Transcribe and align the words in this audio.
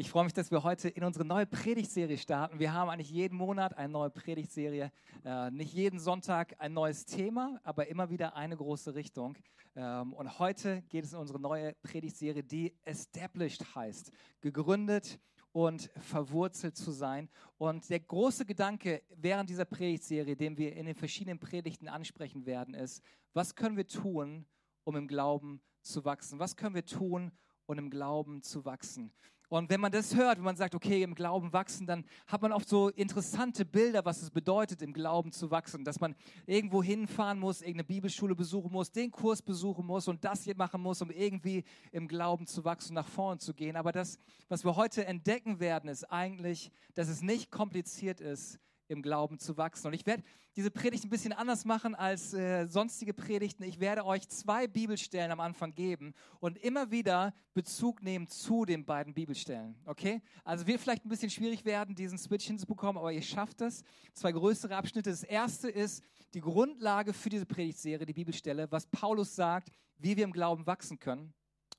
Ich 0.00 0.10
freue 0.10 0.22
mich, 0.22 0.32
dass 0.32 0.52
wir 0.52 0.62
heute 0.62 0.88
in 0.88 1.02
unsere 1.02 1.24
neue 1.24 1.44
Predigtserie 1.44 2.18
starten. 2.18 2.60
Wir 2.60 2.72
haben 2.72 2.88
eigentlich 2.88 3.10
jeden 3.10 3.36
Monat 3.36 3.76
eine 3.76 3.88
neue 3.92 4.10
Predigtserie. 4.10 4.92
Äh, 5.24 5.50
nicht 5.50 5.72
jeden 5.72 5.98
Sonntag 5.98 6.54
ein 6.60 6.72
neues 6.72 7.04
Thema, 7.04 7.58
aber 7.64 7.88
immer 7.88 8.08
wieder 8.08 8.36
eine 8.36 8.56
große 8.56 8.94
Richtung. 8.94 9.36
Ähm, 9.74 10.12
und 10.12 10.38
heute 10.38 10.82
geht 10.82 11.02
es 11.02 11.14
in 11.14 11.18
unsere 11.18 11.40
neue 11.40 11.74
Predigtserie, 11.82 12.44
die 12.44 12.76
Established 12.84 13.74
heißt. 13.74 14.12
Gegründet 14.40 15.18
und 15.50 15.90
verwurzelt 15.96 16.76
zu 16.76 16.92
sein. 16.92 17.28
Und 17.56 17.90
der 17.90 17.98
große 17.98 18.44
Gedanke 18.44 19.02
während 19.16 19.50
dieser 19.50 19.64
Predigtserie, 19.64 20.36
den 20.36 20.56
wir 20.56 20.76
in 20.76 20.86
den 20.86 20.94
verschiedenen 20.94 21.40
Predigten 21.40 21.88
ansprechen 21.88 22.46
werden, 22.46 22.72
ist, 22.72 23.02
was 23.32 23.56
können 23.56 23.76
wir 23.76 23.88
tun, 23.88 24.46
um 24.84 24.94
im 24.94 25.08
Glauben 25.08 25.60
zu 25.82 26.04
wachsen? 26.04 26.38
Was 26.38 26.54
können 26.54 26.76
wir 26.76 26.86
tun, 26.86 27.32
um 27.66 27.76
im 27.78 27.90
Glauben 27.90 28.42
zu 28.42 28.64
wachsen? 28.64 29.12
Und 29.48 29.70
wenn 29.70 29.80
man 29.80 29.90
das 29.90 30.14
hört, 30.14 30.36
wenn 30.36 30.44
man 30.44 30.56
sagt, 30.56 30.74
okay, 30.74 31.02
im 31.02 31.14
Glauben 31.14 31.54
wachsen, 31.54 31.86
dann 31.86 32.04
hat 32.26 32.42
man 32.42 32.52
oft 32.52 32.68
so 32.68 32.90
interessante 32.90 33.64
Bilder, 33.64 34.04
was 34.04 34.20
es 34.20 34.30
bedeutet, 34.30 34.82
im 34.82 34.92
Glauben 34.92 35.32
zu 35.32 35.50
wachsen. 35.50 35.84
Dass 35.84 36.00
man 36.00 36.14
irgendwo 36.44 36.82
hinfahren 36.82 37.38
muss, 37.38 37.62
irgendeine 37.62 37.84
Bibelschule 37.84 38.34
besuchen 38.34 38.70
muss, 38.70 38.92
den 38.92 39.10
Kurs 39.10 39.40
besuchen 39.40 39.86
muss 39.86 40.06
und 40.06 40.22
das 40.22 40.44
hier 40.44 40.56
machen 40.56 40.82
muss, 40.82 41.00
um 41.00 41.10
irgendwie 41.10 41.64
im 41.92 42.08
Glauben 42.08 42.46
zu 42.46 42.64
wachsen, 42.64 42.92
nach 42.92 43.08
vorne 43.08 43.38
zu 43.38 43.54
gehen. 43.54 43.76
Aber 43.76 43.90
das, 43.90 44.18
was 44.48 44.66
wir 44.66 44.76
heute 44.76 45.06
entdecken 45.06 45.60
werden, 45.60 45.88
ist 45.88 46.04
eigentlich, 46.04 46.70
dass 46.94 47.08
es 47.08 47.22
nicht 47.22 47.50
kompliziert 47.50 48.20
ist, 48.20 48.58
im 48.88 49.02
Glauben 49.02 49.38
zu 49.38 49.56
wachsen. 49.56 49.88
Und 49.88 49.92
ich 49.92 50.06
werde 50.06 50.22
diese 50.56 50.70
Predigt 50.70 51.04
ein 51.04 51.10
bisschen 51.10 51.32
anders 51.32 51.64
machen 51.64 51.94
als 51.94 52.34
äh, 52.34 52.66
sonstige 52.66 53.14
Predigten. 53.14 53.62
Ich 53.62 53.80
werde 53.80 54.04
euch 54.04 54.28
zwei 54.28 54.66
Bibelstellen 54.66 55.30
am 55.30 55.40
Anfang 55.40 55.74
geben 55.74 56.14
und 56.40 56.58
immer 56.58 56.90
wieder 56.90 57.32
Bezug 57.54 58.02
nehmen 58.02 58.26
zu 58.26 58.64
den 58.64 58.84
beiden 58.84 59.14
Bibelstellen. 59.14 59.76
Okay? 59.84 60.20
Also 60.44 60.66
wird 60.66 60.80
vielleicht 60.80 61.04
ein 61.04 61.08
bisschen 61.08 61.30
schwierig 61.30 61.64
werden, 61.64 61.94
diesen 61.94 62.18
Switch 62.18 62.46
hinzubekommen, 62.46 62.98
aber 62.98 63.12
ihr 63.12 63.22
schafft 63.22 63.60
es. 63.60 63.82
Zwei 64.14 64.32
größere 64.32 64.74
Abschnitte. 64.74 65.10
Das 65.10 65.22
erste 65.22 65.68
ist 65.68 66.02
die 66.34 66.40
Grundlage 66.40 67.12
für 67.12 67.28
diese 67.28 67.46
Predigtserie, 67.46 68.04
die 68.04 68.12
Bibelstelle, 68.12 68.70
was 68.70 68.86
Paulus 68.86 69.34
sagt, 69.34 69.70
wie 69.98 70.16
wir 70.16 70.24
im 70.24 70.32
Glauben 70.32 70.66
wachsen 70.66 70.98
können. 70.98 71.32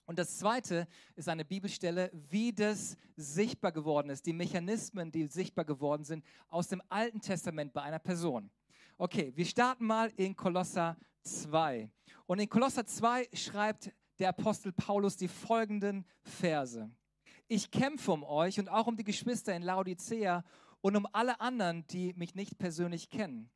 Und 0.09 0.17
das 0.17 0.39
zweite 0.39 0.87
ist 1.15 1.29
eine 1.29 1.45
Bibelstelle, 1.45 2.09
wie 2.31 2.51
das 2.51 2.97
sichtbar 3.15 3.71
geworden 3.71 4.09
ist, 4.09 4.25
die 4.25 4.33
Mechanismen, 4.33 5.11
die 5.11 5.27
sichtbar 5.27 5.65
geworden 5.65 6.03
sind 6.03 6.25
aus 6.47 6.67
dem 6.67 6.81
Alten 6.89 7.21
Testament 7.21 7.73
bei 7.73 7.83
einer 7.83 7.99
Person. 7.99 8.49
Okay, 8.97 9.31
wir 9.35 9.45
starten 9.45 9.85
mal 9.85 10.11
in 10.15 10.35
Kolosser 10.35 10.97
2. 11.21 11.91
Und 12.25 12.39
in 12.39 12.49
Kolosser 12.49 12.87
2 12.87 13.29
schreibt 13.33 13.91
der 14.17 14.29
Apostel 14.29 14.71
Paulus 14.71 15.15
die 15.15 15.27
folgenden 15.27 16.03
Verse. 16.23 16.89
Ich 17.47 17.69
kämpfe 17.69 18.11
um 18.11 18.23
euch 18.23 18.59
und 18.59 18.67
auch 18.67 18.87
um 18.87 18.97
die 18.97 19.03
Geschwister 19.03 19.55
in 19.55 19.61
Laodicea 19.61 20.43
und 20.81 20.95
um 20.95 21.05
alle 21.11 21.39
anderen, 21.39 21.85
die 21.85 22.15
mich 22.15 22.33
nicht 22.33 22.57
persönlich 22.57 23.11
kennen 23.11 23.51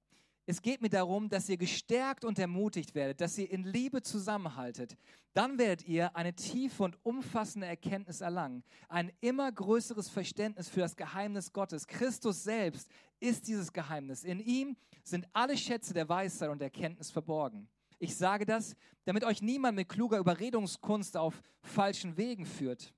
es 0.45 0.61
geht 0.61 0.81
mir 0.81 0.89
darum, 0.89 1.29
dass 1.29 1.47
ihr 1.47 1.57
gestärkt 1.57 2.25
und 2.25 2.37
ermutigt 2.37 2.95
werdet, 2.95 3.21
dass 3.21 3.37
ihr 3.37 3.49
in 3.49 3.63
Liebe 3.63 4.01
zusammenhaltet. 4.01 4.97
Dann 5.33 5.57
werdet 5.57 5.87
ihr 5.87 6.15
eine 6.15 6.33
tiefe 6.33 6.83
und 6.83 6.97
umfassende 7.03 7.65
Erkenntnis 7.65 8.21
erlangen, 8.21 8.63
ein 8.89 9.11
immer 9.21 9.51
größeres 9.51 10.09
Verständnis 10.09 10.67
für 10.67 10.81
das 10.81 10.95
Geheimnis 10.95 11.53
Gottes. 11.53 11.87
Christus 11.87 12.43
selbst 12.43 12.89
ist 13.19 13.47
dieses 13.47 13.71
Geheimnis. 13.71 14.23
In 14.23 14.39
ihm 14.39 14.75
sind 15.03 15.27
alle 15.33 15.57
Schätze 15.57 15.93
der 15.93 16.09
Weisheit 16.09 16.49
und 16.49 16.61
Erkenntnis 16.61 17.09
verborgen. 17.09 17.69
Ich 17.97 18.17
sage 18.17 18.45
das, 18.45 18.75
damit 19.05 19.23
euch 19.23 19.41
niemand 19.41 19.77
mit 19.77 19.87
kluger 19.87 20.17
Überredungskunst 20.17 21.15
auf 21.15 21.41
falschen 21.61 22.17
Wegen 22.17 22.45
führt. 22.45 22.93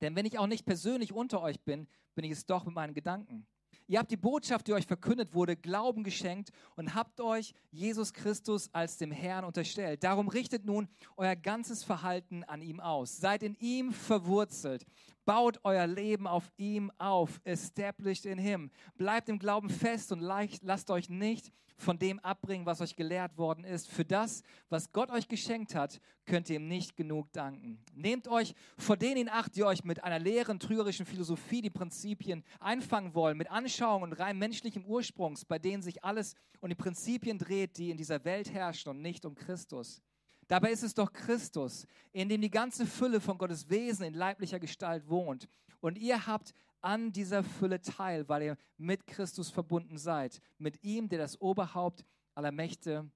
Denn 0.00 0.14
wenn 0.14 0.24
ich 0.24 0.38
auch 0.38 0.46
nicht 0.46 0.64
persönlich 0.64 1.12
unter 1.12 1.42
euch 1.42 1.60
bin, 1.62 1.88
bin 2.14 2.24
ich 2.24 2.30
es 2.30 2.46
doch 2.46 2.64
mit 2.64 2.74
meinen 2.74 2.94
Gedanken. 2.94 3.46
Ihr 3.88 4.00
habt 4.00 4.10
die 4.10 4.16
Botschaft, 4.16 4.66
die 4.66 4.72
euch 4.72 4.86
verkündet 4.86 5.32
wurde, 5.32 5.56
Glauben 5.56 6.02
geschenkt 6.02 6.50
und 6.74 6.94
habt 6.94 7.20
euch 7.20 7.54
Jesus 7.70 8.12
Christus 8.12 8.68
als 8.72 8.96
dem 8.96 9.12
Herrn 9.12 9.44
unterstellt. 9.44 10.02
Darum 10.02 10.28
richtet 10.28 10.64
nun 10.64 10.88
euer 11.16 11.36
ganzes 11.36 11.84
Verhalten 11.84 12.42
an 12.44 12.62
ihm 12.62 12.80
aus. 12.80 13.18
Seid 13.18 13.44
in 13.44 13.54
ihm 13.60 13.92
verwurzelt. 13.92 14.84
Baut 15.26 15.58
euer 15.64 15.88
Leben 15.88 16.26
auf 16.26 16.52
ihm 16.56 16.90
auf. 16.98 17.40
Established 17.44 18.24
in 18.24 18.38
him. 18.38 18.70
Bleibt 18.96 19.28
im 19.28 19.40
Glauben 19.40 19.68
fest 19.68 20.12
und 20.12 20.20
lasst 20.20 20.90
euch 20.90 21.10
nicht 21.10 21.52
von 21.76 21.98
dem 21.98 22.18
abbringen, 22.20 22.64
was 22.64 22.80
euch 22.80 22.96
gelehrt 22.96 23.36
worden 23.36 23.64
ist. 23.64 23.88
Für 23.88 24.04
das, 24.04 24.42
was 24.68 24.92
Gott 24.92 25.10
euch 25.10 25.28
geschenkt 25.28 25.74
hat, 25.74 26.00
könnt 26.24 26.48
ihr 26.48 26.56
ihm 26.56 26.68
nicht 26.68 26.96
genug 26.96 27.32
danken. 27.32 27.84
Nehmt 27.92 28.28
euch 28.28 28.54
vor 28.78 28.96
denen 28.96 29.22
in 29.22 29.28
Acht, 29.28 29.56
die 29.56 29.64
euch 29.64 29.84
mit 29.84 30.02
einer 30.04 30.20
leeren, 30.20 30.58
trügerischen 30.58 31.06
Philosophie 31.06 31.60
die 31.60 31.70
Prinzipien 31.70 32.44
einfangen 32.60 33.14
wollen, 33.14 33.36
mit 33.36 33.50
Anschauungen 33.50 34.12
und 34.12 34.18
rein 34.18 34.38
menschlichem 34.38 34.84
Ursprungs, 34.84 35.44
bei 35.44 35.58
denen 35.58 35.82
sich 35.82 36.04
alles 36.04 36.34
um 36.60 36.68
die 36.68 36.74
Prinzipien 36.76 37.36
dreht, 37.36 37.76
die 37.76 37.90
in 37.90 37.96
dieser 37.96 38.24
Welt 38.24 38.52
herrschen 38.52 38.90
und 38.90 39.02
nicht 39.02 39.26
um 39.26 39.34
Christus. 39.34 40.02
Dabei 40.48 40.70
ist 40.70 40.82
es 40.82 40.94
doch 40.94 41.12
Christus, 41.12 41.86
in 42.12 42.28
dem 42.28 42.40
die 42.40 42.50
ganze 42.50 42.86
Fülle 42.86 43.20
von 43.20 43.36
Gottes 43.38 43.68
Wesen 43.68 44.04
in 44.06 44.14
leiblicher 44.14 44.60
Gestalt 44.60 45.08
wohnt. 45.08 45.48
Und 45.80 45.98
ihr 45.98 46.26
habt 46.26 46.52
an 46.80 47.12
dieser 47.12 47.42
Fülle 47.42 47.80
teil, 47.80 48.28
weil 48.28 48.42
ihr 48.42 48.56
mit 48.76 49.06
Christus 49.06 49.50
verbunden 49.50 49.98
seid. 49.98 50.40
Mit 50.58 50.82
ihm, 50.84 51.08
der 51.08 51.18
das 51.18 51.40
Oberhaupt 51.40 52.04
aller 52.34 52.52
Mächte 52.52 53.10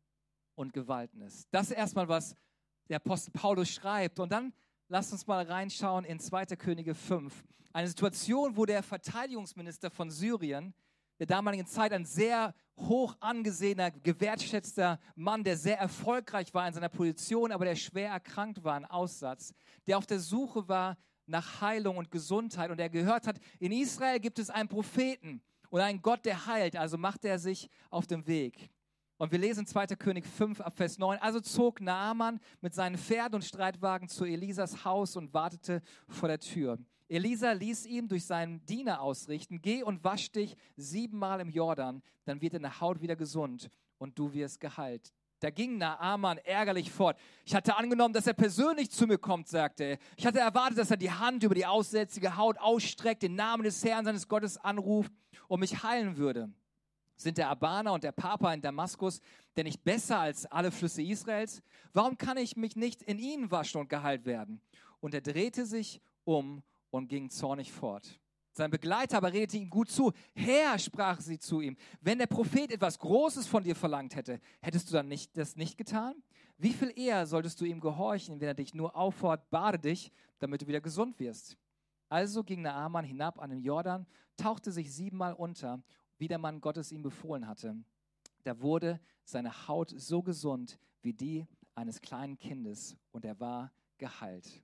und 0.56 0.72
Gewalten 0.72 1.22
ist. 1.22 1.46
Das 1.52 1.70
ist 1.70 1.76
erstmal, 1.76 2.08
was 2.08 2.34
der 2.88 2.96
Apostel 2.96 3.30
Paulus 3.30 3.70
schreibt. 3.70 4.18
Und 4.18 4.32
dann 4.32 4.52
lasst 4.88 5.12
uns 5.12 5.26
mal 5.26 5.44
reinschauen 5.44 6.04
in 6.04 6.18
2. 6.18 6.46
Könige 6.56 6.94
5. 6.94 7.44
Eine 7.72 7.86
Situation, 7.86 8.56
wo 8.56 8.66
der 8.66 8.82
Verteidigungsminister 8.82 9.90
von 9.90 10.10
Syrien, 10.10 10.74
der 11.20 11.26
damaligen 11.26 11.66
Zeit 11.66 11.92
ein 11.92 12.06
sehr 12.06 12.54
hoch 12.78 13.14
angesehener, 13.20 13.90
gewertschätzter 13.90 14.98
Mann, 15.14 15.44
der 15.44 15.58
sehr 15.58 15.78
erfolgreich 15.78 16.52
war 16.54 16.66
in 16.66 16.72
seiner 16.72 16.88
Position, 16.88 17.52
aber 17.52 17.66
der 17.66 17.76
schwer 17.76 18.10
erkrankt 18.10 18.64
war, 18.64 18.74
ein 18.74 18.86
Aussatz, 18.86 19.52
der 19.86 19.98
auf 19.98 20.06
der 20.06 20.18
Suche 20.18 20.66
war 20.66 20.96
nach 21.26 21.60
Heilung 21.60 21.98
und 21.98 22.10
Gesundheit 22.10 22.70
und 22.70 22.80
er 22.80 22.88
gehört 22.88 23.26
hat, 23.26 23.38
in 23.58 23.70
Israel 23.70 24.18
gibt 24.18 24.38
es 24.38 24.48
einen 24.48 24.68
Propheten 24.68 25.42
und 25.68 25.80
einen 25.82 26.00
Gott, 26.00 26.24
der 26.24 26.46
heilt, 26.46 26.74
also 26.74 26.96
macht 26.96 27.26
er 27.26 27.38
sich 27.38 27.68
auf 27.90 28.06
den 28.06 28.26
Weg. 28.26 28.70
Und 29.18 29.30
wir 29.30 29.38
lesen 29.38 29.66
2. 29.66 29.88
König 29.88 30.26
5 30.26 30.62
ab 30.62 30.78
Vers 30.78 30.96
9. 30.96 31.18
Also 31.18 31.40
zog 31.40 31.82
Naaman 31.82 32.40
mit 32.62 32.74
seinen 32.74 32.96
Pferden 32.96 33.34
und 33.34 33.44
Streitwagen 33.44 34.08
zu 34.08 34.24
Elisas 34.24 34.86
Haus 34.86 35.14
und 35.14 35.34
wartete 35.34 35.82
vor 36.08 36.30
der 36.30 36.40
Tür. 36.40 36.78
Elisa 37.10 37.52
ließ 37.52 37.86
ihm 37.86 38.06
durch 38.06 38.24
seinen 38.24 38.64
Diener 38.66 39.00
ausrichten, 39.00 39.60
geh 39.60 39.82
und 39.82 40.04
wasch 40.04 40.30
dich 40.30 40.56
siebenmal 40.76 41.40
im 41.40 41.50
Jordan, 41.50 42.02
dann 42.24 42.40
wird 42.40 42.54
deine 42.54 42.80
Haut 42.80 43.00
wieder 43.00 43.16
gesund 43.16 43.68
und 43.98 44.16
du 44.16 44.32
wirst 44.32 44.60
geheilt. 44.60 45.12
Da 45.40 45.50
ging 45.50 45.78
Naaman 45.78 46.38
ärgerlich 46.38 46.92
fort. 46.92 47.18
Ich 47.44 47.54
hatte 47.54 47.76
angenommen, 47.76 48.14
dass 48.14 48.26
er 48.26 48.34
persönlich 48.34 48.90
zu 48.90 49.06
mir 49.06 49.18
kommt, 49.18 49.48
sagte 49.48 49.84
er. 49.84 49.98
Ich 50.16 50.26
hatte 50.26 50.38
erwartet, 50.38 50.78
dass 50.78 50.90
er 50.90 50.98
die 50.98 51.10
Hand 51.10 51.42
über 51.42 51.54
die 51.54 51.66
aussätzige 51.66 52.36
Haut 52.36 52.58
ausstreckt, 52.58 53.22
den 53.22 53.34
Namen 53.34 53.64
des 53.64 53.82
Herrn 53.82 54.04
seines 54.04 54.28
Gottes 54.28 54.58
anruft 54.58 55.12
und 55.48 55.60
mich 55.60 55.82
heilen 55.82 56.16
würde. 56.16 56.52
Sind 57.16 57.38
der 57.38 57.48
Abana 57.48 57.90
und 57.90 58.04
der 58.04 58.12
Papa 58.12 58.52
in 58.52 58.60
Damaskus 58.60 59.20
denn 59.56 59.64
nicht 59.64 59.82
besser 59.82 60.20
als 60.20 60.46
alle 60.46 60.70
Flüsse 60.70 61.02
Israels? 61.02 61.62
Warum 61.92 62.16
kann 62.16 62.36
ich 62.36 62.56
mich 62.56 62.76
nicht 62.76 63.02
in 63.02 63.18
ihnen 63.18 63.50
waschen 63.50 63.80
und 63.80 63.88
geheilt 63.88 64.26
werden? 64.26 64.60
Und 65.00 65.14
er 65.14 65.22
drehte 65.22 65.66
sich 65.66 66.00
um 66.24 66.62
und 66.90 67.08
ging 67.08 67.30
zornig 67.30 67.72
fort. 67.72 68.20
Sein 68.52 68.70
Begleiter 68.70 69.16
aber 69.16 69.32
redete 69.32 69.58
ihm 69.58 69.70
gut 69.70 69.90
zu. 69.90 70.12
Herr, 70.34 70.78
sprach 70.78 71.20
sie 71.20 71.38
zu 71.38 71.60
ihm, 71.60 71.76
wenn 72.00 72.18
der 72.18 72.26
Prophet 72.26 72.72
etwas 72.72 72.98
Großes 72.98 73.46
von 73.46 73.62
dir 73.62 73.76
verlangt 73.76 74.16
hätte, 74.16 74.40
hättest 74.60 74.90
du 74.90 74.94
dann 74.94 75.08
nicht, 75.08 75.36
das 75.36 75.56
nicht 75.56 75.78
getan? 75.78 76.14
Wie 76.58 76.72
viel 76.72 76.92
eher 76.94 77.26
solltest 77.26 77.60
du 77.60 77.64
ihm 77.64 77.80
gehorchen, 77.80 78.40
wenn 78.40 78.48
er 78.48 78.54
dich 78.54 78.74
nur 78.74 78.96
auffordert, 78.96 79.48
bade 79.50 79.78
dich, 79.78 80.12
damit 80.40 80.62
du 80.62 80.66
wieder 80.66 80.80
gesund 80.80 81.18
wirst? 81.18 81.56
Also 82.08 82.42
ging 82.42 82.62
Naaman 82.62 83.04
hinab 83.04 83.38
an 83.38 83.50
den 83.50 83.62
Jordan, 83.62 84.06
tauchte 84.36 84.72
sich 84.72 84.92
siebenmal 84.92 85.32
unter, 85.32 85.82
wie 86.18 86.28
der 86.28 86.38
Mann 86.38 86.60
Gottes 86.60 86.92
ihm 86.92 87.02
befohlen 87.02 87.46
hatte. 87.46 87.76
Da 88.42 88.60
wurde 88.60 89.00
seine 89.24 89.68
Haut 89.68 89.94
so 89.96 90.22
gesund 90.22 90.78
wie 91.02 91.12
die 91.12 91.46
eines 91.74 92.00
kleinen 92.00 92.36
Kindes 92.36 92.96
und 93.12 93.24
er 93.24 93.38
war 93.38 93.72
geheilt. 93.96 94.62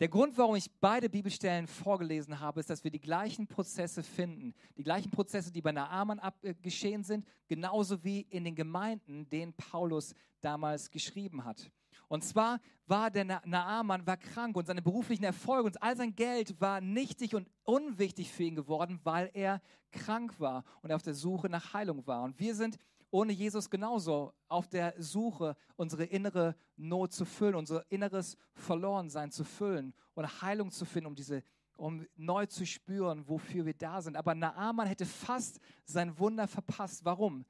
Der 0.00 0.08
Grund, 0.08 0.38
warum 0.38 0.56
ich 0.56 0.70
beide 0.80 1.10
Bibelstellen 1.10 1.66
vorgelesen 1.66 2.40
habe, 2.40 2.58
ist, 2.58 2.70
dass 2.70 2.82
wir 2.82 2.90
die 2.90 3.02
gleichen 3.02 3.46
Prozesse 3.46 4.02
finden. 4.02 4.54
Die 4.78 4.82
gleichen 4.82 5.10
Prozesse, 5.10 5.52
die 5.52 5.60
bei 5.60 5.72
Naaman 5.72 6.18
äh, 6.40 6.54
geschehen 6.54 7.04
sind, 7.04 7.26
genauso 7.48 8.02
wie 8.02 8.22
in 8.22 8.44
den 8.44 8.54
Gemeinden, 8.54 9.28
denen 9.28 9.52
Paulus 9.52 10.14
damals 10.40 10.90
geschrieben 10.90 11.44
hat. 11.44 11.70
Und 12.08 12.24
zwar 12.24 12.60
war 12.86 13.10
der 13.10 13.26
Na 13.26 13.42
Naaman 13.44 14.06
war 14.06 14.16
krank 14.16 14.56
und 14.56 14.66
seine 14.66 14.80
beruflichen 14.80 15.24
Erfolge 15.24 15.66
und 15.66 15.82
all 15.82 15.94
sein 15.94 16.16
Geld 16.16 16.58
war 16.62 16.80
nichtig 16.80 17.34
und 17.34 17.50
unwichtig 17.64 18.32
für 18.32 18.44
ihn 18.44 18.56
geworden, 18.56 19.00
weil 19.04 19.30
er 19.34 19.60
krank 19.92 20.40
war 20.40 20.64
und 20.80 20.92
auf 20.92 21.02
der 21.02 21.14
Suche 21.14 21.50
nach 21.50 21.74
Heilung 21.74 22.06
war. 22.06 22.22
Und 22.22 22.40
wir 22.40 22.54
sind 22.54 22.78
ohne 23.10 23.32
Jesus 23.32 23.70
genauso 23.70 24.32
auf 24.48 24.68
der 24.68 24.94
Suche, 24.98 25.56
unsere 25.76 26.04
innere 26.04 26.56
Not 26.76 27.12
zu 27.12 27.24
füllen, 27.24 27.54
unser 27.54 27.84
inneres 27.90 28.36
Verlorensein 28.54 29.30
zu 29.30 29.44
füllen 29.44 29.94
und 30.14 30.42
Heilung 30.42 30.70
zu 30.70 30.84
finden, 30.84 31.08
um 31.08 31.14
diese 31.14 31.42
um 31.80 32.06
neu 32.14 32.44
zu 32.44 32.66
spüren, 32.66 33.26
wofür 33.26 33.64
wir 33.64 33.72
da 33.72 34.02
sind. 34.02 34.16
Aber 34.16 34.34
Naaman 34.34 34.86
hätte 34.86 35.06
fast 35.06 35.60
sein 35.84 36.18
Wunder 36.18 36.46
verpasst. 36.46 37.06
Warum? 37.06 37.46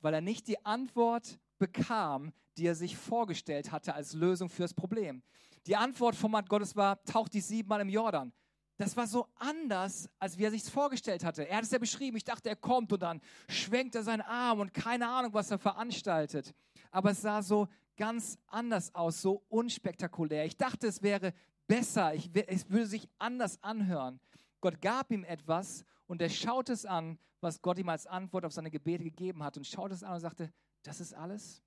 Weil 0.00 0.14
er 0.14 0.20
nicht 0.20 0.48
die 0.48 0.64
Antwort 0.66 1.38
bekam, 1.58 2.32
die 2.56 2.66
er 2.66 2.74
sich 2.74 2.96
vorgestellt 2.96 3.70
hatte 3.70 3.94
als 3.94 4.14
Lösung 4.14 4.48
fürs 4.48 4.74
Problem. 4.74 5.22
Die 5.66 5.76
Antwort 5.76 6.16
vom 6.16 6.32
Mann 6.32 6.46
Gottes 6.46 6.74
war, 6.74 7.02
taucht 7.04 7.34
dich 7.34 7.46
siebenmal 7.46 7.80
im 7.80 7.88
Jordan. 7.88 8.32
Das 8.78 8.96
war 8.96 9.08
so 9.08 9.26
anders, 9.34 10.08
als 10.20 10.38
wie 10.38 10.44
er 10.44 10.52
sich 10.52 10.62
es 10.62 10.70
vorgestellt 10.70 11.24
hatte. 11.24 11.46
Er 11.48 11.56
hat 11.58 11.64
es 11.64 11.72
ja 11.72 11.78
beschrieben. 11.78 12.16
Ich 12.16 12.24
dachte, 12.24 12.48
er 12.48 12.56
kommt 12.56 12.92
und 12.92 13.02
dann 13.02 13.20
schwenkt 13.48 13.96
er 13.96 14.04
seinen 14.04 14.20
Arm 14.22 14.60
und 14.60 14.72
keine 14.72 15.08
Ahnung, 15.08 15.34
was 15.34 15.50
er 15.50 15.58
veranstaltet. 15.58 16.54
Aber 16.92 17.10
es 17.10 17.20
sah 17.20 17.42
so 17.42 17.66
ganz 17.96 18.38
anders 18.46 18.94
aus, 18.94 19.20
so 19.20 19.42
unspektakulär. 19.48 20.46
Ich 20.46 20.56
dachte, 20.56 20.86
es 20.86 21.02
wäre 21.02 21.34
besser, 21.66 22.14
ich, 22.14 22.30
es 22.46 22.70
würde 22.70 22.86
sich 22.86 23.08
anders 23.18 23.60
anhören. 23.64 24.20
Gott 24.60 24.80
gab 24.80 25.10
ihm 25.10 25.24
etwas 25.24 25.84
und 26.06 26.22
er 26.22 26.30
schaut 26.30 26.68
es 26.68 26.86
an, 26.86 27.18
was 27.40 27.60
Gott 27.60 27.78
ihm 27.78 27.88
als 27.88 28.06
Antwort 28.06 28.44
auf 28.44 28.52
seine 28.52 28.70
Gebete 28.70 29.04
gegeben 29.04 29.42
hat 29.42 29.56
und 29.56 29.66
schaut 29.66 29.90
es 29.90 30.04
an 30.04 30.14
und 30.14 30.20
sagte, 30.20 30.52
das 30.84 31.00
ist 31.00 31.14
alles? 31.14 31.62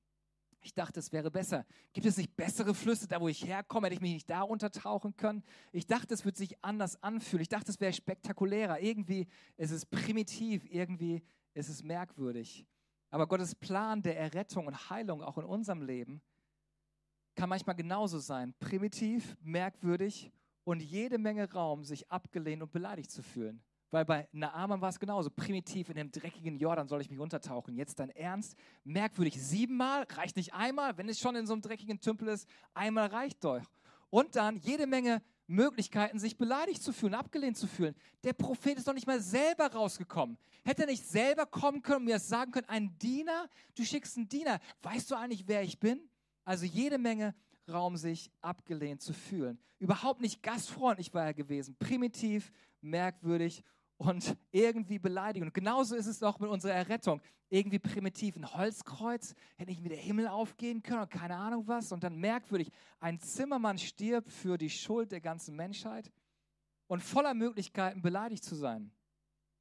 Ich 0.64 0.74
dachte, 0.74 1.00
es 1.00 1.12
wäre 1.12 1.32
besser. 1.32 1.66
Gibt 1.92 2.06
es 2.06 2.18
nicht 2.18 2.36
bessere 2.36 2.76
Flüsse, 2.76 3.08
da 3.08 3.20
wo 3.20 3.28
ich 3.28 3.44
herkomme? 3.46 3.88
Hätte 3.88 3.96
ich 3.96 4.02
mich 4.02 4.14
nicht 4.14 4.30
da 4.30 4.44
untertauchen 4.44 5.18
können? 5.18 5.44
Ich 5.72 5.88
dachte, 5.88 6.14
es 6.14 6.24
würde 6.24 6.38
sich 6.38 6.64
anders 6.64 7.02
anfühlen. 7.02 7.42
Ich 7.42 7.50
dachte, 7.50 7.72
es 7.72 7.80
wäre 7.80 7.92
spektakulärer. 7.92 8.80
Irgendwie 8.80 9.28
ist 9.58 9.72
es 9.72 9.86
primitiv, 9.86 10.64
irgendwie 10.70 11.24
ist 11.56 11.70
es 11.70 11.84
merkwürdig. 11.84 12.68
Aber 13.10 13.28
Gottes 13.28 13.56
Plan 13.56 14.02
der 14.04 14.18
Errettung 14.20 14.68
und 14.68 14.90
Heilung 14.90 15.24
auch 15.24 15.38
in 15.38 15.46
unserem 15.46 15.82
Leben 15.82 16.22
kann 17.36 17.50
manchmal 17.50 17.76
genauso 17.76 18.20
sein. 18.20 18.54
Primitiv, 18.60 19.36
merkwürdig 19.42 20.32
und 20.64 20.80
jede 20.82 21.18
Menge 21.18 21.52
Raum, 21.52 21.84
sich 21.84 22.10
abgelehnt 22.12 22.62
und 22.62 22.72
beleidigt 22.72 23.12
zu 23.12 23.24
fühlen. 23.24 23.64
Weil 23.92 24.06
bei 24.06 24.28
Naaman 24.32 24.82
war 24.82 24.90
es 24.90 25.00
genauso. 25.00 25.30
Primitiv 25.30 25.90
in 25.90 25.96
dem 25.96 26.12
dreckigen 26.12 26.58
Jordan 26.58 26.88
soll 26.88 27.02
ich 27.02 27.10
mich 27.10 27.20
untertauchen. 27.20 27.76
Jetzt 27.76 28.00
dein 28.00 28.10
Ernst? 28.10 28.58
Merkwürdig. 28.86 29.42
Siebenmal? 29.42 30.08
Reicht 30.10 30.38
nicht 30.38 30.54
einmal? 30.54 30.98
Wenn 30.98 31.10
es 31.10 31.20
schon 31.20 31.36
in 31.36 31.46
so 31.46 31.54
einem 31.54 31.62
dreckigen 31.62 32.00
Tümpel 32.00 32.30
ist, 32.30 32.48
einmal 32.74 33.08
reicht 33.08 33.44
doch. 33.44 33.62
Und 34.10 34.36
dann 34.36 34.58
jede 34.58 34.88
Menge 34.88 35.22
Möglichkeiten, 35.48 36.18
sich 36.20 36.38
beleidigt 36.38 36.82
zu 36.82 36.94
fühlen, 36.94 37.14
abgelehnt 37.14 37.58
zu 37.58 37.68
fühlen. 37.68 37.94
Der 38.24 38.32
Prophet 38.32 38.78
ist 38.78 38.88
doch 38.88 38.94
nicht 38.94 39.08
mal 39.08 39.20
selber 39.20 39.68
rausgekommen. 39.68 40.38
Hätte 40.64 40.84
er 40.84 40.88
nicht 40.88 41.06
selber 41.06 41.46
kommen 41.46 41.82
können 41.82 42.00
und 42.00 42.06
mir 42.06 42.16
das 42.16 42.30
sagen 42.30 42.52
können, 42.52 42.70
ein 42.70 42.98
Diener, 43.00 43.50
du 43.76 43.84
schickst 43.84 44.16
einen 44.16 44.30
Diener. 44.30 44.60
Weißt 44.82 45.12
du 45.12 45.16
eigentlich, 45.16 45.48
wer 45.48 45.64
ich 45.64 45.80
bin? 45.80 46.10
Also 46.46 46.66
jede 46.66 46.98
Menge 46.98 47.36
Raum, 47.70 47.98
sich 47.98 48.32
abgelehnt 48.42 49.02
zu 49.02 49.14
fühlen. 49.14 49.60
Überhaupt 49.80 50.22
nicht 50.22 50.42
gastfreundlich 50.42 51.14
war 51.14 51.26
er 51.26 51.34
gewesen, 51.34 51.76
primitiv, 51.78 52.52
merkwürdig 52.82 53.64
und 54.02 54.36
irgendwie 54.52 54.98
beleidigend. 54.98 55.50
Und 55.50 55.54
genauso 55.54 55.96
ist 55.96 56.08
es 56.08 56.24
auch 56.24 56.40
mit 56.40 56.50
unserer 56.50 56.74
Errettung. 56.74 57.22
Irgendwie 57.50 57.78
primitiv. 57.78 58.36
Ein 58.36 58.52
Holzkreuz, 58.52 59.36
hätte 59.58 59.70
nicht 59.70 59.84
wie 59.84 59.90
der 59.90 59.98
Himmel 60.00 60.28
aufgehen 60.28 60.82
können 60.82 61.04
und 61.04 61.12
keine 61.12 61.36
Ahnung 61.36 61.68
was. 61.68 61.92
Und 61.92 62.04
dann 62.04 62.18
merkwürdig, 62.18 62.72
ein 63.00 63.20
Zimmermann 63.20 63.78
stirbt 63.78 64.32
für 64.32 64.58
die 64.58 64.72
Schuld 64.72 65.12
der 65.12 65.22
ganzen 65.22 65.56
Menschheit 65.56 66.12
und 66.88 67.04
voller 67.04 67.36
Möglichkeiten 67.36 68.02
beleidigt 68.02 68.44
zu 68.44 68.56
sein. 68.56 68.92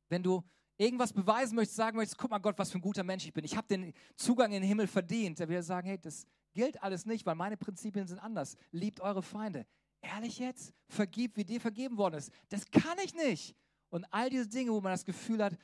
Wenn 0.08 0.22
du 0.22 0.42
irgendwas 0.78 1.12
beweisen 1.12 1.54
möchtest, 1.54 1.76
sagen 1.76 1.98
möchtest, 1.98 2.16
guck 2.16 2.30
mal 2.30 2.38
Gott, 2.38 2.58
was 2.58 2.70
für 2.70 2.78
ein 2.78 2.82
guter 2.82 3.04
Mensch 3.04 3.26
ich 3.26 3.34
bin. 3.34 3.44
Ich 3.44 3.58
habe 3.58 3.68
den 3.68 3.92
Zugang 4.16 4.52
in 4.52 4.62
den 4.62 4.68
Himmel 4.68 4.86
verdient. 4.86 5.38
Da 5.38 5.46
wird 5.46 5.58
er 5.58 5.62
sagen, 5.62 5.86
hey, 5.86 5.98
das 5.98 6.26
gilt 6.54 6.82
alles 6.82 7.04
nicht, 7.04 7.26
weil 7.26 7.34
meine 7.34 7.58
Prinzipien 7.58 8.06
sind 8.06 8.20
anders. 8.20 8.56
Liebt 8.70 9.00
eure 9.00 9.22
Feinde. 9.22 9.66
Ehrlich 10.00 10.38
jetzt? 10.38 10.72
Vergib, 10.88 11.36
wie 11.36 11.44
dir 11.44 11.60
vergeben 11.60 11.98
worden 11.98 12.14
ist. 12.14 12.32
Das 12.48 12.70
kann 12.70 12.96
ich 13.04 13.14
nicht. 13.14 13.54
Und 13.90 14.04
all 14.10 14.30
diese 14.30 14.48
Dinge, 14.48 14.72
wo 14.72 14.80
man 14.80 14.92
das 14.92 15.04
Gefühl 15.04 15.42
hat, 15.42 15.56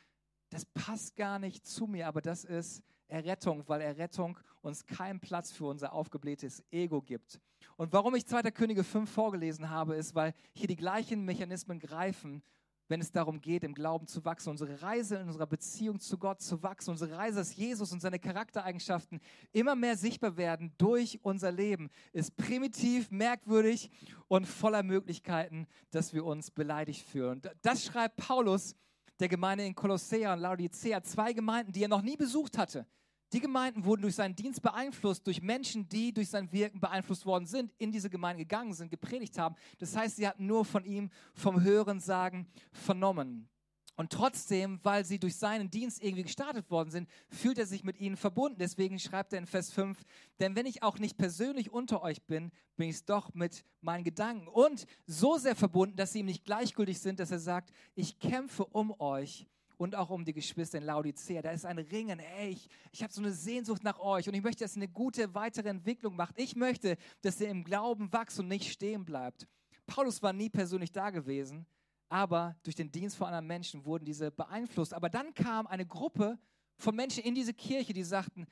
das 0.51 0.65
passt 0.67 1.17
gar 1.17 1.39
nicht 1.39 1.67
zu 1.67 1.87
mir, 1.87 2.07
aber 2.07 2.21
das 2.21 2.45
ist 2.45 2.83
Errettung, 3.09 3.65
weil 3.67 3.81
Errettung 3.81 4.39
uns 4.63 4.85
keinen 4.85 5.21
Platz 5.21 5.53
für 5.53 5.67
unser 5.67 5.93
aufgeblähtes 5.93 6.63
Ego 6.71 7.01
gibt. 7.01 7.41
Und 7.77 7.93
warum 7.93 8.15
ich 8.15 8.27
2. 8.27 8.43
Könige 8.51 8.85
5 8.85 9.09
vorgelesen 9.09 9.71
habe, 9.71 9.95
ist, 9.95 10.15
weil 10.15 10.35
hier 10.53 10.67
die 10.67 10.77
gleichen 10.77 11.25
Mechanismen 11.25 11.79
greifen 11.79 12.43
wenn 12.89 13.01
es 13.01 13.11
darum 13.11 13.41
geht, 13.41 13.65
im 13.65 13.75
Glauben 13.75 14.07
zu 14.07 14.25
wachsen, 14.25 14.51
unsere 14.51 14.83
Reise 14.83 15.17
in 15.17 15.27
unserer 15.27 15.47
Beziehung 15.47 15.99
zu 16.01 16.19
Gott 16.19 16.41
zu 16.41 16.63
wachsen, 16.63 16.91
unsere 16.91 17.17
Reise, 17.17 17.39
dass 17.39 17.57
Jesus 17.57 17.93
und 17.93 18.01
seine 18.01 18.19
Charaktereigenschaften 18.19 19.21
immer 19.53 19.75
mehr 19.75 19.97
sichtbar 19.97 20.37
werden 20.37 20.73
durch 20.79 21.19
unser 21.23 21.53
Leben, 21.53 21.91
ist 22.13 22.37
primitiv, 22.37 23.11
merkwürdig 23.11 23.91
und 24.29 24.47
voller 24.47 24.83
Möglichkeiten, 24.83 25.67
dass 25.91 26.13
wir 26.15 26.25
uns 26.25 26.51
beleidigt 26.51 27.07
fühlen. 27.07 27.43
Das 27.63 27.85
schreibt 27.85 28.17
Paulus 28.17 28.75
der 29.19 29.29
Gemeinde 29.29 29.65
in 29.65 29.75
Kolossea 29.75 30.35
und 30.35 30.41
Laodicea, 30.41 31.03
zwei 31.03 31.33
Gemeinden, 31.33 31.73
die 31.73 31.83
er 31.83 31.89
noch 31.89 32.03
nie 32.03 32.17
besucht 32.17 32.59
hatte. 32.59 32.87
Die 33.33 33.41
Gemeinden 33.41 33.85
wurden 33.85 34.03
durch 34.03 34.15
seinen 34.15 34.37
Dienst 34.37 34.63
beeinflusst, 34.63 35.27
durch 35.27 35.43
Menschen, 35.43 35.89
die 35.89 36.13
durch 36.13 36.29
sein 36.29 36.51
Wirken 36.53 36.81
beeinflusst 36.81 37.27
worden 37.27 37.47
sind, 37.47 37.73
in 37.79 37.91
diese 37.91 38.09
Gemeinde 38.09 38.45
gegangen 38.45 38.73
sind, 38.73 38.91
gepredigt 38.91 39.37
haben. 39.39 39.57
Das 39.79 39.97
heißt, 39.97 40.17
sie 40.17 40.29
hatten 40.29 40.47
nur 40.47 40.65
von 40.65 40.85
ihm 40.85 41.11
vom 41.35 41.63
Hören 41.63 41.99
sagen 41.99 42.47
vernommen. 42.73 43.49
Und 43.97 44.13
trotzdem, 44.13 44.79
weil 44.83 45.07
sie 45.07 45.19
durch 45.19 45.37
seinen 45.37 45.71
Dienst 45.71 46.03
irgendwie 46.05 46.25
gestartet 46.25 46.71
worden 46.71 46.91
sind, 46.91 47.09
fühlt 47.31 47.59
er 47.59 47.65
sich 47.67 47.83
mit 47.83 47.99
ihnen 47.99 48.19
verbunden. 48.19 48.59
Deswegen 48.59 48.99
schreibt 48.99 49.33
er 49.33 49.39
in 49.39 49.47
Vers 49.47 49.71
5, 49.71 49.99
denn 50.39 50.55
wenn 50.55 50.67
ich 50.67 50.83
auch 50.83 50.99
nicht 50.99 51.17
persönlich 51.17 51.73
unter 51.73 52.03
euch 52.03 52.23
bin, 52.23 52.53
bin 52.77 52.91
ich 52.91 52.97
es 52.97 53.05
doch 53.07 53.33
mit 53.33 53.65
meinen 53.81 54.05
Gedanken. 54.05 54.49
Und 54.49 54.87
so 55.07 55.39
sehr 55.39 55.57
verbunden, 55.57 55.97
dass 55.97 56.13
sie 56.13 56.21
ihm 56.21 56.27
nicht 56.27 56.45
gleichgültig 56.45 57.01
sind, 57.01 57.21
dass 57.21 57.31
er 57.31 57.39
sagt, 57.39 57.73
ich 57.95 58.19
kämpfe 58.19 58.67
um 58.67 58.95
euch 59.01 59.47
und 59.77 59.95
auch 59.95 60.11
um 60.11 60.25
die 60.25 60.33
Geschwister 60.33 60.79
in 60.79 60.85
Laodicea. 60.85 61.43
Da 61.43 61.51
ist 61.51 61.65
ein 61.65 61.79
Ringen. 61.79 62.19
Hey, 62.19 62.51
ich, 62.51 62.69
ich 62.93 63.03
habe 63.03 63.13
so 63.13 63.21
eine 63.21 63.33
Sehnsucht 63.33 63.83
nach 63.83 63.99
euch 63.99 64.29
und 64.29 64.35
ich 64.35 64.43
möchte, 64.43 64.65
dass 64.65 64.77
ihr 64.77 64.83
eine 64.83 64.93
gute 64.93 65.35
weitere 65.35 65.69
Entwicklung 65.69 66.17
macht. 66.17 66.39
Ich 66.39 66.57
möchte, 66.57 66.97
dass 67.23 67.41
ihr 67.41 67.49
im 67.49 67.65
Glauben 67.65 68.13
wächst 68.13 68.39
und 68.39 68.49
nicht 68.49 68.73
stehen 68.73 69.05
bleibt. 69.05 69.47
Paulus 69.87 70.23
war 70.23 70.33
nie 70.33 70.49
persönlich 70.49 70.93
da 70.93 71.11
gewesen, 71.11 71.67
aber 72.09 72.57
durch 72.63 72.75
den 72.75 72.91
Dienst 72.91 73.17
von 73.17 73.29
anderen 73.29 73.47
Menschen 73.47 73.85
wurden 73.85 74.05
diese 74.05 74.31
beeinflusst. 74.31 74.95
Aber 74.95 75.09
dann 75.09 75.35
kam 75.35 75.67
eine 75.67 75.87
Gruppe 75.87 76.39
von 76.77 76.95
Menschen 76.95 77.23
in 77.23 77.35
diese 77.35 77.55
Kirche, 77.55 77.93
die 77.93 78.03
sagten, 78.03 78.47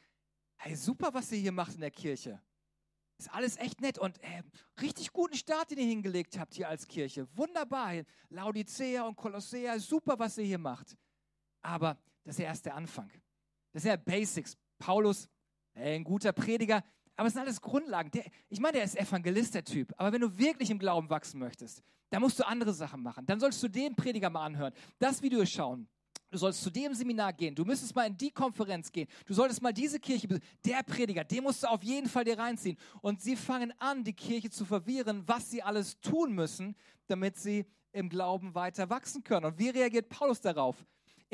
hey, 0.56 0.76
super, 0.76 1.12
was 1.12 1.32
ihr 1.32 1.38
hier 1.38 1.52
macht 1.52 1.74
in 1.74 1.80
der 1.80 1.90
Kirche. 1.90 2.40
Ist 3.16 3.32
alles 3.32 3.56
echt 3.58 3.80
nett 3.80 3.98
und 3.98 4.18
äh, 4.22 4.42
richtig 4.80 5.12
guten 5.12 5.36
Start, 5.36 5.70
den 5.70 5.78
ihr 5.78 5.86
hingelegt 5.86 6.38
habt 6.38 6.54
hier 6.54 6.68
als 6.68 6.86
Kirche. 6.86 7.28
Wunderbar. 7.36 7.92
Laodicea 8.28 9.06
und 9.06 9.14
Kolossea, 9.14 9.78
super, 9.78 10.18
was 10.18 10.36
ihr 10.38 10.44
hier 10.44 10.58
macht. 10.58 10.96
Aber 11.64 11.98
das 12.24 12.36
ist 12.36 12.40
ja 12.40 12.46
erst 12.46 12.66
der 12.66 12.74
Anfang. 12.74 13.10
Das 13.72 13.82
sind 13.82 13.90
ja 13.90 13.96
Basics. 13.96 14.56
Paulus, 14.78 15.28
ein 15.74 16.04
guter 16.04 16.32
Prediger, 16.32 16.84
aber 17.16 17.28
es 17.28 17.34
sind 17.34 17.42
alles 17.42 17.60
Grundlagen. 17.60 18.10
Der, 18.10 18.24
ich 18.48 18.60
meine, 18.60 18.74
der 18.74 18.84
ist 18.84 18.96
Evangelist, 18.96 19.54
der 19.54 19.64
Typ. 19.64 19.92
Aber 19.96 20.12
wenn 20.12 20.20
du 20.20 20.36
wirklich 20.36 20.70
im 20.70 20.78
Glauben 20.78 21.08
wachsen 21.10 21.38
möchtest, 21.38 21.82
dann 22.10 22.20
musst 22.20 22.38
du 22.38 22.46
andere 22.46 22.72
Sachen 22.72 23.02
machen. 23.02 23.24
Dann 23.26 23.40
solltest 23.40 23.62
du 23.62 23.68
den 23.68 23.94
Prediger 23.94 24.30
mal 24.30 24.44
anhören, 24.44 24.72
das 24.98 25.22
Video 25.22 25.44
schauen. 25.46 25.88
Du 26.30 26.38
sollst 26.38 26.62
zu 26.62 26.70
dem 26.70 26.92
Seminar 26.94 27.32
gehen. 27.32 27.54
Du 27.54 27.64
müsstest 27.64 27.94
mal 27.94 28.08
in 28.08 28.16
die 28.16 28.30
Konferenz 28.30 28.90
gehen. 28.90 29.06
Du 29.24 29.34
solltest 29.34 29.62
mal 29.62 29.72
diese 29.72 30.00
Kirche 30.00 30.26
besuchen. 30.26 30.44
Der 30.64 30.82
Prediger, 30.82 31.22
den 31.22 31.44
musst 31.44 31.62
du 31.62 31.68
auf 31.68 31.82
jeden 31.84 32.08
Fall 32.08 32.24
dir 32.24 32.36
reinziehen. 32.36 32.76
Und 33.02 33.22
sie 33.22 33.36
fangen 33.36 33.72
an, 33.78 34.02
die 34.02 34.12
Kirche 34.12 34.50
zu 34.50 34.64
verwirren, 34.64 35.22
was 35.26 35.50
sie 35.50 35.62
alles 35.62 36.00
tun 36.00 36.32
müssen, 36.32 36.74
damit 37.06 37.36
sie 37.36 37.66
im 37.92 38.08
Glauben 38.08 38.54
weiter 38.54 38.90
wachsen 38.90 39.22
können. 39.22 39.46
Und 39.46 39.58
wie 39.58 39.68
reagiert 39.68 40.08
Paulus 40.08 40.40
darauf? 40.40 40.84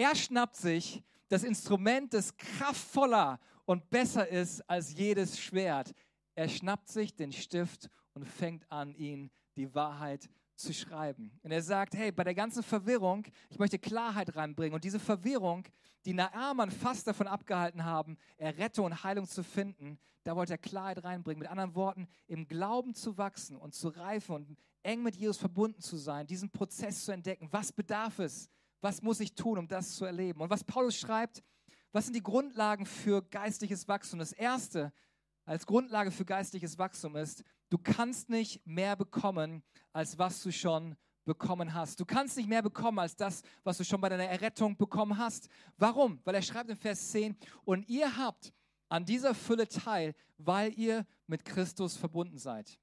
Er 0.00 0.14
schnappt 0.14 0.56
sich 0.56 1.04
das 1.28 1.42
Instrument, 1.42 2.14
das 2.14 2.34
kraftvoller 2.34 3.38
und 3.66 3.90
besser 3.90 4.26
ist 4.26 4.62
als 4.62 4.94
jedes 4.94 5.38
Schwert. 5.38 5.92
Er 6.34 6.48
schnappt 6.48 6.88
sich 6.88 7.14
den 7.14 7.32
Stift 7.32 7.90
und 8.14 8.24
fängt 8.24 8.64
an, 8.72 8.94
ihn 8.94 9.30
die 9.56 9.74
Wahrheit 9.74 10.30
zu 10.54 10.72
schreiben. 10.72 11.38
Und 11.42 11.50
er 11.50 11.60
sagt, 11.60 11.94
hey, 11.94 12.12
bei 12.12 12.24
der 12.24 12.34
ganzen 12.34 12.62
Verwirrung, 12.62 13.26
ich 13.50 13.58
möchte 13.58 13.78
Klarheit 13.78 14.34
reinbringen. 14.36 14.72
Und 14.72 14.84
diese 14.84 14.98
Verwirrung, 14.98 15.68
die 16.06 16.14
Naaman 16.14 16.70
fast 16.70 17.06
davon 17.06 17.26
abgehalten 17.26 17.84
haben, 17.84 18.16
Errettung 18.38 18.86
und 18.86 19.04
Heilung 19.04 19.26
zu 19.26 19.44
finden, 19.44 19.98
da 20.24 20.34
wollte 20.34 20.54
er 20.54 20.58
Klarheit 20.58 21.04
reinbringen. 21.04 21.40
Mit 21.40 21.50
anderen 21.50 21.74
Worten, 21.74 22.08
im 22.26 22.48
Glauben 22.48 22.94
zu 22.94 23.18
wachsen 23.18 23.54
und 23.54 23.74
zu 23.74 23.88
reifen 23.88 24.34
und 24.34 24.56
eng 24.82 25.02
mit 25.02 25.16
Jesus 25.16 25.36
verbunden 25.36 25.82
zu 25.82 25.98
sein, 25.98 26.26
diesen 26.26 26.48
Prozess 26.48 27.04
zu 27.04 27.12
entdecken. 27.12 27.48
Was 27.50 27.70
bedarf 27.70 28.18
es? 28.18 28.48
Was 28.80 29.02
muss 29.02 29.20
ich 29.20 29.34
tun, 29.34 29.58
um 29.58 29.68
das 29.68 29.94
zu 29.94 30.04
erleben? 30.04 30.40
Und 30.40 30.50
was 30.50 30.64
Paulus 30.64 30.96
schreibt, 30.96 31.42
was 31.92 32.04
sind 32.04 32.14
die 32.14 32.22
Grundlagen 32.22 32.86
für 32.86 33.22
geistliches 33.22 33.88
Wachstum? 33.88 34.18
Das 34.18 34.32
erste 34.32 34.92
als 35.44 35.66
Grundlage 35.66 36.10
für 36.10 36.24
geistliches 36.24 36.78
Wachstum 36.78 37.16
ist, 37.16 37.42
du 37.70 37.78
kannst 37.78 38.28
nicht 38.28 38.64
mehr 38.66 38.94
bekommen, 38.94 39.62
als 39.92 40.18
was 40.18 40.42
du 40.42 40.52
schon 40.52 40.96
bekommen 41.24 41.74
hast. 41.74 42.00
Du 42.00 42.04
kannst 42.04 42.36
nicht 42.36 42.48
mehr 42.48 42.62
bekommen 42.62 42.98
als 42.98 43.16
das, 43.16 43.42
was 43.64 43.78
du 43.78 43.84
schon 43.84 44.00
bei 44.00 44.08
deiner 44.08 44.24
Errettung 44.24 44.76
bekommen 44.76 45.18
hast. 45.18 45.48
Warum? 45.76 46.20
Weil 46.24 46.36
er 46.36 46.42
schreibt 46.42 46.70
in 46.70 46.76
Vers 46.76 47.10
10, 47.10 47.36
und 47.64 47.88
ihr 47.88 48.16
habt 48.16 48.52
an 48.88 49.04
dieser 49.04 49.34
Fülle 49.34 49.68
teil, 49.68 50.14
weil 50.38 50.72
ihr 50.78 51.06
mit 51.26 51.44
Christus 51.44 51.96
verbunden 51.96 52.38
seid. 52.38 52.78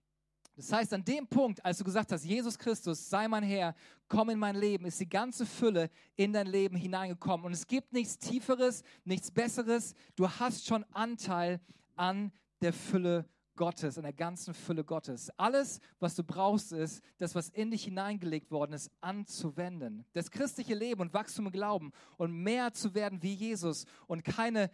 Das 0.57 0.73
heißt, 0.73 0.91
an 0.95 1.05
dem 1.05 1.27
Punkt, 1.27 1.63
als 1.63 1.77
du 1.77 1.83
gesagt 1.83 2.11
hast, 2.11 2.25
Jesus 2.25 2.57
Christus, 2.57 3.07
sei 3.07 3.27
mein 3.27 3.43
Herr, 3.43 3.75
komm 4.07 4.31
in 4.31 4.39
mein 4.39 4.55
Leben, 4.55 4.85
ist 4.85 4.99
die 4.99 5.07
ganze 5.07 5.45
Fülle 5.45 5.91
in 6.15 6.33
dein 6.33 6.47
Leben 6.47 6.75
hineingekommen. 6.75 7.45
Und 7.45 7.51
es 7.51 7.67
gibt 7.67 7.93
nichts 7.93 8.17
Tieferes, 8.17 8.81
nichts 9.05 9.29
Besseres. 9.29 9.93
Du 10.15 10.27
hast 10.27 10.65
schon 10.65 10.83
Anteil 10.93 11.61
an 11.95 12.31
der 12.61 12.73
Fülle 12.73 13.29
Gottes, 13.55 13.99
an 13.99 14.03
der 14.03 14.13
ganzen 14.13 14.55
Fülle 14.55 14.83
Gottes. 14.83 15.29
Alles, 15.37 15.79
was 15.99 16.15
du 16.15 16.23
brauchst, 16.23 16.71
ist, 16.71 17.03
das, 17.19 17.35
was 17.35 17.49
in 17.49 17.69
dich 17.69 17.83
hineingelegt 17.83 18.49
worden 18.49 18.73
ist, 18.73 18.89
anzuwenden. 18.99 20.05
Das 20.13 20.31
christliche 20.31 20.73
Leben 20.73 21.01
und 21.01 21.13
Wachstum 21.13 21.45
im 21.45 21.51
Glauben 21.51 21.91
und 22.17 22.31
mehr 22.31 22.73
zu 22.73 22.95
werden 22.95 23.21
wie 23.21 23.33
Jesus 23.35 23.85
und 24.07 24.23
keine 24.23 24.71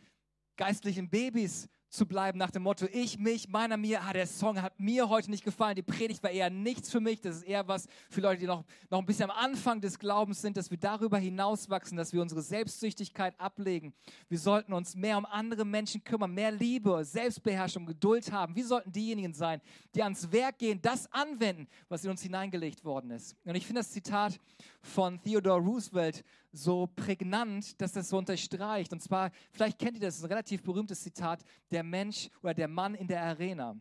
geistlichen 0.56 1.10
Babys 1.10 1.68
zu 1.94 2.08
bleiben 2.08 2.40
nach 2.40 2.50
dem 2.50 2.64
Motto, 2.64 2.88
ich, 2.92 3.20
mich, 3.20 3.48
meiner, 3.50 3.78
mir, 3.78 4.02
ah, 4.02 4.14
der 4.14 4.26
Song 4.26 4.60
hat 4.60 4.80
mir 4.80 5.10
heute 5.10 5.30
nicht 5.30 5.44
gefallen, 5.44 5.76
die 5.76 5.84
Predigt 5.84 6.24
war 6.24 6.32
eher 6.32 6.50
nichts 6.50 6.90
für 6.90 7.00
mich, 7.00 7.22
das 7.22 7.38
ist 7.38 7.44
eher 7.44 7.68
was 7.68 7.88
für 8.10 8.20
Leute, 8.20 8.40
die 8.40 8.48
noch, 8.48 8.64
noch 8.90 8.98
ein 8.98 9.06
bisschen 9.06 9.30
am 9.30 9.38
Anfang 9.38 9.80
des 9.80 10.00
Glaubens 10.00 10.42
sind, 10.42 10.58
dass 10.58 10.72
wir 10.72 10.78
darüber 10.80 11.20
hinauswachsen, 11.20 11.96
dass 11.96 12.12
wir 12.12 12.24
unsere 12.24 12.42
Selbstsüchtigkeit 12.42 13.40
ablegen. 13.40 13.94
Wir 14.28 14.40
sollten 14.40 14.74
uns 14.74 14.96
mehr 14.96 15.20
um 15.20 15.26
andere 15.26 15.66
Menschen 15.66 16.04
kümmern, 16.04 16.34
mehr 16.34 16.52
Liebe, 16.52 17.06
Selbstbeherrschung, 17.06 17.86
Geduld 17.86 18.32
haben. 18.32 18.56
Wir 18.56 18.66
sollten 18.66 18.92
diejenigen 18.92 19.36
sein, 19.36 19.62
die 19.94 20.02
ans 20.02 20.32
Werk 20.32 20.58
gehen, 20.58 20.82
das 20.82 21.12
anwenden, 21.14 21.68
was 21.90 22.04
in 22.04 22.10
uns 22.10 22.24
hineingelegt 22.24 22.84
worden 22.84 23.12
ist. 23.12 23.36
Und 23.46 23.54
ich 23.54 23.68
finde 23.68 23.82
das 23.82 23.92
Zitat 23.92 24.40
von 24.82 25.22
Theodore 25.22 25.62
Roosevelt 25.62 26.24
so 26.54 26.88
prägnant, 26.88 27.82
dass 27.82 27.92
das 27.92 28.10
so 28.10 28.18
unterstreicht. 28.18 28.94
Und 28.94 29.02
zwar, 29.02 29.32
vielleicht 29.52 29.80
kennt 29.80 29.96
ihr 29.96 30.02
das, 30.02 30.22
ein 30.22 30.28
relativ 30.28 30.62
berühmtes 30.64 31.02
Zitat, 31.02 31.44
der 31.72 31.84
Mensch 31.84 32.30
oder 32.42 32.54
der 32.54 32.68
Mann 32.68 32.96
in 32.96 33.08
der 33.08 33.22
Arena. 33.24 33.76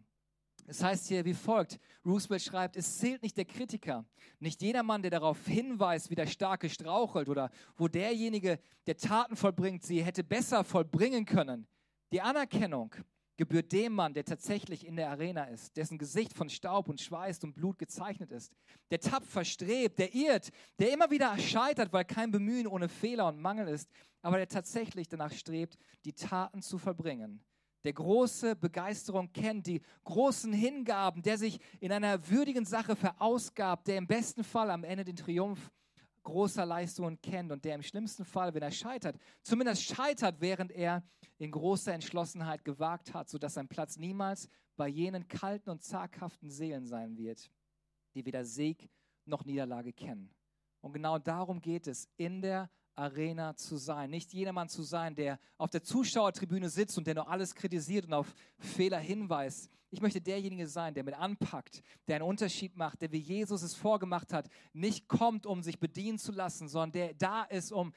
Es 0.67 0.83
heißt 0.83 1.09
hier 1.09 1.25
wie 1.25 1.35
folgt, 1.35 1.79
Roosevelt 2.05 2.43
schreibt, 2.43 2.77
es 2.77 2.99
zählt 2.99 3.23
nicht 3.23 3.37
der 3.37 3.45
Kritiker, 3.45 4.05
nicht 4.39 4.63
jeder 4.63 4.83
Mann, 4.83 5.03
der 5.03 5.11
darauf 5.11 5.45
hinweist, 5.47 6.09
wie 6.09 6.15
der 6.15 6.27
Starke 6.27 6.71
strauchelt 6.71 7.29
oder 7.29 7.51
wo 7.77 7.89
derjenige, 7.89 8.59
der 8.87 8.97
Taten 8.97 9.37
vollbringt, 9.37 9.83
sie 9.83 10.03
hätte 10.03 10.23
besser 10.23 10.65
vollbringen 10.65 11.25
können. 11.25 11.67
Die 12.13 12.21
Anerkennung 12.21 12.95
gebührt 13.43 13.73
dem 13.73 13.95
Mann, 13.95 14.15
der 14.15 14.25
tatsächlich 14.25 14.87
in 14.87 14.95
der 14.95 15.11
Arena 15.11 15.47
ist, 15.47 15.77
dessen 15.77 15.99
Gesicht 15.99 16.33
von 16.33 16.49
Staub 16.49 16.89
und 16.89 17.01
Schweiß 17.01 17.43
und 17.43 17.55
Blut 17.55 17.77
gezeichnet 17.77 18.31
ist, 18.31 18.53
der 18.93 19.01
tapfer 19.01 19.45
strebt, 19.45 19.99
der 19.99 20.15
irrt, 20.15 20.53
der 20.79 20.93
immer 20.93 21.11
wieder 21.11 21.37
scheitert, 21.39 21.93
weil 21.93 22.05
kein 22.05 22.31
Bemühen 22.31 22.69
ohne 22.69 22.89
Fehler 22.89 23.27
und 23.27 23.41
Mangel 23.41 23.67
ist, 23.67 23.91
aber 24.21 24.37
der 24.37 24.47
tatsächlich 24.47 25.09
danach 25.09 25.33
strebt, 25.33 25.77
die 26.05 26.13
Taten 26.13 26.63
zu 26.63 26.79
vollbringen. 26.79 27.43
Der 27.83 27.93
große 27.93 28.55
Begeisterung 28.55 29.33
kennt, 29.33 29.67
die 29.67 29.83
großen 30.05 30.53
Hingaben, 30.53 31.21
der 31.23 31.37
sich 31.37 31.59
in 31.81 31.91
einer 31.91 32.29
würdigen 32.29 32.65
Sache 32.65 32.95
verausgabt, 32.95 33.89
der 33.89 33.97
im 33.97 34.07
besten 34.07 34.45
Fall 34.45 34.71
am 34.71 34.85
Ende 34.85 35.05
den 35.05 35.17
Triumph 35.17 35.73
großer 36.23 36.65
Leistungen 36.65 37.21
kennt 37.21 37.53
und 37.53 37.65
der 37.65 37.75
im 37.75 37.83
schlimmsten 37.83 38.25
Fall, 38.25 38.55
wenn 38.55 38.63
er 38.63 38.71
scheitert, 38.71 39.17
zumindest 39.43 39.83
scheitert, 39.83 40.41
während 40.41 40.73
er 40.73 41.03
in 41.39 41.51
großer 41.51 41.93
Entschlossenheit 41.93 42.65
gewagt 42.65 43.15
hat, 43.15 43.29
sodass 43.29 43.55
sein 43.55 43.69
Platz 43.69 43.97
niemals 43.97 44.49
bei 44.77 44.89
jenen 44.89 45.27
kalten 45.29 45.71
und 45.71 45.83
zaghaften 45.83 46.51
Seelen 46.51 46.87
sein 46.87 47.17
wird, 47.17 47.51
die 48.15 48.25
weder 48.25 48.45
Sieg 48.45 48.89
noch 49.25 49.45
Niederlage 49.45 49.93
kennen. 49.93 50.35
Und 50.81 50.93
genau 50.93 51.19
darum 51.19 51.61
geht 51.61 51.87
es 51.87 52.09
in 52.17 52.43
der 52.43 52.71
Arena 52.95 53.57
zu 53.57 53.77
sein. 53.77 54.11
Nicht 54.11 54.33
jedermann 54.33 54.69
zu 54.69 54.83
sein, 54.83 55.15
der 55.15 55.39
auf 55.57 55.71
der 55.71 55.83
Zuschauertribüne 55.83 56.69
sitzt 56.69 56.99
und 56.99 57.07
der 57.07 57.15
nur 57.15 57.29
alles 57.29 57.55
kritisiert 57.55 58.07
und 58.07 58.15
auf 58.15 58.35
Fehler 58.59 58.99
hinweist. 58.99 59.71
Ich 59.95 60.01
möchte 60.01 60.23
derjenige 60.23 60.67
sein, 60.67 60.95
der 60.95 61.05
mit 61.05 61.13
anpackt, 61.13 61.83
der 62.09 62.17
einen 62.17 62.25
Unterschied 62.25 62.79
macht, 62.79 63.03
der 63.03 63.13
wie 63.13 63.19
Jesus 63.19 63.61
es 63.61 63.75
vorgemacht 63.75 64.33
hat, 64.33 64.49
nicht 64.73 65.07
kommt, 65.07 65.45
um 65.45 65.63
sich 65.63 65.79
bedienen 65.79 66.19
zu 66.19 66.33
lassen, 66.33 66.67
sondern 66.67 66.93
der 66.93 67.13
da 67.13 67.43
ist, 67.45 67.73
um 67.73 67.93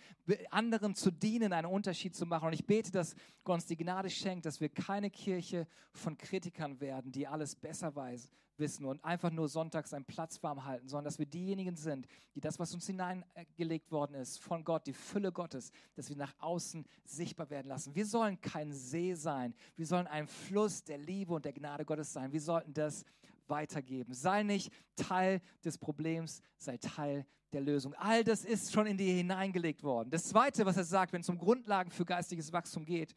anderen 0.52 0.94
zu 0.94 1.10
dienen, 1.10 1.54
einen 1.54 1.68
Unterschied 1.68 2.14
zu 2.14 2.26
machen. 2.26 2.48
Und 2.48 2.54
ich 2.54 2.66
bete, 2.66 2.92
dass 2.92 3.16
Gott 3.46 3.56
uns 3.56 3.66
die 3.66 3.78
Gnade 3.78 4.10
schenkt, 4.10 4.46
dass 4.46 4.60
wir 4.60 4.68
keine 4.68 5.10
Kirche 5.10 5.68
von 5.94 6.18
Kritikern 6.18 6.82
werden, 6.82 7.14
die 7.14 7.28
alles 7.28 7.56
besser 7.56 7.96
weiß, 7.96 8.30
wissen 8.60 8.86
und 8.86 9.04
einfach 9.04 9.32
nur 9.32 9.50
sonntags 9.50 9.94
einen 9.94 10.06
Platz 10.06 10.42
warm 10.44 10.66
halten, 10.66 10.88
sondern 10.88 11.06
dass 11.06 11.20
wir 11.20 11.26
diejenigen 11.26 11.76
sind, 11.76 12.08
die 12.34 12.42
das, 12.42 12.60
was 12.60 12.74
uns 12.74 12.88
hineingelegt 12.88 13.92
worden 13.92 14.16
ist 14.16 14.40
von 14.40 14.64
Gott, 14.64 14.88
die 14.88 14.94
Fülle 14.94 15.32
Gottes, 15.32 15.72
dass 15.96 16.10
wir 16.10 16.16
nach 16.16 16.34
außen 16.40 16.86
sichtbar 17.04 17.50
werden 17.50 17.68
lassen. 17.68 17.96
Wir 17.96 18.06
sollen 18.06 18.40
kein 18.42 18.74
See 18.74 19.14
sein, 19.14 19.54
wir 19.76 19.86
sollen 19.86 20.08
ein 20.08 20.28
Fluss 20.28 20.84
der 20.84 20.98
Liebe 20.98 21.34
und 21.34 21.46
der 21.46 21.54
Gnade 21.54 21.86
Gottes 21.86 22.14
sein. 22.14 22.32
Wir 22.32 22.42
sollten 22.42 22.74
das 22.74 23.06
weitergeben. 23.48 24.14
Sei 24.14 24.44
nicht 24.44 24.72
Teil 24.96 25.42
des 25.64 25.78
Problems, 25.78 26.42
sei 26.58 26.78
Teil 26.78 27.26
der 27.54 27.62
Lösung. 27.62 27.94
All 27.96 28.24
das 28.24 28.44
ist 28.44 28.72
schon 28.72 28.88
in 28.88 28.98
dir 28.98 29.14
hineingelegt 29.14 29.84
worden. 29.84 30.10
Das 30.10 30.26
Zweite, 30.26 30.66
was 30.66 30.78
er 30.78 30.84
sagt, 30.84 31.14
wenn 31.14 31.22
es 31.22 31.30
um 31.30 31.38
Grundlagen 31.38 31.92
für 31.92 32.06
geistiges 32.06 32.52
Wachstum 32.52 32.86
geht, 32.86 33.16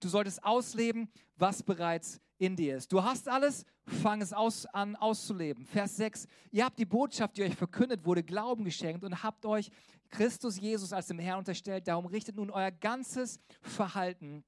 du 0.00 0.08
solltest 0.08 0.42
ausleben, 0.44 1.10
was 1.36 1.62
bereits 1.62 2.20
in 2.40 2.56
dir 2.56 2.76
ist. 2.78 2.90
Du 2.90 3.04
hast 3.04 3.28
alles, 3.28 3.66
fang 3.84 4.22
es 4.22 4.32
aus, 4.32 4.64
an 4.66 4.96
auszuleben. 4.96 5.66
Vers 5.66 5.96
6, 5.96 6.26
ihr 6.50 6.64
habt 6.64 6.78
die 6.78 6.86
Botschaft, 6.86 7.36
die 7.36 7.42
euch 7.42 7.54
verkündet 7.54 8.04
wurde, 8.06 8.22
Glauben 8.22 8.64
geschenkt 8.64 9.04
und 9.04 9.22
habt 9.22 9.44
euch 9.44 9.70
Christus 10.08 10.58
Jesus 10.58 10.92
als 10.92 11.06
dem 11.08 11.18
Herrn 11.18 11.40
unterstellt. 11.40 11.86
Darum 11.86 12.06
richtet 12.06 12.36
nun 12.36 12.50
euer 12.50 12.70
ganzes 12.70 13.38
Verhalten 13.60 14.42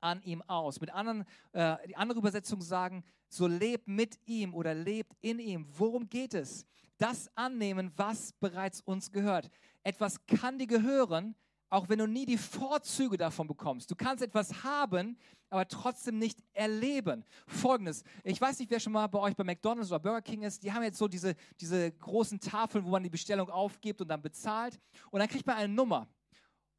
an 0.00 0.20
ihm 0.22 0.42
aus. 0.42 0.80
Mit 0.80 0.90
anderen, 0.90 1.24
äh, 1.52 1.76
die 1.86 1.96
andere 1.96 2.18
Übersetzung 2.18 2.60
sagen, 2.60 3.04
so 3.28 3.46
lebt 3.46 3.86
mit 3.86 4.18
ihm 4.26 4.52
oder 4.52 4.74
lebt 4.74 5.12
in 5.20 5.38
ihm. 5.38 5.66
Worum 5.70 6.08
geht 6.08 6.34
es? 6.34 6.66
Das 6.98 7.30
annehmen, 7.36 7.92
was 7.96 8.32
bereits 8.32 8.80
uns 8.80 9.12
gehört. 9.12 9.50
Etwas 9.84 10.26
kann 10.26 10.58
dir 10.58 10.66
gehören, 10.66 11.36
auch 11.68 11.88
wenn 11.88 11.98
du 11.98 12.06
nie 12.06 12.26
die 12.26 12.38
Vorzüge 12.38 13.16
davon 13.16 13.46
bekommst. 13.46 13.90
Du 13.90 13.96
kannst 13.96 14.22
etwas 14.22 14.62
haben, 14.62 15.18
aber 15.50 15.66
trotzdem 15.66 16.18
nicht 16.18 16.38
erleben. 16.52 17.24
Folgendes, 17.46 18.04
ich 18.24 18.40
weiß 18.40 18.58
nicht, 18.58 18.70
wer 18.70 18.80
schon 18.80 18.92
mal 18.92 19.06
bei 19.06 19.18
euch 19.18 19.34
bei 19.34 19.44
McDonald's 19.44 19.90
oder 19.90 20.00
Burger 20.00 20.22
King 20.22 20.42
ist, 20.42 20.62
die 20.62 20.72
haben 20.72 20.82
jetzt 20.82 20.98
so 20.98 21.08
diese, 21.08 21.34
diese 21.60 21.90
großen 21.92 22.40
Tafeln, 22.40 22.84
wo 22.84 22.90
man 22.90 23.02
die 23.02 23.10
Bestellung 23.10 23.50
aufgibt 23.50 24.00
und 24.00 24.08
dann 24.08 24.22
bezahlt 24.22 24.78
und 25.10 25.20
dann 25.20 25.28
kriegt 25.28 25.46
man 25.46 25.56
eine 25.56 25.72
Nummer. 25.72 26.08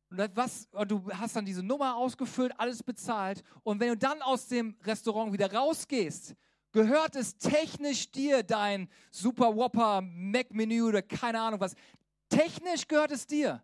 Und 0.10 0.20
was, 0.36 0.70
du 0.88 1.10
hast 1.12 1.36
dann 1.36 1.46
diese 1.46 1.64
Nummer 1.64 1.98
ausgefüllt, 1.98 2.54
alles 2.58 2.82
bezahlt 2.82 3.44
und 3.64 3.80
wenn 3.80 3.90
du 3.90 3.98
dann 3.98 4.22
aus 4.22 4.48
dem 4.48 4.78
Restaurant 4.84 5.34
wieder 5.34 5.52
rausgehst, 5.52 6.34
gehört 6.72 7.16
es 7.16 7.38
technisch 7.38 8.10
dir, 8.12 8.44
dein 8.44 8.90
Super 9.12 9.56
Whopper 9.56 10.02
Mac-Menü 10.02 10.84
oder 10.84 11.02
keine 11.02 11.42
Ahnung 11.42 11.60
was. 11.60 11.76
Technisch 12.30 12.88
gehört 12.88 13.12
es 13.12 13.26
dir 13.26 13.62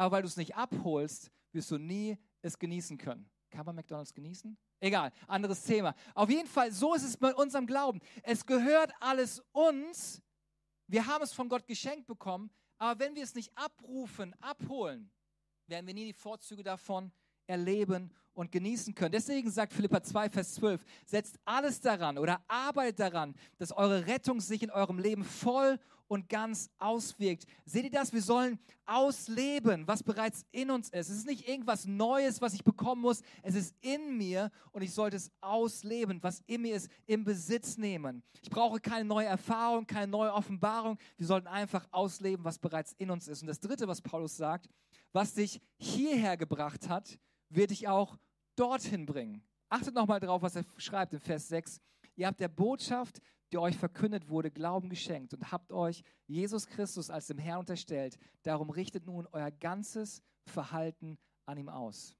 aber 0.00 0.16
weil 0.16 0.22
du 0.22 0.28
es 0.28 0.38
nicht 0.38 0.56
abholst, 0.56 1.30
wirst 1.52 1.70
du 1.70 1.76
nie 1.76 2.16
es 2.40 2.58
genießen 2.58 2.96
können. 2.96 3.28
Kann 3.50 3.66
man 3.66 3.76
McDonald's 3.76 4.14
genießen? 4.14 4.56
Egal, 4.80 5.12
anderes 5.26 5.62
Thema. 5.62 5.94
Auf 6.14 6.30
jeden 6.30 6.48
Fall, 6.48 6.72
so 6.72 6.94
ist 6.94 7.02
es 7.02 7.18
bei 7.18 7.34
unserem 7.34 7.66
Glauben. 7.66 8.00
Es 8.22 8.46
gehört 8.46 8.92
alles 8.98 9.42
uns. 9.52 10.22
Wir 10.86 11.06
haben 11.06 11.22
es 11.22 11.34
von 11.34 11.50
Gott 11.50 11.66
geschenkt 11.66 12.06
bekommen, 12.06 12.50
aber 12.78 12.98
wenn 12.98 13.14
wir 13.14 13.22
es 13.22 13.34
nicht 13.34 13.52
abrufen, 13.58 14.34
abholen, 14.40 15.10
werden 15.66 15.86
wir 15.86 15.92
nie 15.92 16.06
die 16.06 16.14
Vorzüge 16.14 16.62
davon 16.62 17.12
erleben 17.46 18.10
und 18.40 18.50
genießen 18.50 18.94
können. 18.94 19.12
Deswegen 19.12 19.50
sagt 19.50 19.74
Philippa 19.74 20.02
2, 20.02 20.30
Vers 20.30 20.54
12, 20.54 20.82
setzt 21.04 21.38
alles 21.44 21.80
daran 21.80 22.16
oder 22.16 22.40
arbeitet 22.48 23.00
daran, 23.00 23.34
dass 23.58 23.70
eure 23.70 24.06
Rettung 24.06 24.40
sich 24.40 24.62
in 24.62 24.70
eurem 24.70 24.98
Leben 24.98 25.24
voll 25.24 25.78
und 26.08 26.28
ganz 26.28 26.70
auswirkt. 26.78 27.44
Seht 27.66 27.84
ihr 27.84 27.90
das? 27.90 28.14
Wir 28.14 28.22
sollen 28.22 28.58
ausleben, 28.86 29.86
was 29.86 30.02
bereits 30.02 30.44
in 30.52 30.70
uns 30.70 30.88
ist. 30.88 31.10
Es 31.10 31.18
ist 31.18 31.26
nicht 31.26 31.46
irgendwas 31.46 31.84
Neues, 31.84 32.40
was 32.40 32.54
ich 32.54 32.64
bekommen 32.64 33.02
muss. 33.02 33.20
Es 33.42 33.54
ist 33.54 33.76
in 33.82 34.16
mir 34.16 34.50
und 34.72 34.80
ich 34.82 34.92
sollte 34.92 35.16
es 35.16 35.30
ausleben, 35.42 36.22
was 36.22 36.42
in 36.46 36.62
mir 36.62 36.74
ist, 36.74 36.90
im 37.06 37.22
Besitz 37.22 37.76
nehmen. 37.76 38.22
Ich 38.42 38.50
brauche 38.50 38.80
keine 38.80 39.04
neue 39.04 39.26
Erfahrung, 39.26 39.86
keine 39.86 40.10
neue 40.10 40.32
Offenbarung. 40.32 40.98
Wir 41.18 41.26
sollten 41.26 41.46
einfach 41.46 41.86
ausleben, 41.90 42.44
was 42.44 42.58
bereits 42.58 42.94
in 42.96 43.10
uns 43.10 43.28
ist. 43.28 43.42
Und 43.42 43.48
das 43.48 43.60
Dritte, 43.60 43.86
was 43.86 44.00
Paulus 44.00 44.36
sagt, 44.36 44.68
was 45.12 45.34
dich 45.34 45.60
hierher 45.76 46.36
gebracht 46.38 46.88
hat, 46.88 47.18
wird 47.50 47.70
dich 47.70 47.86
auch 47.88 48.16
dorthin 48.60 49.06
bringen. 49.06 49.42
Achtet 49.68 49.94
nochmal 49.94 50.20
drauf, 50.20 50.42
was 50.42 50.56
er 50.56 50.64
schreibt 50.76 51.12
in 51.12 51.20
Vers 51.20 51.48
6. 51.48 51.80
Ihr 52.16 52.26
habt 52.26 52.40
der 52.40 52.48
Botschaft 52.48 53.20
die 53.52 53.58
euch 53.58 53.76
verkündet 53.76 54.28
wurde, 54.28 54.50
Glauben 54.50 54.88
geschenkt 54.88 55.34
und 55.34 55.50
habt 55.50 55.72
euch 55.72 56.02
Jesus 56.26 56.66
Christus 56.66 57.10
als 57.10 57.26
dem 57.26 57.38
Herrn 57.38 57.60
unterstellt. 57.60 58.18
Darum 58.42 58.70
richtet 58.70 59.06
nun 59.06 59.26
euer 59.32 59.50
ganzes 59.50 60.22
Verhalten 60.46 61.18
an 61.46 61.58
ihm 61.58 61.68
aus. 61.68 62.16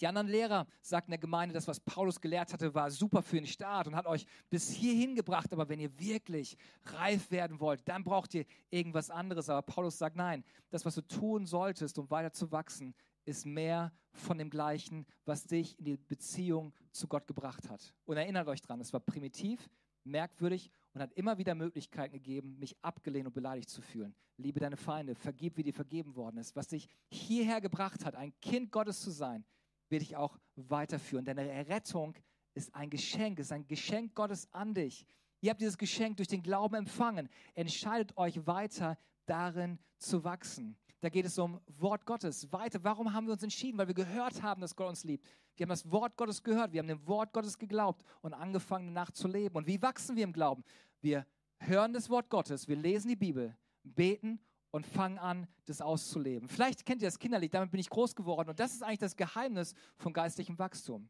Die 0.00 0.06
anderen 0.06 0.28
Lehrer 0.28 0.66
sagten 0.82 1.12
der 1.12 1.18
Gemeinde, 1.18 1.54
das, 1.54 1.68
was 1.68 1.80
Paulus 1.80 2.20
gelehrt 2.20 2.52
hatte, 2.52 2.74
war 2.74 2.90
super 2.90 3.22
für 3.22 3.36
den 3.36 3.46
Staat 3.46 3.86
und 3.86 3.96
hat 3.96 4.04
euch 4.06 4.26
bis 4.50 4.68
hierhin 4.68 5.14
gebracht. 5.14 5.50
Aber 5.54 5.70
wenn 5.70 5.80
ihr 5.80 5.98
wirklich 5.98 6.58
reif 6.84 7.30
werden 7.30 7.60
wollt, 7.60 7.88
dann 7.88 8.04
braucht 8.04 8.34
ihr 8.34 8.44
irgendwas 8.68 9.08
anderes. 9.08 9.48
Aber 9.48 9.62
Paulus 9.62 9.96
sagt, 9.96 10.16
nein, 10.16 10.44
das, 10.68 10.84
was 10.84 10.96
du 10.96 11.00
tun 11.00 11.46
solltest, 11.46 11.98
um 11.98 12.10
weiter 12.10 12.30
zu 12.32 12.52
wachsen, 12.52 12.94
ist 13.26 13.44
mehr 13.44 13.92
von 14.12 14.38
dem 14.38 14.50
Gleichen, 14.50 15.06
was 15.24 15.44
dich 15.44 15.78
in 15.78 15.84
die 15.84 15.96
Beziehung 15.96 16.72
zu 16.92 17.06
Gott 17.06 17.26
gebracht 17.26 17.68
hat. 17.68 17.94
Und 18.04 18.16
erinnert 18.16 18.48
euch 18.48 18.62
dran, 18.62 18.80
es 18.80 18.92
war 18.92 19.00
primitiv, 19.00 19.68
merkwürdig 20.04 20.70
und 20.94 21.02
hat 21.02 21.12
immer 21.12 21.36
wieder 21.36 21.54
Möglichkeiten 21.54 22.14
gegeben, 22.14 22.58
mich 22.58 22.76
abgelehnt 22.82 23.26
und 23.26 23.34
beleidigt 23.34 23.68
zu 23.68 23.82
fühlen. 23.82 24.14
Liebe 24.38 24.60
deine 24.60 24.76
Feinde, 24.76 25.14
vergib, 25.14 25.56
wie 25.56 25.62
dir 25.62 25.74
vergeben 25.74 26.14
worden 26.14 26.38
ist. 26.38 26.56
Was 26.56 26.68
dich 26.68 26.88
hierher 27.10 27.60
gebracht 27.60 28.04
hat, 28.04 28.14
ein 28.14 28.32
Kind 28.40 28.70
Gottes 28.70 29.00
zu 29.00 29.10
sein, 29.10 29.44
wird 29.88 30.02
dich 30.02 30.16
auch 30.16 30.38
weiterführen. 30.54 31.24
Deine 31.24 31.48
Errettung 31.48 32.14
ist 32.54 32.74
ein 32.74 32.90
Geschenk, 32.90 33.38
ist 33.38 33.52
ein 33.52 33.66
Geschenk 33.66 34.14
Gottes 34.14 34.52
an 34.52 34.74
dich. 34.74 35.06
Ihr 35.40 35.50
habt 35.50 35.60
dieses 35.60 35.78
Geschenk 35.78 36.16
durch 36.16 36.28
den 36.28 36.42
Glauben 36.42 36.74
empfangen. 36.74 37.28
Entscheidet 37.54 38.16
euch 38.16 38.46
weiter 38.46 38.98
darin 39.26 39.78
zu 39.98 40.24
wachsen. 40.24 40.76
Da 41.00 41.08
geht 41.08 41.26
es 41.26 41.38
um 41.38 41.60
Wort 41.78 42.06
Gottes. 42.06 42.50
Weiter. 42.52 42.82
Warum 42.82 43.12
haben 43.12 43.26
wir 43.26 43.32
uns 43.32 43.42
entschieden? 43.42 43.78
Weil 43.78 43.88
wir 43.88 43.94
gehört 43.94 44.42
haben, 44.42 44.60
dass 44.60 44.74
Gott 44.74 44.88
uns 44.88 45.04
liebt. 45.04 45.24
Wir 45.56 45.64
haben 45.64 45.70
das 45.70 45.90
Wort 45.90 46.16
Gottes 46.16 46.42
gehört. 46.42 46.72
Wir 46.72 46.80
haben 46.80 46.88
dem 46.88 47.06
Wort 47.06 47.32
Gottes 47.32 47.58
geglaubt 47.58 48.02
und 48.22 48.34
angefangen, 48.34 48.88
danach 48.88 49.10
zu 49.10 49.28
leben. 49.28 49.56
Und 49.56 49.66
wie 49.66 49.80
wachsen 49.80 50.16
wir 50.16 50.24
im 50.24 50.32
Glauben? 50.32 50.64
Wir 51.00 51.26
hören 51.58 51.92
das 51.92 52.10
Wort 52.10 52.28
Gottes, 52.30 52.68
wir 52.68 52.76
lesen 52.76 53.08
die 53.08 53.16
Bibel, 53.16 53.56
beten 53.82 54.38
und 54.70 54.86
fangen 54.86 55.18
an, 55.18 55.46
das 55.64 55.80
auszuleben. 55.80 56.48
Vielleicht 56.48 56.84
kennt 56.84 57.02
ihr 57.02 57.08
das 57.08 57.18
Kinderlied, 57.18 57.54
damit 57.54 57.70
bin 57.70 57.80
ich 57.80 57.88
groß 57.88 58.14
geworden. 58.14 58.50
Und 58.50 58.60
das 58.60 58.74
ist 58.74 58.82
eigentlich 58.82 58.98
das 58.98 59.16
Geheimnis 59.16 59.74
von 59.96 60.12
geistlichem 60.12 60.58
Wachstum. 60.58 61.08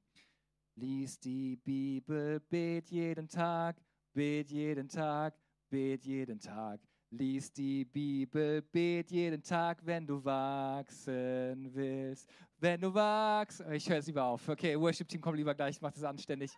Lies 0.76 1.18
die 1.18 1.56
Bibel, 1.56 2.40
bet 2.40 2.90
jeden 2.90 3.28
Tag, 3.28 3.80
bet 4.12 4.50
jeden 4.50 4.88
Tag, 4.88 5.34
bet 5.70 6.04
jeden 6.04 6.38
Tag. 6.38 6.80
Lies 7.10 7.52
die 7.52 7.84
Bibel, 7.84 8.62
bet 8.62 9.12
jeden 9.12 9.40
Tag, 9.40 9.78
wenn 9.84 10.06
du 10.06 10.24
wachsen 10.24 11.72
willst. 11.72 12.28
Wenn 12.58 12.80
du 12.80 12.92
wachst. 12.92 13.60
Ich 13.70 13.88
höre 13.88 13.98
es 13.98 14.06
lieber 14.06 14.24
auf. 14.24 14.48
Okay, 14.48 14.78
Worship-Team 14.78 15.20
kommt 15.20 15.36
lieber 15.36 15.54
gleich, 15.54 15.76
ich 15.76 15.80
mache 15.80 15.94
das 15.94 16.02
anständig. 16.02 16.50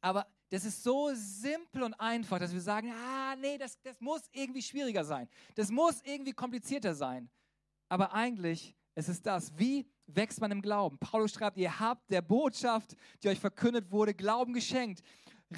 Aber 0.00 0.26
das 0.50 0.64
ist 0.64 0.82
so 0.82 1.10
simpel 1.14 1.84
und 1.84 1.94
einfach, 1.94 2.38
dass 2.38 2.52
wir 2.52 2.60
sagen, 2.60 2.92
ah, 2.92 3.36
nee, 3.36 3.56
das, 3.56 3.80
das 3.82 4.00
muss 4.00 4.22
irgendwie 4.32 4.62
schwieriger 4.62 5.04
sein. 5.04 5.28
Das 5.54 5.70
muss 5.70 6.00
irgendwie 6.04 6.32
komplizierter 6.32 6.94
sein. 6.94 7.28
Aber 7.88 8.12
eigentlich 8.12 8.74
ist 8.96 9.08
es 9.08 9.22
das. 9.22 9.56
Wie 9.56 9.86
wächst 10.06 10.40
man 10.40 10.50
im 10.50 10.62
Glauben? 10.62 10.98
Paulus 10.98 11.34
schreibt, 11.34 11.56
ihr 11.56 11.78
habt 11.78 12.10
der 12.10 12.22
Botschaft, 12.22 12.96
die 13.22 13.28
euch 13.28 13.38
verkündet 13.38 13.90
wurde, 13.90 14.12
Glauben 14.12 14.52
geschenkt. 14.52 15.02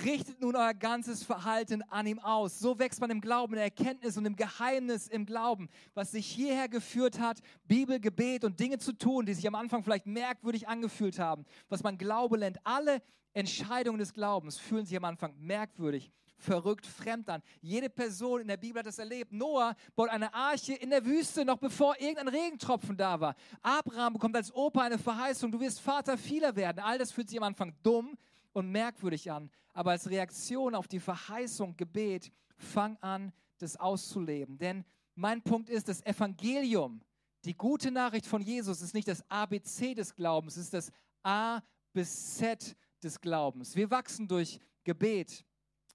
Richtet 0.04 0.40
nun 0.42 0.54
euer 0.54 0.74
ganzes 0.74 1.22
Verhalten 1.22 1.82
an 1.84 2.06
ihm 2.06 2.18
aus. 2.18 2.58
So 2.58 2.78
wächst 2.78 3.00
man 3.00 3.08
im 3.10 3.22
Glauben, 3.22 3.54
in 3.54 3.56
der 3.56 3.64
Erkenntnis 3.64 4.18
und 4.18 4.26
im 4.26 4.36
Geheimnis 4.36 5.08
im 5.08 5.24
Glauben, 5.24 5.70
was 5.94 6.10
sich 6.10 6.26
hierher 6.26 6.68
geführt 6.68 7.18
hat, 7.18 7.40
Bibel, 7.64 7.98
Gebet 7.98 8.44
und 8.44 8.60
Dinge 8.60 8.76
zu 8.76 8.92
tun, 8.92 9.24
die 9.24 9.32
sich 9.32 9.48
am 9.48 9.54
Anfang 9.54 9.82
vielleicht 9.82 10.06
merkwürdig 10.06 10.68
angefühlt 10.68 11.18
haben, 11.18 11.46
was 11.70 11.82
man 11.82 11.96
Glaube 11.96 12.36
nennt. 12.36 12.58
Alle 12.64 13.00
Entscheidungen 13.32 13.98
des 13.98 14.12
Glaubens 14.12 14.58
fühlen 14.58 14.84
sich 14.84 14.96
am 14.96 15.06
Anfang 15.06 15.34
merkwürdig, 15.38 16.12
verrückt, 16.36 16.84
fremd 16.84 17.30
an. 17.30 17.42
Jede 17.62 17.88
Person 17.88 18.42
in 18.42 18.48
der 18.48 18.58
Bibel 18.58 18.80
hat 18.80 18.86
das 18.86 18.98
erlebt. 18.98 19.32
Noah 19.32 19.74
baut 19.96 20.10
eine 20.10 20.34
Arche 20.34 20.74
in 20.74 20.90
der 20.90 21.06
Wüste, 21.06 21.46
noch 21.46 21.58
bevor 21.58 21.98
irgendein 21.98 22.28
Regentropfen 22.28 22.94
da 22.94 23.18
war. 23.18 23.34
Abraham 23.62 24.12
bekommt 24.12 24.36
als 24.36 24.54
Opa 24.54 24.82
eine 24.82 24.98
Verheißung, 24.98 25.50
du 25.50 25.58
wirst 25.60 25.80
Vater 25.80 26.18
vieler 26.18 26.54
werden. 26.54 26.80
All 26.80 26.98
das 26.98 27.10
fühlt 27.10 27.30
sich 27.30 27.38
am 27.38 27.44
Anfang 27.44 27.74
dumm 27.82 28.18
und 28.58 28.70
merkwürdig 28.70 29.30
an. 29.30 29.50
Aber 29.72 29.92
als 29.92 30.10
Reaktion 30.10 30.74
auf 30.74 30.88
die 30.88 31.00
Verheißung, 31.00 31.76
Gebet, 31.76 32.32
fang 32.56 32.96
an, 32.98 33.32
das 33.58 33.76
auszuleben. 33.76 34.58
Denn 34.58 34.84
mein 35.14 35.42
Punkt 35.42 35.70
ist, 35.70 35.88
das 35.88 36.04
Evangelium, 36.04 37.00
die 37.44 37.56
gute 37.56 37.90
Nachricht 37.90 38.26
von 38.26 38.42
Jesus, 38.42 38.82
ist 38.82 38.94
nicht 38.94 39.08
das 39.08 39.28
ABC 39.30 39.94
des 39.94 40.14
Glaubens, 40.14 40.56
es 40.56 40.64
ist 40.64 40.74
das 40.74 40.92
A 41.22 41.62
bis 41.92 42.36
Z 42.36 42.76
des 43.02 43.20
Glaubens. 43.20 43.74
Wir 43.74 43.90
wachsen 43.90 44.28
durch 44.28 44.60
Gebet, 44.84 45.44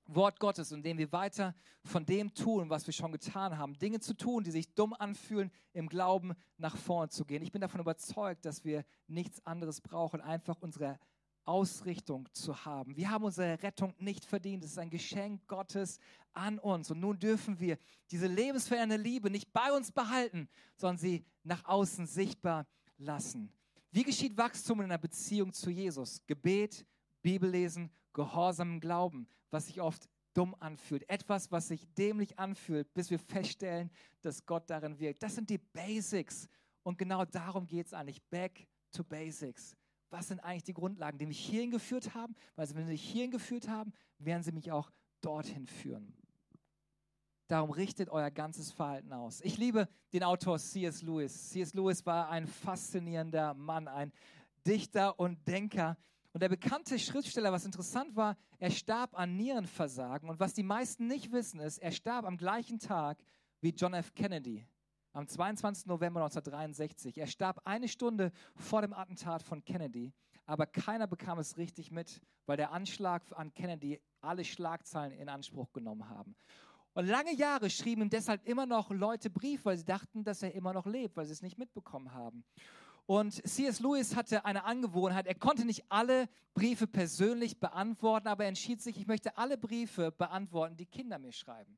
Wort 0.05 0.39
Gottes, 0.39 0.71
indem 0.71 0.97
wir 0.97 1.11
weiter 1.11 1.55
von 1.85 2.05
dem 2.05 2.33
tun, 2.33 2.69
was 2.69 2.85
wir 2.85 2.93
schon 2.93 3.11
getan 3.11 3.57
haben. 3.57 3.77
Dinge 3.77 3.99
zu 3.99 4.13
tun, 4.13 4.43
die 4.43 4.51
sich 4.51 4.73
dumm 4.73 4.93
anfühlen, 4.93 5.51
im 5.73 5.87
Glauben 5.87 6.33
nach 6.57 6.77
vorn 6.77 7.09
zu 7.09 7.25
gehen. 7.25 7.41
Ich 7.41 7.51
bin 7.51 7.61
davon 7.61 7.81
überzeugt, 7.81 8.45
dass 8.45 8.63
wir 8.63 8.85
nichts 9.07 9.45
anderes 9.45 9.81
brauchen, 9.81 10.21
einfach 10.21 10.61
unsere 10.61 10.99
Ausrichtung 11.45 12.27
zu 12.33 12.65
haben. 12.65 12.95
Wir 12.95 13.09
haben 13.09 13.23
unsere 13.23 13.61
Rettung 13.61 13.93
nicht 13.97 14.25
verdient. 14.25 14.63
Es 14.63 14.71
ist 14.71 14.79
ein 14.79 14.89
Geschenk 14.89 15.45
Gottes 15.47 15.99
an 16.31 16.59
uns. 16.59 16.91
Und 16.91 16.99
nun 16.99 17.19
dürfen 17.19 17.59
wir 17.59 17.77
diese 18.11 18.27
lebensverändernde 18.27 19.03
Liebe 19.03 19.29
nicht 19.29 19.51
bei 19.51 19.71
uns 19.71 19.91
behalten, 19.91 20.47
sondern 20.77 20.97
sie 20.97 21.25
nach 21.43 21.65
außen 21.65 22.07
sichtbar 22.07 22.67
lassen. 22.97 23.51
Wie 23.91 24.03
geschieht 24.03 24.37
Wachstum 24.37 24.79
in 24.79 24.85
einer 24.85 24.97
Beziehung 24.97 25.53
zu 25.53 25.69
Jesus? 25.69 26.25
Gebet, 26.25 26.85
Bibellesen, 27.21 27.91
Gehorsam 28.13 28.73
im 28.73 28.79
Glauben, 28.79 29.27
was 29.51 29.67
sich 29.67 29.81
oft 29.81 30.07
dumm 30.33 30.55
anfühlt. 30.59 31.07
Etwas, 31.09 31.51
was 31.51 31.67
sich 31.67 31.87
dämlich 31.93 32.39
anfühlt, 32.39 32.91
bis 32.93 33.11
wir 33.11 33.19
feststellen, 33.19 33.91
dass 34.21 34.45
Gott 34.45 34.69
darin 34.69 34.97
wirkt. 34.99 35.21
Das 35.21 35.35
sind 35.35 35.49
die 35.49 35.57
Basics. 35.57 36.47
Und 36.83 36.97
genau 36.97 37.25
darum 37.25 37.67
geht 37.67 37.87
es 37.87 37.93
eigentlich. 37.93 38.21
Back 38.29 38.67
to 38.91 39.03
Basics 39.03 39.75
was 40.13 40.27
sind 40.27 40.39
eigentlich 40.41 40.63
die 40.63 40.73
Grundlagen, 40.73 41.17
die 41.17 41.25
mich 41.25 41.39
hierhin 41.39 41.71
geführt 41.71 42.13
haben? 42.13 42.35
Weil 42.55 42.69
wenn 42.75 42.85
sie 42.85 42.91
mich 42.91 43.03
hierhin 43.03 43.31
geführt 43.31 43.67
haben, 43.67 43.91
werden 44.19 44.43
sie 44.43 44.51
mich 44.51 44.71
auch 44.71 44.91
dorthin 45.21 45.65
führen. 45.65 46.13
Darum 47.47 47.71
richtet 47.71 48.09
euer 48.09 48.31
ganzes 48.31 48.71
Verhalten 48.71 49.11
aus. 49.11 49.41
Ich 49.41 49.57
liebe 49.57 49.89
den 50.13 50.23
Autor 50.23 50.59
C.S. 50.59 51.01
Lewis. 51.01 51.49
C.S. 51.49 51.73
Lewis 51.73 52.05
war 52.05 52.29
ein 52.29 52.47
faszinierender 52.47 53.55
Mann, 53.55 53.87
ein 53.87 54.13
Dichter 54.65 55.19
und 55.19 55.45
Denker. 55.47 55.97
Und 56.31 56.41
der 56.41 56.49
bekannte 56.49 56.97
Schriftsteller, 56.99 57.51
was 57.51 57.65
interessant 57.65 58.15
war, 58.15 58.37
er 58.59 58.71
starb 58.71 59.17
an 59.17 59.35
Nierenversagen. 59.35 60.29
Und 60.29 60.39
was 60.39 60.53
die 60.53 60.63
meisten 60.63 61.07
nicht 61.07 61.31
wissen, 61.31 61.59
ist, 61.59 61.79
er 61.79 61.91
starb 61.91 62.25
am 62.25 62.37
gleichen 62.37 62.79
Tag 62.79 63.17
wie 63.61 63.69
John 63.69 63.93
F. 63.93 64.13
Kennedy 64.13 64.65
am 65.13 65.27
22. 65.27 65.85
November 65.85 66.21
1963. 66.21 67.17
Er 67.17 67.27
starb 67.27 67.61
eine 67.65 67.87
Stunde 67.87 68.31
vor 68.55 68.81
dem 68.81 68.93
Attentat 68.93 69.43
von 69.43 69.63
Kennedy, 69.63 70.11
aber 70.45 70.65
keiner 70.65 71.07
bekam 71.07 71.39
es 71.39 71.57
richtig 71.57 71.91
mit, 71.91 72.21
weil 72.45 72.57
der 72.57 72.71
Anschlag 72.71 73.23
an 73.35 73.53
Kennedy 73.53 74.01
alle 74.21 74.43
Schlagzeilen 74.43 75.13
in 75.13 75.29
Anspruch 75.29 75.71
genommen 75.71 76.09
haben. 76.09 76.35
Und 76.93 77.07
lange 77.07 77.33
Jahre 77.33 77.69
schrieben 77.69 78.03
ihm 78.03 78.09
deshalb 78.09 78.45
immer 78.47 78.65
noch 78.65 78.91
Leute 78.91 79.29
Brief, 79.29 79.65
weil 79.65 79.77
sie 79.77 79.85
dachten, 79.85 80.23
dass 80.23 80.43
er 80.43 80.53
immer 80.53 80.73
noch 80.73 80.85
lebt, 80.85 81.15
weil 81.15 81.25
sie 81.25 81.33
es 81.33 81.41
nicht 81.41 81.57
mitbekommen 81.57 82.13
haben. 82.13 82.43
Und 83.05 83.33
C.S. 83.47 83.79
Lewis 83.79 84.15
hatte 84.15 84.45
eine 84.45 84.63
Angewohnheit, 84.63 85.27
er 85.27 85.35
konnte 85.35 85.65
nicht 85.65 85.83
alle 85.89 86.29
Briefe 86.53 86.87
persönlich 86.87 87.59
beantworten, 87.59 88.27
aber 88.27 88.43
er 88.43 88.49
entschied 88.49 88.81
sich, 88.81 88.97
ich 88.97 89.07
möchte 89.07 89.37
alle 89.37 89.57
Briefe 89.57 90.11
beantworten, 90.11 90.77
die 90.77 90.85
Kinder 90.85 91.19
mir 91.19 91.33
schreiben. 91.33 91.77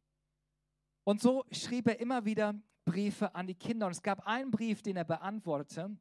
Und 1.03 1.21
so 1.21 1.45
schrieb 1.51 1.87
er 1.87 1.99
immer 1.99 2.25
wieder 2.25 2.55
Briefe 2.85 3.33
an 3.35 3.47
die 3.47 3.55
Kinder. 3.55 3.87
Und 3.87 3.91
es 3.91 4.01
gab 4.01 4.25
einen 4.25 4.51
Brief, 4.51 4.81
den 4.81 4.95
er 4.95 5.03
beantwortete, 5.03 5.97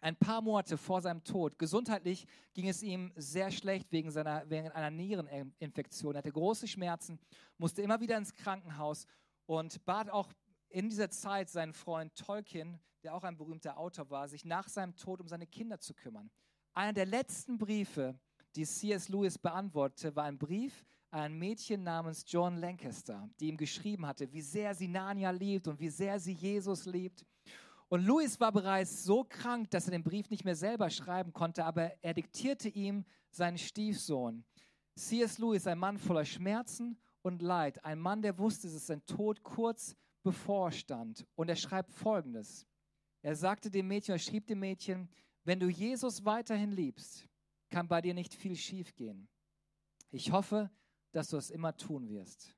ein 0.00 0.16
paar 0.16 0.42
Monate 0.42 0.76
vor 0.76 1.00
seinem 1.00 1.22
Tod. 1.22 1.58
Gesundheitlich 1.58 2.26
ging 2.54 2.68
es 2.68 2.82
ihm 2.82 3.12
sehr 3.14 3.50
schlecht 3.52 3.92
wegen, 3.92 4.10
seiner, 4.10 4.48
wegen 4.50 4.68
einer 4.70 4.90
Niereninfektion. 4.90 6.14
Er 6.14 6.18
hatte 6.18 6.32
große 6.32 6.66
Schmerzen, 6.66 7.20
musste 7.56 7.82
immer 7.82 8.00
wieder 8.00 8.18
ins 8.18 8.34
Krankenhaus 8.34 9.06
und 9.46 9.84
bat 9.84 10.10
auch 10.10 10.32
in 10.68 10.88
dieser 10.88 11.10
Zeit 11.10 11.50
seinen 11.50 11.72
Freund 11.72 12.16
Tolkien, 12.16 12.80
der 13.04 13.14
auch 13.14 13.22
ein 13.22 13.36
berühmter 13.36 13.78
Autor 13.78 14.10
war, 14.10 14.28
sich 14.28 14.44
nach 14.44 14.68
seinem 14.68 14.96
Tod 14.96 15.20
um 15.20 15.28
seine 15.28 15.46
Kinder 15.46 15.78
zu 15.78 15.94
kümmern. 15.94 16.30
Einer 16.72 16.92
der 16.92 17.06
letzten 17.06 17.58
Briefe, 17.58 18.18
die 18.56 18.64
C.S. 18.64 19.08
Lewis 19.08 19.38
beantwortete, 19.38 20.16
war 20.16 20.24
ein 20.24 20.38
Brief, 20.38 20.84
ein 21.12 21.38
Mädchen 21.38 21.82
namens 21.82 22.24
John 22.26 22.56
Lancaster, 22.56 23.28
die 23.38 23.48
ihm 23.48 23.56
geschrieben 23.56 24.06
hatte, 24.06 24.32
wie 24.32 24.40
sehr 24.40 24.74
sie 24.74 24.88
Narnia 24.88 25.30
liebt 25.30 25.68
und 25.68 25.78
wie 25.78 25.90
sehr 25.90 26.18
sie 26.18 26.32
Jesus 26.32 26.86
liebt. 26.86 27.26
Und 27.88 28.06
Louis 28.06 28.40
war 28.40 28.50
bereits 28.50 29.04
so 29.04 29.22
krank, 29.22 29.70
dass 29.70 29.84
er 29.84 29.90
den 29.90 30.02
Brief 30.02 30.30
nicht 30.30 30.46
mehr 30.46 30.56
selber 30.56 30.88
schreiben 30.88 31.34
konnte, 31.34 31.66
aber 31.66 31.92
er 32.02 32.14
diktierte 32.14 32.70
ihm 32.70 33.04
seinen 33.30 33.58
Stiefsohn. 33.58 34.44
C.S. 34.96 35.38
Lewis, 35.38 35.66
ein 35.66 35.78
Mann 35.78 35.98
voller 35.98 36.24
Schmerzen 36.24 36.98
und 37.20 37.42
Leid, 37.42 37.84
ein 37.84 38.00
Mann, 38.00 38.22
der 38.22 38.38
wusste, 38.38 38.68
dass 38.68 38.86
sein 38.86 39.04
Tod 39.04 39.42
kurz 39.42 39.94
bevorstand. 40.22 41.26
Und 41.34 41.50
er 41.50 41.56
schreibt 41.56 41.92
Folgendes. 41.92 42.66
Er 43.20 43.36
sagte 43.36 43.70
dem 43.70 43.88
Mädchen, 43.88 44.14
er 44.14 44.18
schrieb 44.18 44.46
dem 44.46 44.60
Mädchen, 44.60 45.10
wenn 45.44 45.60
du 45.60 45.68
Jesus 45.68 46.24
weiterhin 46.24 46.70
liebst, 46.70 47.28
kann 47.68 47.88
bei 47.88 48.00
dir 48.00 48.14
nicht 48.14 48.34
viel 48.34 48.56
schiefgehen. 48.56 49.28
Ich 50.10 50.32
hoffe, 50.32 50.70
dass 51.12 51.28
du 51.28 51.36
es 51.36 51.50
immer 51.50 51.76
tun 51.76 52.08
wirst. 52.08 52.54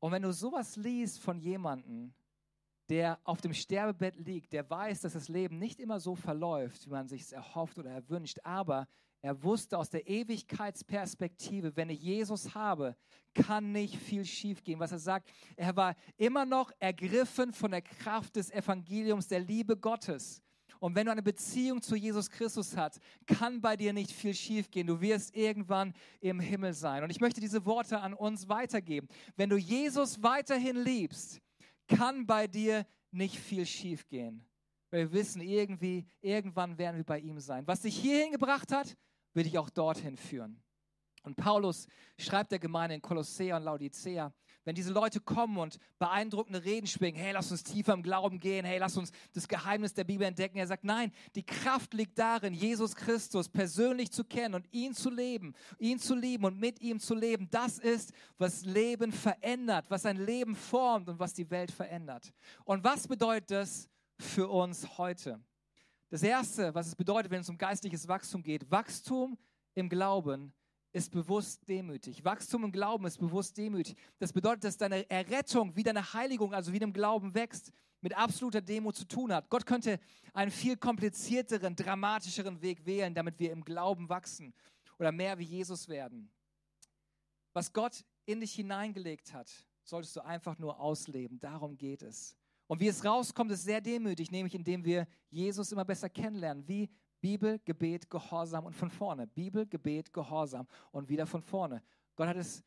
Und 0.00 0.12
wenn 0.12 0.22
du 0.22 0.32
sowas 0.32 0.76
liest 0.76 1.20
von 1.20 1.38
jemandem, 1.40 2.12
der 2.88 3.18
auf 3.24 3.40
dem 3.40 3.52
Sterbebett 3.52 4.16
liegt, 4.16 4.52
der 4.52 4.68
weiß, 4.68 5.02
dass 5.02 5.12
das 5.12 5.28
Leben 5.28 5.58
nicht 5.58 5.80
immer 5.80 6.00
so 6.00 6.14
verläuft, 6.14 6.86
wie 6.86 6.90
man 6.90 7.08
sich 7.08 7.32
erhofft 7.32 7.78
oder 7.78 7.90
erwünscht, 7.90 8.38
aber 8.44 8.88
er 9.20 9.42
wusste 9.42 9.76
aus 9.76 9.90
der 9.90 10.08
Ewigkeitsperspektive, 10.08 11.74
wenn 11.76 11.90
ich 11.90 12.00
Jesus 12.00 12.54
habe, 12.54 12.96
kann 13.34 13.72
nicht 13.72 13.96
viel 13.96 14.24
schiefgehen. 14.24 14.78
Was 14.78 14.92
er 14.92 15.00
sagt, 15.00 15.28
er 15.56 15.74
war 15.74 15.96
immer 16.16 16.46
noch 16.46 16.70
ergriffen 16.78 17.52
von 17.52 17.72
der 17.72 17.82
Kraft 17.82 18.36
des 18.36 18.50
Evangeliums, 18.50 19.26
der 19.26 19.40
Liebe 19.40 19.76
Gottes. 19.76 20.42
Und 20.80 20.94
wenn 20.94 21.06
du 21.06 21.12
eine 21.12 21.22
Beziehung 21.22 21.82
zu 21.82 21.96
Jesus 21.96 22.30
Christus 22.30 22.76
hast, 22.76 23.00
kann 23.26 23.60
bei 23.60 23.76
dir 23.76 23.92
nicht 23.92 24.10
viel 24.10 24.34
schiefgehen. 24.34 24.86
Du 24.86 25.00
wirst 25.00 25.34
irgendwann 25.34 25.94
im 26.20 26.40
Himmel 26.40 26.72
sein. 26.72 27.02
Und 27.02 27.10
ich 27.10 27.20
möchte 27.20 27.40
diese 27.40 27.64
Worte 27.64 28.00
an 28.00 28.14
uns 28.14 28.48
weitergeben. 28.48 29.08
Wenn 29.36 29.50
du 29.50 29.56
Jesus 29.56 30.22
weiterhin 30.22 30.76
liebst, 30.76 31.40
kann 31.88 32.26
bei 32.26 32.46
dir 32.46 32.86
nicht 33.10 33.36
viel 33.36 33.66
schiefgehen. 33.66 34.44
Weil 34.90 35.00
wir 35.00 35.12
wissen, 35.12 35.40
irgendwie, 35.40 36.06
irgendwann 36.20 36.78
werden 36.78 36.96
wir 36.96 37.04
bei 37.04 37.18
ihm 37.18 37.40
sein. 37.40 37.66
Was 37.66 37.82
dich 37.82 37.96
hierhin 37.96 38.32
gebracht 38.32 38.72
hat, 38.72 38.96
wird 39.34 39.46
dich 39.46 39.58
auch 39.58 39.70
dorthin 39.70 40.16
führen. 40.16 40.62
Und 41.22 41.36
Paulus 41.36 41.86
schreibt 42.16 42.52
der 42.52 42.58
Gemeinde 42.58 42.94
in 42.94 43.02
Kolossea 43.02 43.56
und 43.56 43.64
Laodicea, 43.64 44.32
wenn 44.68 44.74
diese 44.74 44.92
Leute 44.92 45.18
kommen 45.18 45.56
und 45.56 45.78
beeindruckende 45.98 46.62
Reden 46.62 46.86
schwingen, 46.86 47.18
hey, 47.18 47.32
lass 47.32 47.50
uns 47.50 47.62
tiefer 47.62 47.94
im 47.94 48.02
Glauben 48.02 48.38
gehen, 48.38 48.66
hey, 48.66 48.76
lass 48.76 48.98
uns 48.98 49.12
das 49.32 49.48
Geheimnis 49.48 49.94
der 49.94 50.04
Bibel 50.04 50.26
entdecken. 50.26 50.58
Er 50.58 50.66
sagt, 50.66 50.84
nein, 50.84 51.10
die 51.36 51.42
Kraft 51.42 51.94
liegt 51.94 52.18
darin, 52.18 52.52
Jesus 52.52 52.94
Christus 52.94 53.48
persönlich 53.48 54.12
zu 54.12 54.24
kennen 54.24 54.54
und 54.54 54.70
ihn 54.70 54.92
zu 54.92 55.08
leben, 55.08 55.54
ihn 55.78 55.98
zu 55.98 56.14
lieben 56.14 56.44
und 56.44 56.60
mit 56.60 56.82
ihm 56.82 57.00
zu 57.00 57.14
leben. 57.14 57.48
Das 57.50 57.78
ist, 57.78 58.12
was 58.36 58.66
Leben 58.66 59.10
verändert, 59.10 59.86
was 59.88 60.04
ein 60.04 60.18
Leben 60.18 60.54
formt 60.54 61.08
und 61.08 61.18
was 61.18 61.32
die 61.32 61.48
Welt 61.48 61.70
verändert. 61.70 62.30
Und 62.66 62.84
was 62.84 63.08
bedeutet 63.08 63.50
das 63.50 63.88
für 64.18 64.48
uns 64.48 64.98
heute? 64.98 65.40
Das 66.10 66.22
Erste, 66.22 66.74
was 66.74 66.88
es 66.88 66.94
bedeutet, 66.94 67.30
wenn 67.30 67.40
es 67.40 67.48
um 67.48 67.56
geistliches 67.56 68.06
Wachstum 68.06 68.42
geht, 68.42 68.70
Wachstum 68.70 69.38
im 69.72 69.88
Glauben 69.88 70.52
ist 70.92 71.10
bewusst 71.10 71.68
demütig. 71.68 72.24
Wachstum 72.24 72.64
im 72.64 72.72
Glauben 72.72 73.06
ist 73.06 73.18
bewusst 73.18 73.56
demütig. 73.56 73.96
Das 74.18 74.32
bedeutet, 74.32 74.64
dass 74.64 74.76
deine 74.76 75.08
Errettung 75.10 75.76
wie 75.76 75.82
deine 75.82 76.12
Heiligung, 76.12 76.54
also 76.54 76.72
wie 76.72 76.78
dem 76.78 76.92
Glauben 76.92 77.34
wächst, 77.34 77.72
mit 78.00 78.16
absoluter 78.16 78.60
Demut 78.60 78.96
zu 78.96 79.06
tun 79.06 79.32
hat. 79.32 79.48
Gott 79.50 79.66
könnte 79.66 79.98
einen 80.32 80.50
viel 80.50 80.76
komplizierteren, 80.76 81.74
dramatischeren 81.74 82.62
Weg 82.62 82.86
wählen, 82.86 83.14
damit 83.14 83.38
wir 83.38 83.52
im 83.52 83.64
Glauben 83.64 84.08
wachsen 84.08 84.54
oder 84.98 85.12
mehr 85.12 85.38
wie 85.38 85.44
Jesus 85.44 85.88
werden. 85.88 86.30
Was 87.52 87.72
Gott 87.72 88.04
in 88.24 88.40
dich 88.40 88.54
hineingelegt 88.54 89.32
hat, 89.32 89.50
solltest 89.82 90.16
du 90.16 90.24
einfach 90.24 90.58
nur 90.58 90.78
ausleben. 90.80 91.38
Darum 91.40 91.76
geht 91.76 92.02
es. 92.02 92.36
Und 92.66 92.80
wie 92.80 92.88
es 92.88 93.04
rauskommt, 93.04 93.50
ist 93.50 93.64
sehr 93.64 93.80
demütig, 93.80 94.30
nämlich 94.30 94.54
indem 94.54 94.84
wir 94.84 95.06
Jesus 95.30 95.72
immer 95.72 95.84
besser 95.84 96.10
kennenlernen. 96.10 96.68
Wie 96.68 96.90
Bibel, 97.20 97.58
Gebet, 97.64 98.08
Gehorsam 98.08 98.64
und 98.64 98.74
von 98.74 98.90
vorne. 98.90 99.26
Bibel, 99.26 99.66
Gebet, 99.66 100.12
Gehorsam 100.12 100.66
und 100.92 101.08
wieder 101.08 101.26
von 101.26 101.42
vorne. 101.42 101.82
Gott 102.16 102.28
hat 102.28 102.36
es 102.36 102.64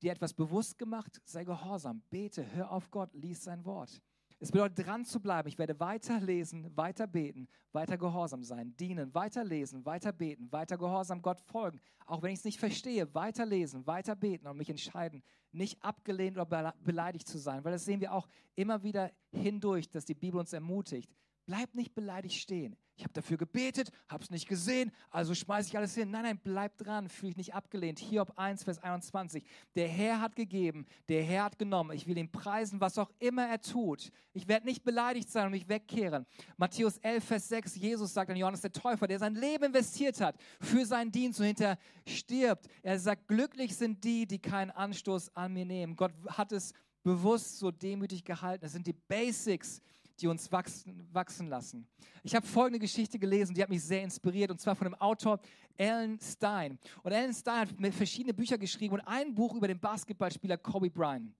dir 0.00 0.12
etwas 0.12 0.32
bewusst 0.32 0.78
gemacht, 0.78 1.20
sei 1.24 1.44
gehorsam, 1.44 2.02
bete, 2.10 2.44
hör 2.54 2.70
auf 2.70 2.90
Gott, 2.90 3.12
lies 3.14 3.44
sein 3.44 3.64
Wort. 3.64 4.00
Es 4.42 4.50
bedeutet, 4.50 4.86
dran 4.86 5.04
zu 5.04 5.20
bleiben. 5.20 5.48
Ich 5.48 5.58
werde 5.58 5.78
weiter 5.78 6.18
lesen, 6.18 6.74
weiter 6.74 7.06
beten, 7.06 7.46
weiter 7.72 7.98
gehorsam 7.98 8.42
sein, 8.42 8.74
dienen, 8.78 9.14
weiter 9.14 9.44
lesen, 9.44 9.84
weiter 9.84 10.12
beten, 10.12 10.50
weiter 10.50 10.78
gehorsam 10.78 11.20
Gott 11.20 11.38
folgen. 11.40 11.78
Auch 12.06 12.22
wenn 12.22 12.32
ich 12.32 12.38
es 12.38 12.44
nicht 12.46 12.58
verstehe, 12.58 13.12
weiter 13.14 13.44
lesen, 13.44 13.86
weiter 13.86 14.16
beten 14.16 14.46
und 14.46 14.56
mich 14.56 14.70
entscheiden, 14.70 15.22
nicht 15.52 15.82
abgelehnt 15.84 16.38
oder 16.38 16.74
beleidigt 16.82 17.28
zu 17.28 17.36
sein. 17.36 17.62
Weil 17.64 17.72
das 17.72 17.84
sehen 17.84 18.00
wir 18.00 18.14
auch 18.14 18.26
immer 18.54 18.82
wieder 18.82 19.12
hindurch, 19.30 19.90
dass 19.90 20.06
die 20.06 20.14
Bibel 20.14 20.40
uns 20.40 20.54
ermutigt. 20.54 21.12
Bleib 21.44 21.74
nicht 21.74 21.94
beleidigt 21.94 22.36
stehen. 22.36 22.78
Ich 23.00 23.04
habe 23.04 23.14
dafür 23.14 23.38
gebetet, 23.38 23.90
habe 24.10 24.22
es 24.22 24.28
nicht 24.28 24.46
gesehen, 24.46 24.92
also 25.08 25.34
schmeiße 25.34 25.70
ich 25.70 25.76
alles 25.78 25.94
hin. 25.94 26.10
Nein, 26.10 26.22
nein, 26.22 26.40
bleib 26.44 26.76
dran, 26.76 27.08
fühle 27.08 27.30
dich 27.30 27.36
nicht 27.38 27.54
abgelehnt. 27.54 27.98
Hiob 27.98 28.30
1, 28.36 28.64
Vers 28.64 28.78
21. 28.78 29.42
Der 29.74 29.88
Herr 29.88 30.20
hat 30.20 30.36
gegeben, 30.36 30.84
der 31.08 31.22
Herr 31.22 31.44
hat 31.44 31.58
genommen. 31.58 31.96
Ich 31.96 32.06
will 32.06 32.18
ihn 32.18 32.30
preisen, 32.30 32.78
was 32.78 32.98
auch 32.98 33.10
immer 33.18 33.46
er 33.46 33.58
tut. 33.62 34.12
Ich 34.34 34.48
werde 34.48 34.66
nicht 34.66 34.84
beleidigt 34.84 35.30
sein 35.30 35.46
und 35.46 35.52
mich 35.52 35.66
wegkehren. 35.66 36.26
Matthäus 36.58 36.98
11, 36.98 37.24
Vers 37.24 37.48
6. 37.48 37.76
Jesus 37.76 38.12
sagt 38.12 38.30
an 38.30 38.36
Johannes 38.36 38.60
der 38.60 38.72
Täufer, 38.72 39.08
der 39.08 39.18
sein 39.18 39.34
Leben 39.34 39.64
investiert 39.64 40.20
hat 40.20 40.36
für 40.60 40.84
seinen 40.84 41.10
Dienst 41.10 41.40
und 41.40 41.46
hinterher 41.46 41.78
stirbt. 42.06 42.66
Er 42.82 42.98
sagt, 42.98 43.28
glücklich 43.28 43.74
sind 43.78 44.04
die, 44.04 44.26
die 44.26 44.40
keinen 44.40 44.72
Anstoß 44.72 45.34
an 45.34 45.54
mir 45.54 45.64
nehmen. 45.64 45.96
Gott 45.96 46.12
hat 46.28 46.52
es 46.52 46.74
bewusst 47.02 47.58
so 47.60 47.70
demütig 47.70 48.24
gehalten. 48.24 48.60
Das 48.60 48.72
sind 48.72 48.86
die 48.86 48.92
Basics 48.92 49.80
die 50.20 50.26
uns 50.26 50.50
wachsen, 50.52 51.08
wachsen 51.12 51.48
lassen. 51.48 51.86
Ich 52.22 52.34
habe 52.34 52.46
folgende 52.46 52.78
Geschichte 52.78 53.18
gelesen, 53.18 53.54
die 53.54 53.62
hat 53.62 53.70
mich 53.70 53.82
sehr 53.82 54.02
inspiriert, 54.02 54.50
und 54.50 54.60
zwar 54.60 54.74
von 54.74 54.86
dem 54.86 54.94
Autor 54.94 55.40
Alan 55.78 56.18
Stein. 56.20 56.78
Und 57.02 57.12
Alan 57.12 57.32
Stein 57.32 57.68
hat 57.68 57.94
verschiedene 57.94 58.34
Bücher 58.34 58.58
geschrieben 58.58 58.94
und 58.94 59.00
ein 59.00 59.34
Buch 59.34 59.54
über 59.54 59.68
den 59.68 59.80
Basketballspieler 59.80 60.58
Kobe 60.58 60.90
Bryant. 60.90 61.32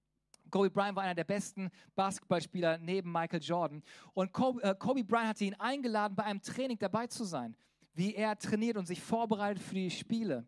Kobe 0.51 0.71
Bryant 0.71 0.97
war 0.97 1.05
einer 1.05 1.15
der 1.15 1.25
besten 1.25 1.71
Basketballspieler 1.95 2.79
neben 2.79 3.13
Michael 3.13 3.41
Jordan. 3.41 3.83
Und 4.15 4.33
Kobe, 4.33 4.63
äh, 4.63 4.75
Kobe 4.75 5.05
Bryant 5.05 5.29
hatte 5.29 5.45
ihn 5.45 5.55
eingeladen, 5.55 6.15
bei 6.17 6.25
einem 6.25 6.43
Training 6.43 6.79
dabei 6.79 7.07
zu 7.07 7.25
sein, 7.25 7.55
wie 7.95 8.15
er 8.15 8.37
trainiert 8.37 8.77
und 8.77 8.87
sich 8.87 9.01
vorbereitet 9.01 9.63
für 9.63 9.75
die 9.75 9.91
Spiele. 9.91 10.47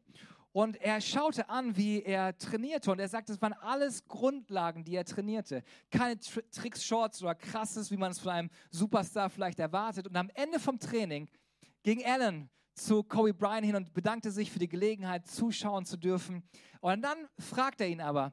Und 0.53 0.77
er 0.83 1.01
schaute 1.01 1.49
an, 1.49 1.77
wie 1.77 2.03
er 2.03 2.37
trainierte. 2.37 2.93
Und 2.93 2.99
er 2.99 3.09
sagte, 3.09 3.33
es 3.33 3.41
waren 3.41 3.55
alles 3.55 4.07
Grundlagen, 4.07 4.85
die 4.85 4.95
er 4.95 5.05
trainierte. 5.05 5.63
Keine 5.91 6.19
Tr 6.19 6.43
Tricks, 6.51 6.85
Shorts 6.85 7.23
oder 7.23 7.35
krasses, 7.35 7.91
wie 7.91 7.97
man 7.97 8.13
es 8.13 8.19
von 8.19 8.33
einem 8.33 8.51
Superstar 8.71 9.31
vielleicht 9.31 9.59
erwartet. 9.59 10.07
Und 10.07 10.17
am 10.17 10.31
Ende 10.35 10.61
vom 10.61 10.79
Training 10.79 11.29
ging 11.83 12.05
Allen 12.05 12.51
zu 12.75 13.03
Kobe 13.03 13.33
Bryant 13.33 13.65
hin 13.65 13.77
und 13.77 13.95
bedankte 13.95 14.31
sich 14.31 14.51
für 14.51 14.59
die 14.59 14.69
Gelegenheit, 14.69 15.27
zuschauen 15.27 15.87
zu 15.87 15.97
dürfen. 15.97 16.43
Und 16.81 17.03
dann 17.03 17.29
fragt 17.39 17.81
er 17.81 17.89
ihn 17.89 18.01
aber, 18.01 18.33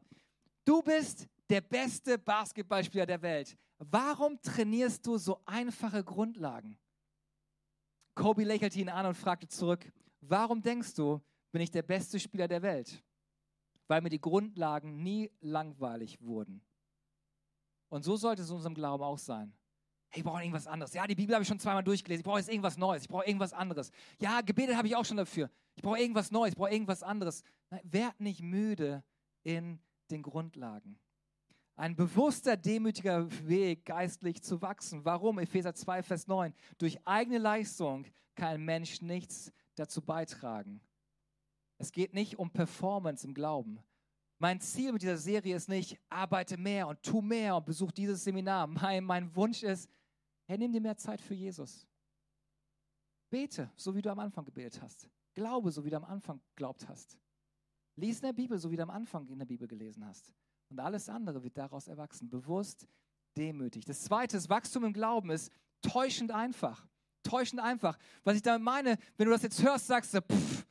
du 0.66 0.82
bist 0.82 1.28
der 1.50 1.62
beste 1.62 2.18
Basketballspieler 2.18 3.06
der 3.06 3.22
Welt. 3.22 3.58
Warum 3.78 4.42
trainierst 4.42 5.06
du 5.06 5.18
so 5.18 5.42
einfache 5.46 6.04
Grundlagen? 6.04 6.78
Kobe 8.14 8.44
lächelte 8.44 8.80
ihn 8.80 8.90
an 8.90 9.06
und 9.06 9.16
fragte 9.16 9.48
zurück, 9.48 9.90
warum 10.20 10.62
denkst 10.62 10.94
du, 10.96 11.22
bin 11.52 11.62
ich 11.62 11.72
der 11.72 11.84
beste 11.84 12.20
Spieler 12.20 12.48
der 12.48 12.62
Welt, 12.62 13.04
weil 13.88 14.02
mir 14.02 14.10
die 14.10 14.22
Grundlagen 14.22 15.02
nie 15.02 15.32
langweilig 15.42 16.22
wurden. 16.22 16.62
Und 17.90 18.04
so 18.04 18.16
sollte 18.16 18.44
es 18.44 18.50
in 18.50 18.56
unserem 18.56 18.76
Glauben 18.76 19.04
auch 19.04 19.18
sein. 19.18 19.54
Hey, 20.10 20.22
ich 20.22 20.24
brauche 20.24 20.42
irgendwas 20.42 20.68
anderes. 20.68 20.94
Ja, 20.94 21.06
die 21.06 21.16
Bibel 21.16 21.36
habe 21.36 21.44
ich 21.44 21.48
schon 21.48 21.60
zweimal 21.60 21.84
durchgelesen. 21.84 22.22
Ich 22.22 22.26
brauche 22.26 22.40
jetzt 22.40 22.50
irgendwas 22.50 22.78
Neues. 22.78 23.04
Ich 23.04 23.08
brauche 23.08 23.26
irgendwas 23.26 23.54
anderes. 23.54 23.92
Ja, 24.20 24.42
gebetet 24.42 24.76
habe 24.76 24.88
ich 24.88 24.96
auch 24.96 25.06
schon 25.06 25.18
dafür. 25.18 25.52
Ich 25.76 25.84
brauche 25.84 26.00
irgendwas 26.00 26.32
Neues. 26.32 26.54
Ich 26.54 26.58
brauche 26.58 26.72
irgendwas 26.72 27.04
anderes. 27.04 27.44
Nein, 27.70 27.82
werd 27.84 28.20
nicht 28.20 28.42
müde 28.42 29.04
in 29.44 29.80
den 30.10 30.24
Grundlagen. 30.24 31.00
Ein 31.76 31.96
bewusster, 31.96 32.58
demütiger 32.58 33.30
Weg, 33.48 33.86
geistlich 33.86 34.42
zu 34.42 34.62
wachsen. 34.62 35.06
Warum? 35.06 35.40
Epheser 35.40 35.74
2, 35.74 36.04
Vers 36.04 36.28
9. 36.28 36.54
Durch 36.78 37.00
eigene 37.08 37.38
Leistung 37.38 38.06
kann 38.36 38.50
ein 38.50 38.66
Mensch 38.66 39.02
nichts 39.02 39.54
dazu 39.76 40.02
beitragen. 40.02 40.82
Es 41.80 41.92
geht 41.92 42.14
nicht 42.14 42.38
um 42.38 42.52
Performance 42.52 43.26
im 43.26 43.34
Glauben. 43.34 43.80
Mein 44.38 44.60
Ziel 44.62 44.92
mit 44.92 45.02
dieser 45.02 45.18
Serie 45.18 45.56
ist 45.56 45.68
nicht, 45.68 45.98
arbeite 46.10 46.58
mehr 46.58 46.88
und 46.88 47.02
tu 47.02 47.22
mehr 47.22 47.56
und 47.56 47.66
besuch 47.66 47.92
dieses 47.92 48.24
Seminar. 48.24 48.68
Mein, 48.68 49.04
mein 49.04 49.36
Wunsch 49.36 49.64
ist, 49.64 49.90
hey, 50.46 50.58
nimm 50.58 50.72
dir 50.72 50.82
mehr 50.82 50.98
Zeit 50.98 51.22
für 51.22 51.34
Jesus. 51.34 51.88
Bete, 53.30 53.72
so 53.76 53.96
wie 53.96 54.02
du 54.02 54.12
am 54.12 54.20
Anfang 54.20 54.46
gebetet 54.46 54.82
hast. 54.82 55.10
Glaube, 55.34 55.72
so 55.72 55.84
wie 55.84 55.90
du 55.90 55.98
am 55.98 56.06
Anfang 56.06 56.42
geglaubt 56.56 56.88
hast. 56.88 57.18
Lies 57.96 58.18
in 58.18 58.28
der 58.28 58.34
Bibel, 58.34 58.58
so 58.58 58.72
wie 58.72 58.76
du 58.76 58.84
am 58.84 58.90
Anfang 58.90 59.28
in 59.28 59.40
der 59.40 59.46
Bibel 59.46 59.68
gelesen 59.68 60.06
hast. 60.06 60.34
Und 60.70 60.80
alles 60.80 61.10
andere 61.10 61.44
wird 61.44 61.58
daraus 61.58 61.88
erwachsen. 61.88 62.30
Bewusst, 62.30 62.88
demütig. 63.36 63.86
Das 63.86 64.02
zweite 64.02 64.38
ist, 64.38 64.50
Wachstum 64.50 64.86
im 64.86 64.94
Glauben 64.94 65.30
ist 65.32 65.52
täuschend 65.82 66.32
einfach. 66.32 66.88
Täuschend 67.24 67.62
einfach. 67.62 67.98
Was 68.24 68.36
ich 68.36 68.42
damit 68.42 68.64
meine, 68.64 68.98
wenn 69.18 69.26
du 69.26 69.32
das 69.32 69.44
jetzt 69.44 69.62
hörst, 69.62 69.88
sagst 69.88 70.14
du, 70.14 70.22
pff, 70.22 70.66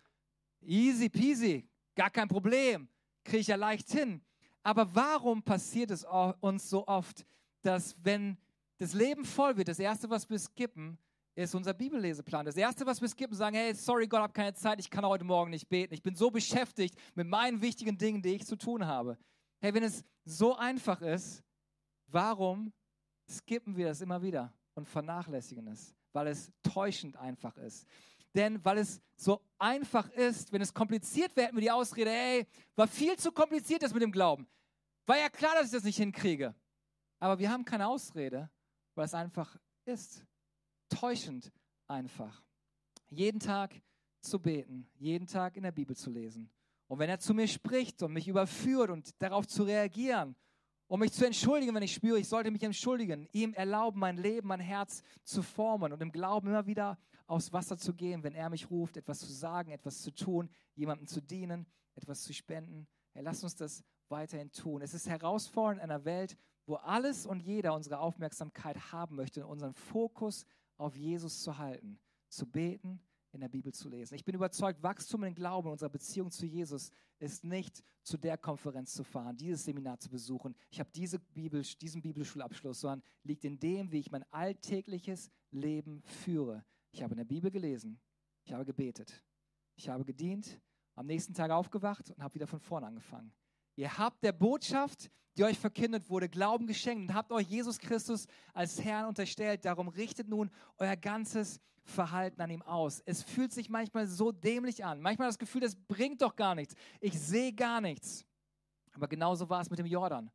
Easy 0.60 1.08
peasy, 1.08 1.68
gar 1.94 2.10
kein 2.10 2.28
Problem, 2.28 2.88
kriege 3.24 3.38
ich 3.38 3.46
ja 3.46 3.56
leicht 3.56 3.90
hin. 3.90 4.20
Aber 4.62 4.94
warum 4.94 5.42
passiert 5.42 5.90
es 5.90 6.04
uns 6.40 6.68
so 6.68 6.86
oft, 6.86 7.24
dass 7.62 7.96
wenn 8.02 8.36
das 8.78 8.92
Leben 8.92 9.24
voll 9.24 9.56
wird, 9.56 9.68
das 9.68 9.78
Erste, 9.78 10.08
was 10.10 10.28
wir 10.28 10.38
skippen, 10.38 10.98
ist 11.34 11.54
unser 11.54 11.72
Bibelleseplan. 11.72 12.44
Das 12.46 12.56
Erste, 12.56 12.84
was 12.84 13.00
wir 13.00 13.08
skippen, 13.08 13.36
sagen, 13.36 13.56
hey, 13.56 13.72
sorry 13.72 14.08
Gott, 14.08 14.20
habe 14.20 14.32
keine 14.32 14.54
Zeit, 14.54 14.80
ich 14.80 14.90
kann 14.90 15.06
heute 15.06 15.24
Morgen 15.24 15.50
nicht 15.50 15.68
beten. 15.68 15.94
Ich 15.94 16.02
bin 16.02 16.16
so 16.16 16.30
beschäftigt 16.30 16.96
mit 17.14 17.28
meinen 17.28 17.62
wichtigen 17.62 17.96
Dingen, 17.96 18.20
die 18.20 18.34
ich 18.34 18.44
zu 18.44 18.56
tun 18.56 18.84
habe. 18.86 19.16
Hey, 19.60 19.72
wenn 19.72 19.84
es 19.84 20.04
so 20.24 20.56
einfach 20.56 21.00
ist, 21.00 21.44
warum 22.08 22.72
skippen 23.28 23.76
wir 23.76 23.86
das 23.86 24.00
immer 24.00 24.20
wieder 24.20 24.52
und 24.74 24.88
vernachlässigen 24.88 25.68
es? 25.68 25.94
Weil 26.12 26.26
es 26.26 26.52
täuschend 26.62 27.16
einfach 27.16 27.56
ist 27.56 27.86
denn 28.34 28.64
weil 28.64 28.78
es 28.78 29.00
so 29.16 29.40
einfach 29.58 30.08
ist, 30.10 30.52
wenn 30.52 30.62
es 30.62 30.72
kompliziert 30.72 31.34
wäre, 31.34 31.46
hätten 31.46 31.56
wir 31.56 31.62
die 31.62 31.70
Ausrede, 31.70 32.10
ey, 32.10 32.46
war 32.76 32.86
viel 32.86 33.16
zu 33.16 33.32
kompliziert 33.32 33.82
das 33.82 33.92
mit 33.92 34.02
dem 34.02 34.12
Glauben. 34.12 34.46
War 35.06 35.18
ja 35.18 35.28
klar, 35.28 35.54
dass 35.54 35.66
ich 35.66 35.72
das 35.72 35.84
nicht 35.84 35.96
hinkriege. 35.96 36.54
Aber 37.18 37.38
wir 37.38 37.50
haben 37.50 37.64
keine 37.64 37.88
Ausrede, 37.88 38.50
weil 38.94 39.06
es 39.06 39.14
einfach 39.14 39.56
ist. 39.84 40.24
Täuschend 40.88 41.52
einfach. 41.86 42.42
Jeden 43.10 43.40
Tag 43.40 43.74
zu 44.20 44.38
beten, 44.38 44.88
jeden 44.98 45.26
Tag 45.26 45.56
in 45.56 45.62
der 45.62 45.72
Bibel 45.72 45.96
zu 45.96 46.10
lesen. 46.10 46.50
Und 46.86 46.98
wenn 46.98 47.10
er 47.10 47.18
zu 47.18 47.34
mir 47.34 47.48
spricht 47.48 48.02
und 48.02 48.12
mich 48.12 48.28
überführt 48.28 48.90
und 48.90 49.10
darauf 49.20 49.46
zu 49.46 49.64
reagieren 49.64 50.36
um 50.88 51.00
mich 51.00 51.12
zu 51.12 51.26
entschuldigen, 51.26 51.74
wenn 51.74 51.82
ich 51.82 51.94
spüre, 51.94 52.18
ich 52.18 52.28
sollte 52.28 52.50
mich 52.50 52.62
entschuldigen, 52.62 53.28
ihm 53.32 53.52
erlauben, 53.52 54.00
mein 54.00 54.16
Leben, 54.16 54.48
mein 54.48 54.60
Herz 54.60 55.02
zu 55.22 55.42
formen 55.42 55.92
und 55.92 56.00
im 56.00 56.10
Glauben 56.10 56.48
immer 56.48 56.66
wieder 56.66 56.98
aufs 57.28 57.52
Wasser 57.52 57.78
zu 57.78 57.94
gehen, 57.94 58.22
wenn 58.24 58.34
er 58.34 58.50
mich 58.50 58.70
ruft, 58.70 58.96
etwas 58.96 59.20
zu 59.20 59.32
sagen, 59.32 59.70
etwas 59.70 60.00
zu 60.00 60.10
tun, 60.12 60.50
jemandem 60.74 61.06
zu 61.06 61.20
dienen, 61.20 61.66
etwas 61.94 62.22
zu 62.22 62.32
spenden. 62.32 62.88
Hey, 63.12 63.22
lass 63.22 63.44
uns 63.44 63.54
das 63.54 63.84
weiterhin 64.08 64.50
tun. 64.50 64.82
Es 64.82 64.94
ist 64.94 65.08
herausfordernd 65.08 65.78
in 65.78 65.90
einer 65.90 66.04
Welt, 66.04 66.36
wo 66.66 66.76
alles 66.76 67.26
und 67.26 67.40
jeder 67.40 67.74
unsere 67.74 67.98
Aufmerksamkeit 67.98 68.92
haben 68.92 69.16
möchte, 69.16 69.46
unseren 69.46 69.74
Fokus 69.74 70.46
auf 70.76 70.96
Jesus 70.96 71.42
zu 71.42 71.58
halten, 71.58 72.00
zu 72.28 72.46
beten, 72.46 73.00
in 73.32 73.40
der 73.40 73.48
Bibel 73.48 73.72
zu 73.72 73.90
lesen. 73.90 74.14
Ich 74.14 74.24
bin 74.24 74.34
überzeugt, 74.34 74.82
Wachstum 74.82 75.24
in 75.24 75.34
Glauben, 75.34 75.70
unserer 75.70 75.90
Beziehung 75.90 76.30
zu 76.30 76.46
Jesus 76.46 76.90
ist 77.18 77.44
nicht 77.44 77.82
zu 78.02 78.16
der 78.16 78.38
Konferenz 78.38 78.94
zu 78.94 79.04
fahren, 79.04 79.36
dieses 79.36 79.64
Seminar 79.64 79.98
zu 79.98 80.08
besuchen. 80.08 80.54
Ich 80.70 80.80
habe 80.80 80.90
diese 80.94 81.18
Bibel, 81.18 81.62
diesen 81.80 82.00
Bibelschulabschluss, 82.00 82.80
sondern 82.80 83.02
liegt 83.22 83.44
in 83.44 83.58
dem, 83.58 83.92
wie 83.92 83.98
ich 83.98 84.10
mein 84.10 84.24
alltägliches 84.32 85.30
Leben 85.50 86.02
führe. 86.04 86.64
Ich 86.90 87.02
habe 87.02 87.12
in 87.12 87.18
der 87.18 87.24
Bibel 87.24 87.50
gelesen, 87.50 88.00
ich 88.44 88.52
habe 88.52 88.64
gebetet, 88.64 89.22
ich 89.76 89.88
habe 89.88 90.04
gedient, 90.04 90.60
am 90.94 91.06
nächsten 91.06 91.34
Tag 91.34 91.50
aufgewacht 91.50 92.10
und 92.10 92.22
habe 92.22 92.34
wieder 92.34 92.46
von 92.46 92.60
vorne 92.60 92.86
angefangen. 92.86 93.32
Ihr 93.76 93.96
habt 93.96 94.24
der 94.24 94.32
Botschaft, 94.32 95.10
die 95.36 95.44
euch 95.44 95.58
verkündet 95.58 96.10
wurde, 96.10 96.28
Glauben 96.28 96.66
geschenkt 96.66 97.08
und 97.08 97.14
habt 97.14 97.30
euch 97.30 97.46
Jesus 97.46 97.78
Christus 97.78 98.26
als 98.52 98.82
Herrn 98.82 99.06
unterstellt. 99.06 99.64
Darum 99.64 99.88
richtet 99.88 100.28
nun 100.28 100.50
euer 100.78 100.96
ganzes 100.96 101.60
Verhalten 101.84 102.40
an 102.40 102.50
ihm 102.50 102.62
aus. 102.62 103.00
Es 103.06 103.22
fühlt 103.22 103.52
sich 103.52 103.68
manchmal 103.70 104.06
so 104.08 104.32
dämlich 104.32 104.84
an. 104.84 105.00
Manchmal 105.00 105.28
das 105.28 105.38
Gefühl, 105.38 105.60
das 105.60 105.76
bringt 105.76 106.20
doch 106.22 106.34
gar 106.34 106.54
nichts. 106.54 106.74
Ich 107.00 107.18
sehe 107.18 107.52
gar 107.52 107.80
nichts. 107.80 108.26
Aber 108.92 109.06
genauso 109.06 109.48
war 109.48 109.60
es 109.60 109.70
mit 109.70 109.78
dem 109.78 109.86
Jordan. 109.86 110.30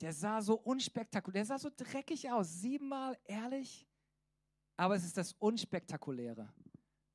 Der 0.00 0.12
sah 0.12 0.40
so 0.40 0.54
unspektakulär, 0.54 1.40
der 1.42 1.46
sah 1.46 1.58
so 1.58 1.70
dreckig 1.74 2.30
aus. 2.30 2.60
Siebenmal 2.60 3.18
ehrlich. 3.24 3.86
Aber 4.76 4.96
es 4.96 5.04
ist 5.04 5.16
das 5.16 5.32
Unspektakuläre, 5.34 6.52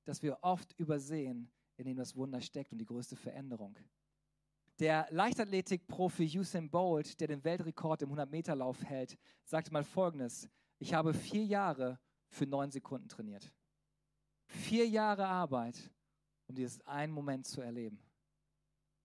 das 0.06 0.22
wir 0.22 0.38
oft 0.42 0.74
übersehen, 0.80 1.52
in 1.78 1.86
dem 1.86 1.98
das 1.98 2.16
Wunder 2.16 2.42
steckt 2.42 2.72
und 2.72 2.78
die 2.78 2.86
größte 2.86 3.16
Veränderung. 3.16 3.78
Der 4.80 5.08
Leichtathletik-Profi 5.10 6.40
Usain 6.40 6.70
Bolt, 6.70 7.20
der 7.20 7.28
den 7.28 7.44
Weltrekord 7.44 8.02
im 8.02 8.14
100-Meter-Lauf 8.14 8.84
hält, 8.84 9.18
sagte 9.44 9.74
mal 9.74 9.84
Folgendes. 9.84 10.50
Ich 10.78 10.94
habe 10.94 11.14
vier 11.14 11.44
Jahre 11.44 12.00
für 12.30 12.46
neun 12.46 12.72
Sekunden 12.72 13.10
trainiert. 13.10 13.52
Vier 14.46 14.88
Jahre 14.88 15.28
Arbeit, 15.28 15.92
um 16.48 16.56
dieses 16.56 16.80
einen 16.88 17.12
Moment 17.12 17.46
zu 17.46 17.62
erleben. 17.62 18.00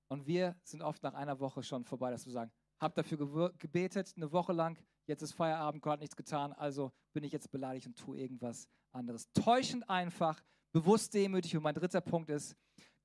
Und 0.08 0.28
wir 0.28 0.56
sind 0.62 0.80
oft 0.80 1.02
nach 1.02 1.14
einer 1.14 1.40
Woche 1.40 1.64
schon 1.64 1.84
vorbei, 1.84 2.12
dass 2.12 2.24
wir 2.24 2.32
sagen, 2.32 2.52
hab 2.78 2.94
dafür 2.94 3.52
gebetet, 3.58 4.12
eine 4.16 4.30
Woche 4.30 4.52
lang, 4.52 4.78
jetzt 5.06 5.22
ist 5.22 5.32
Feierabend, 5.32 5.82
Gott 5.82 5.94
hat 5.94 6.00
nichts 6.00 6.16
getan, 6.16 6.52
also 6.52 6.92
bin 7.12 7.24
ich 7.24 7.32
jetzt 7.32 7.50
beleidigt 7.50 7.86
und 7.86 7.98
tue 7.98 8.18
irgendwas 8.18 8.68
anderes. 8.92 9.30
Täuschend 9.32 9.88
einfach, 9.88 10.42
bewusst 10.72 11.14
demütig. 11.14 11.56
Und 11.56 11.62
mein 11.62 11.74
dritter 11.74 12.00
Punkt 12.00 12.30
ist, 12.30 12.56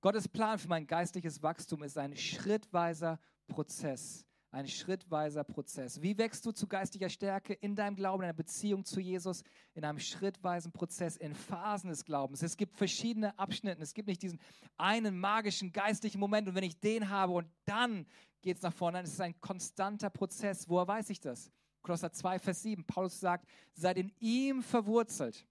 Gottes 0.02 0.28
Plan 0.28 0.58
für 0.58 0.70
mein 0.70 0.88
geistliches 0.88 1.44
Wachstum 1.44 1.84
ist 1.84 1.98
ein 1.98 2.16
schrittweiser 2.16 3.20
Prozess. 3.48 4.26
Ein 4.52 4.68
schrittweiser 4.68 5.44
Prozess. 5.44 6.02
Wie 6.02 6.18
wächst 6.18 6.44
du 6.44 6.52
zu 6.52 6.68
geistlicher 6.68 7.10
Stärke 7.10 7.54
in 7.54 7.76
deinem 7.76 7.96
Glauben, 7.96 8.24
in 8.24 8.30
einer 8.30 8.34
Beziehung 8.34 8.84
zu 8.84 9.00
Jesus, 9.00 9.44
in 9.76 9.86
einem 9.86 10.00
schrittweisen 10.00 10.72
Prozess, 10.72 11.18
in 11.18 11.36
Phasen 11.36 11.92
des 11.92 12.04
Glaubens? 12.04 12.42
Es 12.42 12.58
gibt 12.58 12.76
verschiedene 12.76 13.38
Abschnitte. 13.38 13.84
Es 13.84 13.94
gibt 13.94 14.08
nicht 14.08 14.24
diesen 14.24 14.40
einen 14.78 15.20
magischen 15.20 15.72
geistlichen 15.72 16.20
Moment 16.20 16.48
und 16.48 16.56
wenn 16.56 16.64
ich 16.64 16.80
den 16.80 17.10
habe 17.10 17.34
und 17.34 17.48
dann 17.66 18.08
geht 18.42 18.58
es 18.58 18.64
nach 18.64 18.74
vorne, 18.74 18.98
dann 18.98 19.06
ist 19.06 19.14
es 19.14 19.20
ein 19.20 19.40
konstanter 19.40 20.10
Prozess. 20.10 20.68
Woher 20.68 20.88
weiß 20.88 21.12
ich 21.12 21.20
das? 21.20 21.52
Kolosser 21.90 22.12
2, 22.12 22.38
Vers 22.38 22.62
7. 22.62 22.84
Paulus 22.84 23.20
sagt, 23.20 23.48
seid 23.74 23.98
in 23.98 24.14
ihm 24.20 24.62
verwurzelt 24.62 25.48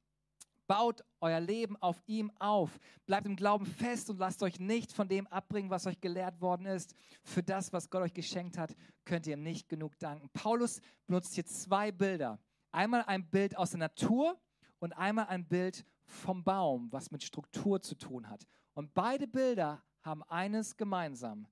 Baut 0.68 1.02
euer 1.20 1.40
Leben 1.40 1.76
auf 1.78 2.00
ihm 2.06 2.30
auf. 2.38 2.78
Bleibt 3.06 3.26
im 3.26 3.34
Glauben 3.34 3.66
fest 3.66 4.08
und 4.08 4.20
lasst 4.20 4.40
euch 4.44 4.60
nicht 4.60 4.92
von 4.92 5.08
dem 5.08 5.26
abbringen, 5.26 5.68
was 5.68 5.88
euch 5.88 6.00
gelehrt 6.00 6.40
worden 6.40 6.66
ist. 6.66 6.94
Für 7.24 7.42
das, 7.42 7.72
was 7.72 7.90
Gott 7.90 8.02
euch 8.02 8.14
geschenkt 8.14 8.56
hat, 8.56 8.76
könnt 9.04 9.26
ihr 9.26 9.32
ihm 9.32 9.42
nicht 9.42 9.68
genug 9.68 9.98
danken. 9.98 10.30
Paulus 10.32 10.80
benutzt 11.08 11.34
hier 11.34 11.44
zwei 11.44 11.90
Bilder. 11.90 12.38
Einmal 12.70 13.02
ein 13.06 13.28
Bild 13.28 13.56
aus 13.56 13.70
der 13.70 13.80
Natur 13.80 14.38
und 14.78 14.92
einmal 14.92 15.26
ein 15.26 15.44
Bild 15.44 15.84
vom 16.04 16.44
Baum, 16.44 16.86
was 16.92 17.10
mit 17.10 17.24
Struktur 17.24 17.82
zu 17.82 17.96
tun 17.96 18.30
hat. 18.30 18.46
Und 18.74 18.94
beide 18.94 19.26
Bilder 19.26 19.82
haben 20.02 20.22
eines 20.22 20.76
gemeinsam. 20.76 21.48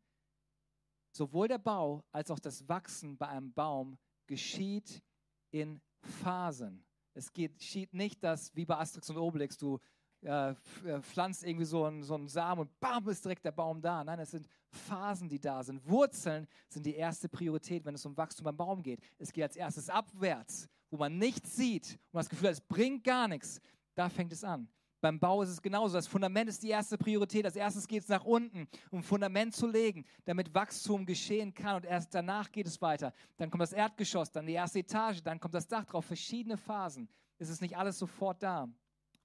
Sowohl 1.11 1.49
der 1.49 1.59
Bau 1.59 2.05
als 2.12 2.31
auch 2.31 2.38
das 2.38 2.68
Wachsen 2.68 3.18
bei 3.18 3.27
einem 3.27 3.53
Baum 3.53 3.99
geschieht 4.27 5.03
in 5.51 5.81
Phasen. 6.23 6.85
Es 7.15 7.33
geschieht 7.33 7.95
nicht, 7.95 8.23
dass 8.23 8.55
wie 8.55 8.67
bei 8.67 8.77
Asterix 8.77 9.09
und 9.11 9.17
Obelix 9.17 9.57
du 9.57 9.81
äh, 10.23 10.51
äh, 10.51 10.55
pflanzt 11.03 11.45
irgendwie 11.45 11.65
so 11.65 11.85
einen, 11.85 12.03
so 12.03 12.15
einen 12.15 12.29
Samen 12.29 12.62
und 12.62 12.81
bam, 12.81 13.09
ist 13.09 13.25
direkt 13.25 13.45
der 13.45 13.53
Baum 13.53 13.81
da. 13.81 14.03
Nein, 14.03 14.19
es 14.19 14.33
sind 14.33 14.49
Phasen, 14.71 15.29
die 15.29 15.39
da 15.39 15.62
sind. 15.62 15.87
Wurzeln 15.89 16.47
sind 16.69 16.85
die 16.85 16.95
erste 16.95 17.29
Priorität, 17.29 17.85
wenn 17.85 17.95
es 17.95 18.05
um 18.05 18.17
Wachstum 18.17 18.45
beim 18.45 18.57
Baum 18.57 18.83
geht. 18.83 19.01
Es 19.19 19.33
geht 19.33 19.45
als 19.45 19.57
erstes 19.57 19.89
abwärts, 19.89 20.69
wo 20.91 20.97
man 20.97 21.17
nichts 21.17 21.55
sieht 21.57 21.99
und 22.12 22.19
das 22.19 22.29
Gefühl 22.29 22.49
hat, 22.49 22.55
es 22.55 22.61
bringt 22.61 23.05
gar 23.05 23.29
nichts. 23.29 23.61
Da 23.95 24.09
fängt 24.09 24.33
es 24.33 24.43
an. 24.43 24.69
Beim 25.07 25.21
Bau 25.21 25.40
ist 25.40 25.51
es 25.51 25.62
genauso. 25.62 25.95
Das 25.95 26.09
Fundament 26.09 26.49
ist 26.49 26.64
die 26.64 26.71
erste 26.71 26.99
Priorität. 26.99 27.45
Als 27.45 27.55
erstes 27.55 27.87
geht 27.87 28.03
es 28.03 28.09
nach 28.09 28.25
unten, 28.25 28.66
um 28.90 29.05
Fundament 29.05 29.55
zu 29.55 29.69
legen, 29.69 30.05
damit 30.25 30.53
Wachstum 30.53 31.07
geschehen 31.07 31.55
kann. 31.55 31.77
Und 31.77 31.85
erst 31.85 32.12
danach 32.12 32.51
geht 32.51 32.66
es 32.66 32.83
weiter. 32.83 33.14
Dann 33.37 33.49
kommt 33.49 33.62
das 33.62 33.73
Erdgeschoss, 33.73 34.33
dann 34.33 34.47
die 34.47 34.55
erste 34.55 34.81
Etage, 34.81 35.23
dann 35.23 35.38
kommt 35.38 35.55
das 35.55 35.69
Dach 35.69 35.85
drauf. 35.85 36.07
Verschiedene 36.07 36.57
Phasen. 36.57 37.09
Es 37.38 37.49
ist 37.49 37.62
nicht 37.62 37.77
alles 37.77 38.01
sofort 38.01 38.42
da. 38.42 38.69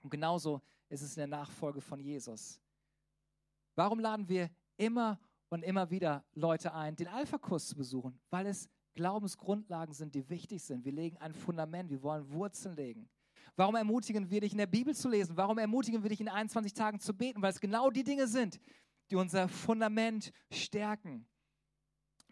Und 0.03 0.11
genauso 0.11 0.61
ist 0.87 1.01
es 1.01 1.17
in 1.17 1.21
der 1.21 1.39
Nachfolge 1.39 1.81
von 1.81 1.99
Jesus. 1.99 2.61
Warum 3.73 3.97
laden 3.97 4.29
wir 4.29 4.51
immer 4.77 5.19
und 5.49 5.63
immer 5.63 5.89
wieder 5.89 6.23
Leute 6.35 6.75
ein, 6.75 6.95
den 6.95 7.07
Alpha-Kurs 7.07 7.69
zu 7.69 7.75
besuchen? 7.75 8.19
Weil 8.29 8.45
es 8.45 8.69
Glaubensgrundlagen 8.93 9.95
sind, 9.95 10.13
die 10.13 10.29
wichtig 10.29 10.61
sind. 10.61 10.85
Wir 10.85 10.91
legen 10.91 11.17
ein 11.17 11.33
Fundament, 11.33 11.89
wir 11.89 12.03
wollen 12.03 12.31
Wurzeln 12.31 12.75
legen. 12.75 13.09
Warum 13.55 13.75
ermutigen 13.75 14.29
wir 14.29 14.41
dich 14.41 14.53
in 14.53 14.57
der 14.57 14.67
Bibel 14.67 14.95
zu 14.95 15.09
lesen? 15.09 15.35
Warum 15.37 15.57
ermutigen 15.57 16.03
wir 16.03 16.09
dich 16.09 16.21
in 16.21 16.29
21 16.29 16.73
Tagen 16.73 16.99
zu 16.99 17.13
beten? 17.13 17.41
Weil 17.41 17.51
es 17.51 17.59
genau 17.59 17.89
die 17.89 18.03
Dinge 18.03 18.27
sind, 18.27 18.59
die 19.09 19.15
unser 19.15 19.47
Fundament 19.47 20.31
stärken. 20.49 21.27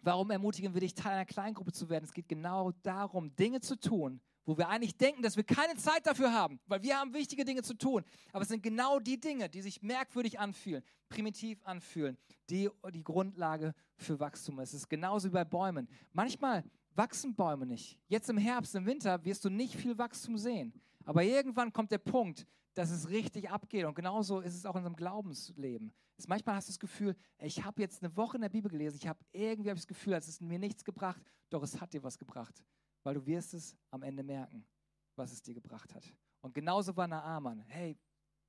Warum 0.02 0.32
ermutigen 0.32 0.74
wir 0.74 0.82
dich, 0.82 0.94
Teil 0.94 1.14
einer 1.14 1.26
Kleingruppe 1.26 1.74
zu 1.74 1.90
werden? 1.90 2.06
Es 2.06 2.14
geht 2.14 2.30
genau 2.30 2.72
darum, 2.84 3.36
Dinge 3.36 3.60
zu 3.60 3.76
tun, 3.76 4.22
wo 4.46 4.58
wir 4.58 4.70
eigentlich 4.70 4.96
denken, 4.96 5.22
dass 5.22 5.36
wir 5.36 5.44
keine 5.44 5.76
Zeit 5.76 6.08
dafür 6.08 6.32
haben, 6.32 6.60
weil 6.68 6.82
wir 6.82 6.98
haben 6.98 7.14
wichtige 7.14 7.44
Dinge 7.44 7.64
zu 7.64 7.74
tun. 7.74 8.06
Aber 8.32 8.44
es 8.44 8.48
sind 8.48 8.64
genau 8.64 9.00
die 9.00 9.20
Dinge, 9.20 9.50
die 9.50 9.62
sich 9.62 9.82
merkwürdig 9.82 10.40
anfühlen, 10.40 10.84
primitiv 11.10 11.60
anfühlen, 11.66 12.18
die 12.50 12.70
die 12.94 13.04
Grundlage 13.04 13.74
für 13.98 14.20
Wachstum 14.22 14.60
ist. 14.60 14.70
Es 14.70 14.82
ist 14.82 14.90
genauso 14.90 15.28
wie 15.28 15.34
bei 15.34 15.44
Bäumen. 15.44 15.90
Manchmal 16.14 16.64
wachsen 16.96 17.36
Bäume 17.36 17.66
nicht. 17.66 17.98
Jetzt 18.08 18.30
im 18.30 18.38
Herbst, 18.38 18.74
im 18.76 18.86
Winter 18.86 19.24
wirst 19.26 19.44
du 19.44 19.50
nicht 19.50 19.76
viel 19.76 19.98
Wachstum 19.98 20.38
sehen. 20.38 20.74
Aber 21.10 21.24
irgendwann 21.24 21.74
kommt 21.74 21.90
der 21.90 21.98
Punkt, 21.98 22.46
dass 22.76 22.92
es 22.92 23.10
richtig 23.10 23.50
abgeht. 23.50 23.84
Und 23.86 23.96
genauso 23.96 24.42
ist 24.42 24.54
es 24.54 24.64
auch 24.68 24.76
in 24.76 24.82
unserem 24.82 24.96
Glaubensleben. 24.96 25.92
Es, 26.16 26.28
manchmal 26.28 26.54
hast 26.54 26.68
du 26.68 26.72
das 26.72 26.80
Gefühl, 26.80 27.16
ich 27.40 27.64
habe 27.66 27.82
jetzt 27.82 28.04
eine 28.04 28.16
Woche 28.16 28.38
in 28.38 28.42
der 28.42 28.50
Bibel 28.50 28.70
gelesen, 28.70 28.98
ich 29.02 29.08
habe 29.08 29.18
irgendwie 29.32 29.72
hab 29.72 29.78
ich 29.78 29.82
das 29.82 29.88
Gefühl, 29.88 30.14
es 30.14 30.28
ist 30.28 30.40
mir 30.40 30.60
nichts 30.60 30.84
gebracht, 30.86 31.20
doch 31.50 31.64
es 31.64 31.82
hat 31.82 31.94
dir 31.94 32.04
was 32.04 32.20
gebracht. 32.20 32.64
Weil 33.02 33.16
du 33.16 33.26
wirst 33.26 33.56
es 33.56 33.76
am 33.90 34.04
Ende 34.04 34.22
merken, 34.22 34.68
was 35.16 35.32
es 35.32 35.42
dir 35.42 35.56
gebracht 35.56 35.96
hat. 35.96 36.14
Und 36.42 36.54
genauso 36.54 36.96
war 36.96 37.08
Naaman. 37.08 37.62
Hey, 37.62 37.98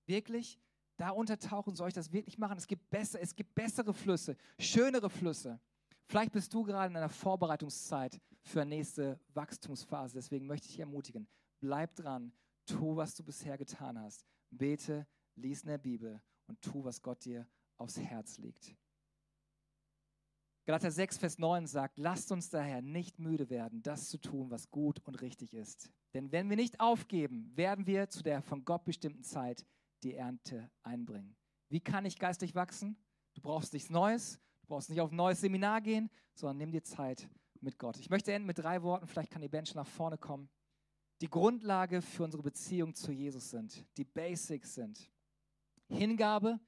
wirklich? 0.05 0.61
Da 0.99 1.11
untertauchen, 1.13 1.75
soll 1.75 1.89
ich 1.89 1.95
das 1.95 2.13
wirklich 2.13 2.37
machen? 2.37 2.59
Es 2.59 2.67
gibt, 2.67 2.91
besser, 2.91 3.23
es 3.23 3.35
gibt 3.35 3.55
bessere 3.55 3.95
Flüsse, 3.95 4.37
schönere 4.59 5.09
Flüsse. 5.09 5.59
Vielleicht 6.09 6.33
bist 6.33 6.53
du 6.53 6.63
gerade 6.63 6.91
in 6.91 6.97
einer 6.99 7.09
Vorbereitungszeit 7.09 8.21
für 8.43 8.61
eine 8.61 8.77
nächste 8.77 9.19
Wachstumsphase. 9.33 10.13
Deswegen 10.13 10.47
möchte 10.47 10.67
ich 10.67 10.73
dich 10.73 10.81
ermutigen, 10.81 11.27
bleib 11.59 11.97
dran, 11.97 12.35
tu, 12.71 12.97
was 12.97 13.15
du 13.15 13.25
bisher 13.25 13.59
getan 13.59 13.99
hast. 13.99 14.25
Bete, 14.51 15.07
lies 15.37 15.63
in 15.63 15.69
der 15.69 15.79
Bibel 15.79 16.21
und 16.47 16.61
tu, 16.61 16.85
was 16.85 17.03
Gott 17.03 17.25
dir 17.25 17.47
aufs 17.77 17.99
Herz 17.99 18.39
legt. 18.39 18.77
Galater 20.67 20.91
6, 20.91 21.19
Vers 21.19 21.39
9 21.39 21.67
sagt, 21.67 21.99
lasst 21.99 22.31
uns 22.31 22.49
daher 22.51 22.83
nicht 22.83 23.19
müde 23.19 23.51
werden, 23.51 23.83
das 23.83 24.09
zu 24.09 24.19
tun, 24.19 24.51
was 24.51 24.71
gut 24.71 25.01
und 25.05 25.21
richtig 25.21 25.55
ist. 25.55 25.91
Denn 26.15 26.31
wenn 26.33 26.49
wir 26.49 26.57
nicht 26.57 26.79
aufgeben, 26.81 27.51
werden 27.57 27.87
wir 27.87 28.09
zu 28.09 28.23
der 28.23 28.43
von 28.43 28.65
Gott 28.65 28.85
bestimmten 28.85 29.25
Zeit 29.25 29.67
die 30.03 30.15
Ernte 30.15 30.71
einbringen. 30.83 31.37
Wie 31.69 31.81
kann 31.81 32.05
ich 32.05 32.19
geistig 32.19 32.55
wachsen? 32.55 32.97
Du 33.35 33.41
brauchst 33.41 33.73
nichts 33.73 33.91
Neues, 33.91 34.39
du 34.63 34.69
brauchst 34.69 34.91
nicht 34.91 35.01
auf 35.01 35.11
ein 35.11 35.17
neues 35.17 35.41
Seminar 35.41 35.81
gehen, 35.81 36.11
sondern 36.35 36.59
nimm 36.59 36.73
dir 36.73 36.85
Zeit 36.85 37.29
mit 37.61 37.79
Gott. 37.79 37.99
Ich 37.99 38.11
möchte 38.11 38.33
enden 38.33 38.47
mit 38.47 38.59
drei 38.59 38.83
Worten, 38.83 39.07
vielleicht 39.07 39.31
kann 39.31 39.43
die 39.43 39.67
schon 39.67 39.77
nach 39.77 39.87
vorne 39.87 40.19
kommen 40.19 40.49
die 41.21 41.29
Grundlage 41.29 42.01
für 42.01 42.25
unsere 42.25 42.43
Beziehung 42.43 42.95
zu 42.95 43.13
Jesus 43.13 43.51
sind, 43.51 43.85
die 43.97 44.05
Basics 44.05 44.75
sind. 44.75 45.11
Hingabe, 45.89 46.59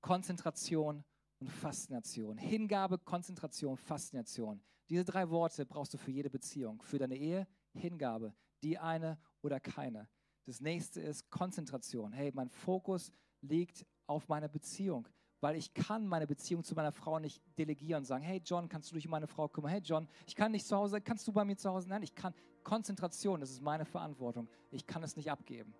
Konzentration 0.00 1.04
und 1.40 1.50
Faszination. 1.50 2.38
Hingabe, 2.38 2.98
Konzentration, 2.98 3.76
Faszination. 3.76 4.62
Diese 4.88 5.04
drei 5.04 5.28
Worte 5.30 5.66
brauchst 5.66 5.94
du 5.94 5.98
für 5.98 6.12
jede 6.12 6.30
Beziehung. 6.30 6.80
Für 6.82 6.98
deine 6.98 7.16
Ehe, 7.16 7.48
Hingabe, 7.72 8.34
die 8.62 8.78
eine 8.78 9.18
oder 9.42 9.58
keine. 9.58 10.08
Das 10.44 10.60
nächste 10.60 11.00
ist 11.00 11.28
Konzentration. 11.30 12.12
Hey, 12.12 12.30
mein 12.32 12.48
Fokus 12.48 13.10
liegt 13.40 13.84
auf 14.06 14.28
meiner 14.28 14.48
Beziehung, 14.48 15.08
weil 15.40 15.56
ich 15.56 15.74
kann 15.74 16.06
meine 16.06 16.26
Beziehung 16.26 16.64
zu 16.64 16.74
meiner 16.74 16.92
Frau 16.92 17.18
nicht 17.18 17.42
delegieren 17.58 18.00
und 18.00 18.04
sagen, 18.04 18.24
hey 18.24 18.40
John, 18.44 18.68
kannst 18.68 18.90
du 18.90 18.94
dich 18.94 19.06
um 19.06 19.10
meine 19.10 19.26
Frau 19.26 19.48
kümmern? 19.48 19.70
Hey 19.70 19.80
John, 19.82 20.08
ich 20.26 20.34
kann 20.34 20.52
nicht 20.52 20.66
zu 20.66 20.76
Hause, 20.76 21.00
kannst 21.00 21.26
du 21.28 21.32
bei 21.32 21.44
mir 21.44 21.56
zu 21.56 21.70
Hause? 21.70 21.88
Nein, 21.88 22.02
ich 22.02 22.14
kann 22.14 22.34
Konzentration, 22.64 23.40
das 23.40 23.50
ist 23.50 23.62
meine 23.62 23.84
Verantwortung. 23.84 24.48
Ich 24.70 24.86
kann 24.86 25.02
es 25.02 25.16
nicht 25.16 25.30
abgeben. 25.30 25.74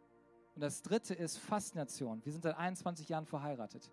Und 0.54 0.62
das 0.62 0.82
dritte 0.82 1.14
ist 1.14 1.36
Faszination. 1.36 2.24
Wir 2.24 2.32
sind 2.32 2.42
seit 2.42 2.56
21 2.56 3.08
Jahren 3.08 3.26
verheiratet. 3.26 3.90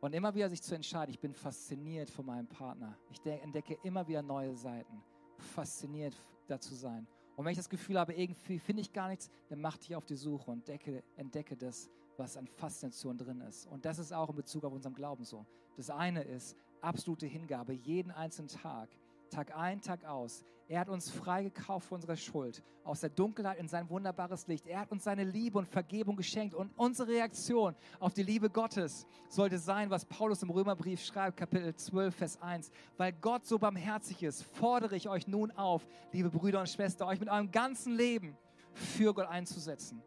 Und 0.00 0.14
immer 0.14 0.34
wieder 0.34 0.50
sich 0.50 0.60
zu 0.62 0.74
entscheiden, 0.74 1.10
ich 1.10 1.20
bin 1.20 1.32
fasziniert 1.32 2.10
von 2.10 2.26
meinem 2.26 2.48
Partner. 2.48 2.98
Ich 3.10 3.24
entdecke 3.24 3.78
immer 3.84 4.06
wieder 4.08 4.20
neue 4.20 4.54
Seiten. 4.54 5.02
Fasziniert 5.38 6.20
da 6.48 6.58
zu 6.58 6.74
sein. 6.74 7.06
Und 7.36 7.44
wenn 7.44 7.52
ich 7.52 7.58
das 7.58 7.68
Gefühl 7.68 7.98
habe, 7.98 8.12
irgendwie 8.12 8.58
finde 8.58 8.82
ich 8.82 8.92
gar 8.92 9.08
nichts, 9.08 9.30
dann 9.48 9.60
mach 9.60 9.78
dich 9.78 9.94
auf 9.94 10.04
die 10.04 10.16
Suche 10.16 10.50
und 10.50 10.58
entdecke, 10.58 11.02
entdecke 11.16 11.56
das, 11.56 11.88
was 12.22 12.36
an 12.36 12.46
Faszination 12.46 13.18
drin 13.18 13.40
ist. 13.42 13.66
Und 13.66 13.84
das 13.84 13.98
ist 13.98 14.12
auch 14.12 14.30
in 14.30 14.36
Bezug 14.36 14.64
auf 14.64 14.72
unseren 14.72 14.94
Glauben 14.94 15.24
so. 15.24 15.44
Das 15.76 15.90
eine 15.90 16.22
ist 16.22 16.56
absolute 16.80 17.26
Hingabe, 17.26 17.72
jeden 17.72 18.10
einzelnen 18.10 18.48
Tag 18.48 18.88
Tag 19.32 19.56
ein, 19.56 19.80
Tag 19.80 20.04
aus. 20.04 20.44
Er 20.68 20.80
hat 20.80 20.88
uns 20.88 21.10
freigekauft 21.10 21.88
von 21.88 21.96
unserer 21.96 22.16
Schuld, 22.16 22.62
aus 22.84 23.00
der 23.00 23.10
Dunkelheit 23.10 23.58
in 23.58 23.66
sein 23.66 23.88
wunderbares 23.88 24.46
Licht. 24.46 24.66
Er 24.66 24.80
hat 24.80 24.92
uns 24.92 25.04
seine 25.04 25.24
Liebe 25.24 25.58
und 25.58 25.66
Vergebung 25.66 26.16
geschenkt. 26.16 26.54
Und 26.54 26.70
unsere 26.76 27.08
Reaktion 27.08 27.74
auf 27.98 28.12
die 28.12 28.22
Liebe 28.22 28.50
Gottes 28.50 29.06
sollte 29.28 29.58
sein, 29.58 29.90
was 29.90 30.04
Paulus 30.04 30.42
im 30.42 30.50
Römerbrief 30.50 31.02
schreibt, 31.02 31.38
Kapitel 31.38 31.74
12, 31.74 32.14
Vers 32.14 32.42
1. 32.42 32.70
Weil 32.96 33.12
Gott 33.12 33.46
so 33.46 33.58
barmherzig 33.58 34.22
ist, 34.22 34.44
fordere 34.44 34.96
ich 34.96 35.08
euch 35.08 35.26
nun 35.26 35.50
auf, 35.52 35.86
liebe 36.12 36.30
Brüder 36.30 36.60
und 36.60 36.68
Schwestern, 36.68 37.08
euch 37.08 37.20
mit 37.20 37.30
eurem 37.30 37.50
ganzen 37.50 37.94
Leben 37.94 38.36
für 38.74 39.14
Gott 39.14 39.26
einzusetzen. 39.26 40.02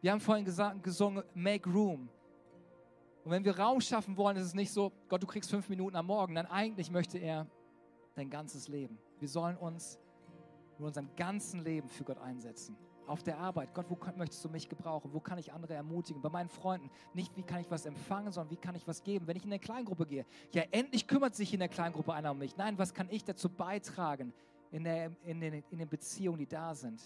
Wir 0.00 0.12
haben 0.12 0.20
vorhin 0.20 0.44
gesagt, 0.44 0.82
gesungen, 0.82 1.22
make 1.34 1.68
room. 1.68 2.08
Und 3.22 3.30
wenn 3.30 3.44
wir 3.44 3.58
Raum 3.58 3.80
schaffen 3.80 4.16
wollen, 4.16 4.36
ist 4.38 4.46
es 4.46 4.54
nicht 4.54 4.72
so, 4.72 4.92
Gott, 5.08 5.22
du 5.22 5.26
kriegst 5.26 5.50
fünf 5.50 5.68
Minuten 5.68 5.94
am 5.96 6.06
Morgen. 6.06 6.34
Dann 6.34 6.46
eigentlich 6.46 6.90
möchte 6.90 7.18
er 7.18 7.46
dein 8.14 8.30
ganzes 8.30 8.68
Leben. 8.68 8.98
Wir 9.18 9.28
sollen 9.28 9.56
uns 9.58 9.98
in 10.78 10.86
unserem 10.86 11.14
ganzen 11.16 11.60
Leben 11.60 11.88
für 11.88 12.04
Gott 12.04 12.18
einsetzen. 12.18 12.76
Auf 13.06 13.22
der 13.22 13.38
Arbeit, 13.38 13.74
Gott, 13.74 13.86
wo 13.90 13.98
möchtest 14.16 14.42
du 14.44 14.48
mich 14.48 14.68
gebrauchen? 14.68 15.12
Wo 15.12 15.20
kann 15.20 15.36
ich 15.36 15.52
andere 15.52 15.74
ermutigen? 15.74 16.22
Bei 16.22 16.30
meinen 16.30 16.48
Freunden, 16.48 16.90
nicht 17.12 17.36
wie 17.36 17.42
kann 17.42 17.60
ich 17.60 17.70
was 17.70 17.84
empfangen, 17.84 18.32
sondern 18.32 18.50
wie 18.52 18.56
kann 18.56 18.74
ich 18.76 18.86
was 18.86 19.02
geben? 19.02 19.26
Wenn 19.26 19.36
ich 19.36 19.44
in 19.44 19.50
eine 19.50 19.58
Kleingruppe 19.58 20.06
gehe, 20.06 20.24
ja, 20.52 20.62
endlich 20.70 21.06
kümmert 21.06 21.34
sich 21.34 21.52
in 21.52 21.58
der 21.58 21.68
Kleingruppe 21.68 22.14
einer 22.14 22.30
um 22.30 22.38
mich. 22.38 22.56
Nein, 22.56 22.78
was 22.78 22.94
kann 22.94 23.08
ich 23.10 23.24
dazu 23.24 23.50
beitragen 23.50 24.32
in, 24.70 24.84
der, 24.84 25.10
in, 25.24 25.40
den, 25.40 25.64
in 25.70 25.78
den 25.78 25.88
Beziehungen, 25.88 26.38
die 26.38 26.46
da 26.46 26.74
sind? 26.74 27.02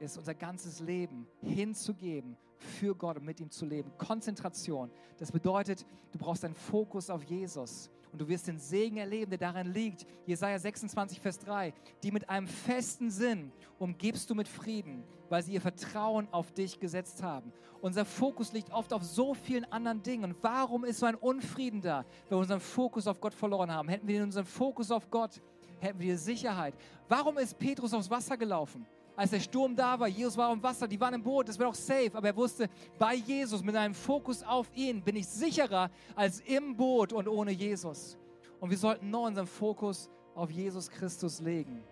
Ist 0.00 0.16
unser 0.16 0.34
ganzes 0.34 0.80
Leben 0.80 1.26
hinzugeben 1.42 2.36
für 2.56 2.94
Gott 2.94 3.18
und 3.18 3.24
mit 3.24 3.40
ihm 3.40 3.50
zu 3.50 3.66
leben. 3.66 3.92
Konzentration. 3.98 4.90
Das 5.18 5.30
bedeutet, 5.30 5.86
du 6.12 6.18
brauchst 6.18 6.44
einen 6.44 6.54
Fokus 6.54 7.10
auf 7.10 7.22
Jesus 7.22 7.90
und 8.12 8.20
du 8.20 8.28
wirst 8.28 8.48
den 8.48 8.58
Segen 8.58 8.96
erleben, 8.96 9.30
der 9.30 9.38
darin 9.38 9.72
liegt. 9.72 10.06
Jesaja 10.26 10.58
26, 10.58 11.20
Vers 11.20 11.38
3. 11.40 11.72
Die 12.02 12.10
mit 12.10 12.28
einem 12.28 12.46
festen 12.46 13.10
Sinn 13.10 13.52
umgibst 13.78 14.28
du 14.30 14.34
mit 14.34 14.48
Frieden, 14.48 15.04
weil 15.28 15.42
sie 15.42 15.52
ihr 15.52 15.60
Vertrauen 15.60 16.28
auf 16.32 16.52
dich 16.52 16.80
gesetzt 16.80 17.22
haben. 17.22 17.52
Unser 17.80 18.04
Fokus 18.04 18.52
liegt 18.52 18.72
oft 18.72 18.92
auf 18.92 19.04
so 19.04 19.34
vielen 19.34 19.70
anderen 19.72 20.02
Dingen. 20.02 20.24
Und 20.24 20.36
warum 20.42 20.84
ist 20.84 20.98
so 20.98 21.06
ein 21.06 21.14
Unfrieden 21.14 21.80
da, 21.80 22.04
wenn 22.28 22.38
wir 22.38 22.42
unseren 22.42 22.60
Fokus 22.60 23.06
auf 23.06 23.20
Gott 23.20 23.34
verloren 23.34 23.70
haben? 23.70 23.88
Hätten 23.88 24.08
wir 24.08 24.22
unseren 24.22 24.44
Fokus 24.44 24.90
auf 24.90 25.10
Gott, 25.10 25.40
hätten 25.78 26.00
wir 26.00 26.18
Sicherheit. 26.18 26.74
Warum 27.08 27.38
ist 27.38 27.58
Petrus 27.58 27.94
aufs 27.94 28.10
Wasser 28.10 28.36
gelaufen? 28.36 28.86
Als 29.16 29.30
der 29.30 29.40
Sturm 29.40 29.76
da 29.76 29.98
war, 29.98 30.08
Jesus 30.08 30.36
war 30.36 30.52
im 30.52 30.62
Wasser, 30.62 30.88
die 30.88 31.00
waren 31.00 31.14
im 31.14 31.22
Boot, 31.22 31.48
das 31.48 31.58
wäre 31.58 31.68
auch 31.68 31.74
safe, 31.74 32.10
aber 32.14 32.28
er 32.28 32.36
wusste, 32.36 32.68
bei 32.98 33.14
Jesus, 33.14 33.62
mit 33.62 33.76
einem 33.76 33.94
Fokus 33.94 34.42
auf 34.42 34.70
ihn, 34.74 35.02
bin 35.02 35.16
ich 35.16 35.26
sicherer 35.26 35.90
als 36.14 36.40
im 36.40 36.76
Boot 36.76 37.12
und 37.12 37.28
ohne 37.28 37.50
Jesus. 37.50 38.16
Und 38.60 38.70
wir 38.70 38.78
sollten 38.78 39.10
nur 39.10 39.22
unseren 39.22 39.46
Fokus 39.46 40.08
auf 40.34 40.50
Jesus 40.50 40.88
Christus 40.90 41.40
legen. 41.40 41.82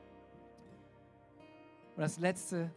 Und 1.96 2.02
das 2.02 2.18
Letzte 2.18 2.70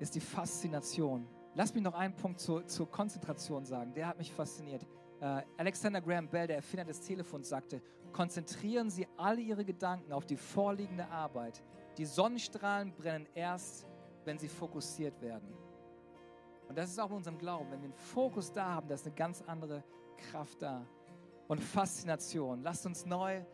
ist 0.00 0.14
die 0.14 0.20
Faszination. 0.20 1.26
Lass 1.54 1.72
mich 1.74 1.82
noch 1.82 1.94
einen 1.94 2.14
Punkt 2.14 2.40
zur, 2.40 2.66
zur 2.66 2.90
Konzentration 2.90 3.64
sagen. 3.64 3.94
Der 3.94 4.08
hat 4.08 4.18
mich 4.18 4.32
fasziniert. 4.32 4.86
Uh, 5.20 5.40
Alexander 5.56 6.00
Graham 6.00 6.28
Bell, 6.28 6.48
der 6.48 6.56
Erfinder 6.56 6.84
des 6.84 7.00
Telefons, 7.00 7.48
sagte, 7.48 7.80
konzentrieren 8.12 8.90
Sie 8.90 9.06
alle 9.16 9.40
Ihre 9.40 9.64
Gedanken 9.64 10.12
auf 10.12 10.26
die 10.26 10.36
vorliegende 10.36 11.06
Arbeit, 11.06 11.62
die 11.98 12.04
Sonnenstrahlen 12.04 12.92
brennen 12.92 13.26
erst, 13.34 13.86
wenn 14.24 14.38
sie 14.38 14.48
fokussiert 14.48 15.20
werden. 15.20 15.52
Und 16.68 16.76
das 16.78 16.90
ist 16.90 16.98
auch 16.98 17.10
in 17.10 17.16
unserem 17.16 17.38
Glauben. 17.38 17.70
Wenn 17.70 17.80
wir 17.80 17.90
einen 17.90 17.94
Fokus 17.94 18.52
da 18.52 18.66
haben, 18.74 18.88
da 18.88 18.94
ist 18.94 19.06
eine 19.06 19.14
ganz 19.14 19.42
andere 19.42 19.84
Kraft 20.30 20.62
da. 20.62 20.86
Und 21.48 21.60
Faszination. 21.60 22.62
Lasst 22.62 22.86
uns 22.86 23.04
neu 23.04 23.44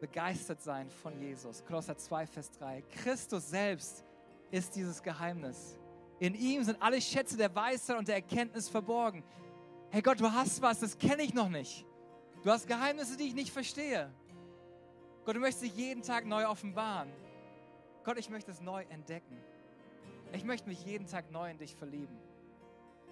begeistert 0.00 0.62
sein 0.62 0.88
von 0.88 1.18
Jesus. 1.20 1.64
Kolosser 1.64 1.96
2, 1.96 2.26
Vers 2.26 2.52
3. 2.52 2.82
Christus 2.82 3.50
selbst 3.50 4.04
ist 4.50 4.76
dieses 4.76 5.02
Geheimnis. 5.02 5.78
In 6.20 6.34
ihm 6.34 6.62
sind 6.64 6.80
alle 6.80 7.00
Schätze 7.00 7.36
der 7.36 7.54
Weisheit 7.54 7.98
und 7.98 8.08
der 8.08 8.16
Erkenntnis 8.16 8.68
verborgen. 8.68 9.24
Hey 9.90 10.02
Gott, 10.02 10.20
du 10.20 10.30
hast 10.30 10.60
was, 10.62 10.80
das 10.80 10.98
kenne 10.98 11.22
ich 11.22 11.34
noch 11.34 11.48
nicht. 11.48 11.84
Du 12.44 12.50
hast 12.50 12.66
Geheimnisse, 12.66 13.16
die 13.16 13.24
ich 13.24 13.34
nicht 13.34 13.50
verstehe. 13.50 14.12
Gott, 15.24 15.34
du 15.34 15.40
möchtest 15.40 15.64
dich 15.64 15.76
jeden 15.76 16.02
Tag 16.02 16.26
neu 16.26 16.46
offenbaren. 16.46 17.10
Gott, 18.08 18.18
ich 18.18 18.30
möchte 18.30 18.50
es 18.50 18.62
neu 18.62 18.84
entdecken. 18.88 19.36
Ich 20.32 20.42
möchte 20.42 20.66
mich 20.66 20.82
jeden 20.82 21.06
Tag 21.06 21.30
neu 21.30 21.50
in 21.50 21.58
dich 21.58 21.76
verlieben. 21.76 22.16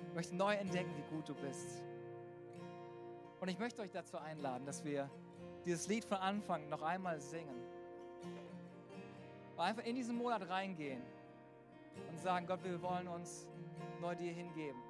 Ich 0.09 0.15
möchte 0.15 0.35
neu 0.35 0.55
entdecken, 0.55 0.91
wie 0.97 1.15
gut 1.15 1.29
du 1.29 1.35
bist. 1.35 1.83
Und 3.39 3.49
ich 3.49 3.59
möchte 3.59 3.83
euch 3.83 3.91
dazu 3.91 4.17
einladen, 4.17 4.65
dass 4.65 4.87
wir 4.87 5.11
dieses 5.67 5.87
Lied 5.87 6.07
von 6.07 6.17
Anfang 6.17 6.71
noch 6.71 6.81
einmal 6.81 7.21
singen. 7.21 7.61
Einfach 9.59 9.85
in 9.85 9.97
diesen 9.97 10.17
Monat 10.17 10.49
reingehen 10.49 11.03
und 12.09 12.19
sagen, 12.19 12.47
Gott, 12.47 12.65
wir 12.65 12.81
wollen 12.81 13.07
uns 13.07 13.47
neu 14.01 14.15
dir 14.15 14.33
hingeben. 14.33 14.81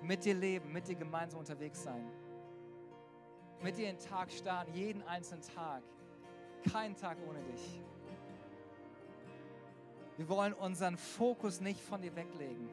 Mit 0.00 0.24
dir 0.24 0.32
leben, 0.32 0.72
mit 0.72 0.88
dir 0.88 0.94
gemeinsam 0.94 1.40
unterwegs 1.40 1.82
sein. 1.82 2.10
Mit 3.60 3.76
dir 3.76 3.84
den 3.84 3.98
Tag 3.98 4.32
starten, 4.32 4.72
jeden 4.72 5.02
einzelnen 5.02 5.42
Tag. 5.42 5.82
Kein 6.72 6.96
Tag 6.96 7.18
ohne 7.28 7.42
dich. 7.42 7.82
Wir 10.20 10.28
wollen 10.28 10.52
unseren 10.52 10.98
Fokus 10.98 11.62
nicht 11.62 11.80
von 11.80 12.02
dir 12.02 12.14
weglegen 12.14 12.68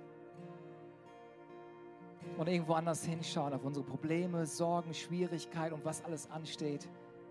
und 2.38 2.49
irgendwo 2.49 2.73
anders 2.73 3.05
hinschauen, 3.05 3.53
auf 3.53 3.63
unsere 3.63 3.86
Probleme, 3.86 4.45
Sorgen, 4.45 4.93
Schwierigkeiten 4.93 5.73
und 5.73 5.86
was 5.86 6.03
alles 6.03 6.29
ansteht. 6.29 6.89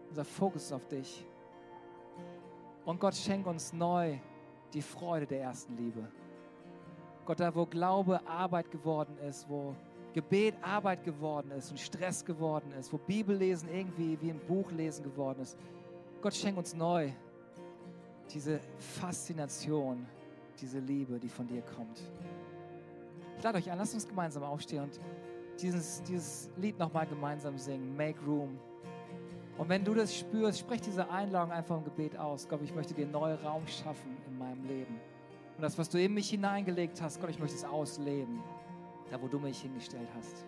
Unser 0.09 0.25
Fokus 0.25 0.63
ist 0.65 0.73
auf 0.73 0.89
dich. 0.89 1.27
Und 2.87 2.99
Gott 2.99 3.15
schenkt 3.15 3.47
uns 3.47 3.75
neu 3.75 4.17
die 4.73 4.81
Freude 4.81 5.27
der 5.27 5.43
ersten 5.43 5.77
Liebe. 5.77 6.09
Gott, 7.27 7.39
da 7.39 7.55
wo 7.55 7.67
Glaube 7.67 8.27
Arbeit 8.27 8.71
geworden 8.71 9.19
ist, 9.19 9.47
wo 9.51 9.77
Gebet 10.15 10.55
Arbeit 10.63 11.05
geworden 11.05 11.51
ist 11.51 11.71
und 11.71 11.79
Stress 11.79 12.25
geworden 12.25 12.73
ist, 12.73 12.91
wo 12.91 12.97
Bibellesen 12.97 13.69
irgendwie 13.69 14.19
wie 14.23 14.31
ein 14.31 14.41
Buchlesen 14.41 15.05
geworden 15.05 15.43
ist. 15.43 15.59
Gott 16.23 16.33
schenkt 16.33 16.57
uns 16.57 16.73
neu 16.73 17.13
diese 18.33 18.61
Faszination, 18.79 20.07
diese 20.61 20.79
Liebe, 20.79 21.19
die 21.19 21.29
von 21.29 21.47
dir 21.47 21.63
kommt. 21.63 22.01
Ich 23.37 23.45
lade 23.45 23.59
euch 23.59 23.71
an, 23.71 23.79
lasst 23.79 23.95
uns 23.95 24.07
gemeinsam 24.07 24.43
aufstehen 24.43 24.85
und 24.85 25.01
dieses, 25.61 26.03
dieses 26.03 26.51
Lied 26.57 26.79
nochmal 26.79 27.07
gemeinsam 27.07 27.59
singen. 27.59 27.97
Make 27.97 28.19
Room. 28.27 28.59
Und 29.59 29.69
wenn 29.69 29.85
du 29.85 29.95
das 29.95 30.15
spürst, 30.15 30.61
sprich 30.61 30.83
diese 30.83 31.09
Einladung 31.11 31.51
einfach 31.51 31.79
im 31.79 31.85
Gebet 31.85 32.17
aus. 32.19 32.47
Gott, 32.49 32.61
ich 32.63 32.75
möchte 32.75 32.93
dir 32.93 33.07
neuen 33.07 33.39
Raum 33.39 33.67
schaffen 33.67 34.17
in 34.27 34.39
meinem 34.39 34.65
Leben. 34.67 35.01
Und 35.57 35.63
das, 35.63 35.79
was 35.79 35.89
du 35.89 35.99
in 35.99 36.13
mich 36.13 36.29
hineingelegt 36.29 37.01
hast, 37.01 37.21
Gott, 37.21 37.31
ich 37.31 37.39
möchte 37.39 37.57
es 37.57 37.65
ausleben, 37.65 38.43
da 39.11 39.21
wo 39.21 39.29
du 39.29 39.39
mich 39.39 39.61
hingestellt 39.61 40.09
hast. 40.15 40.45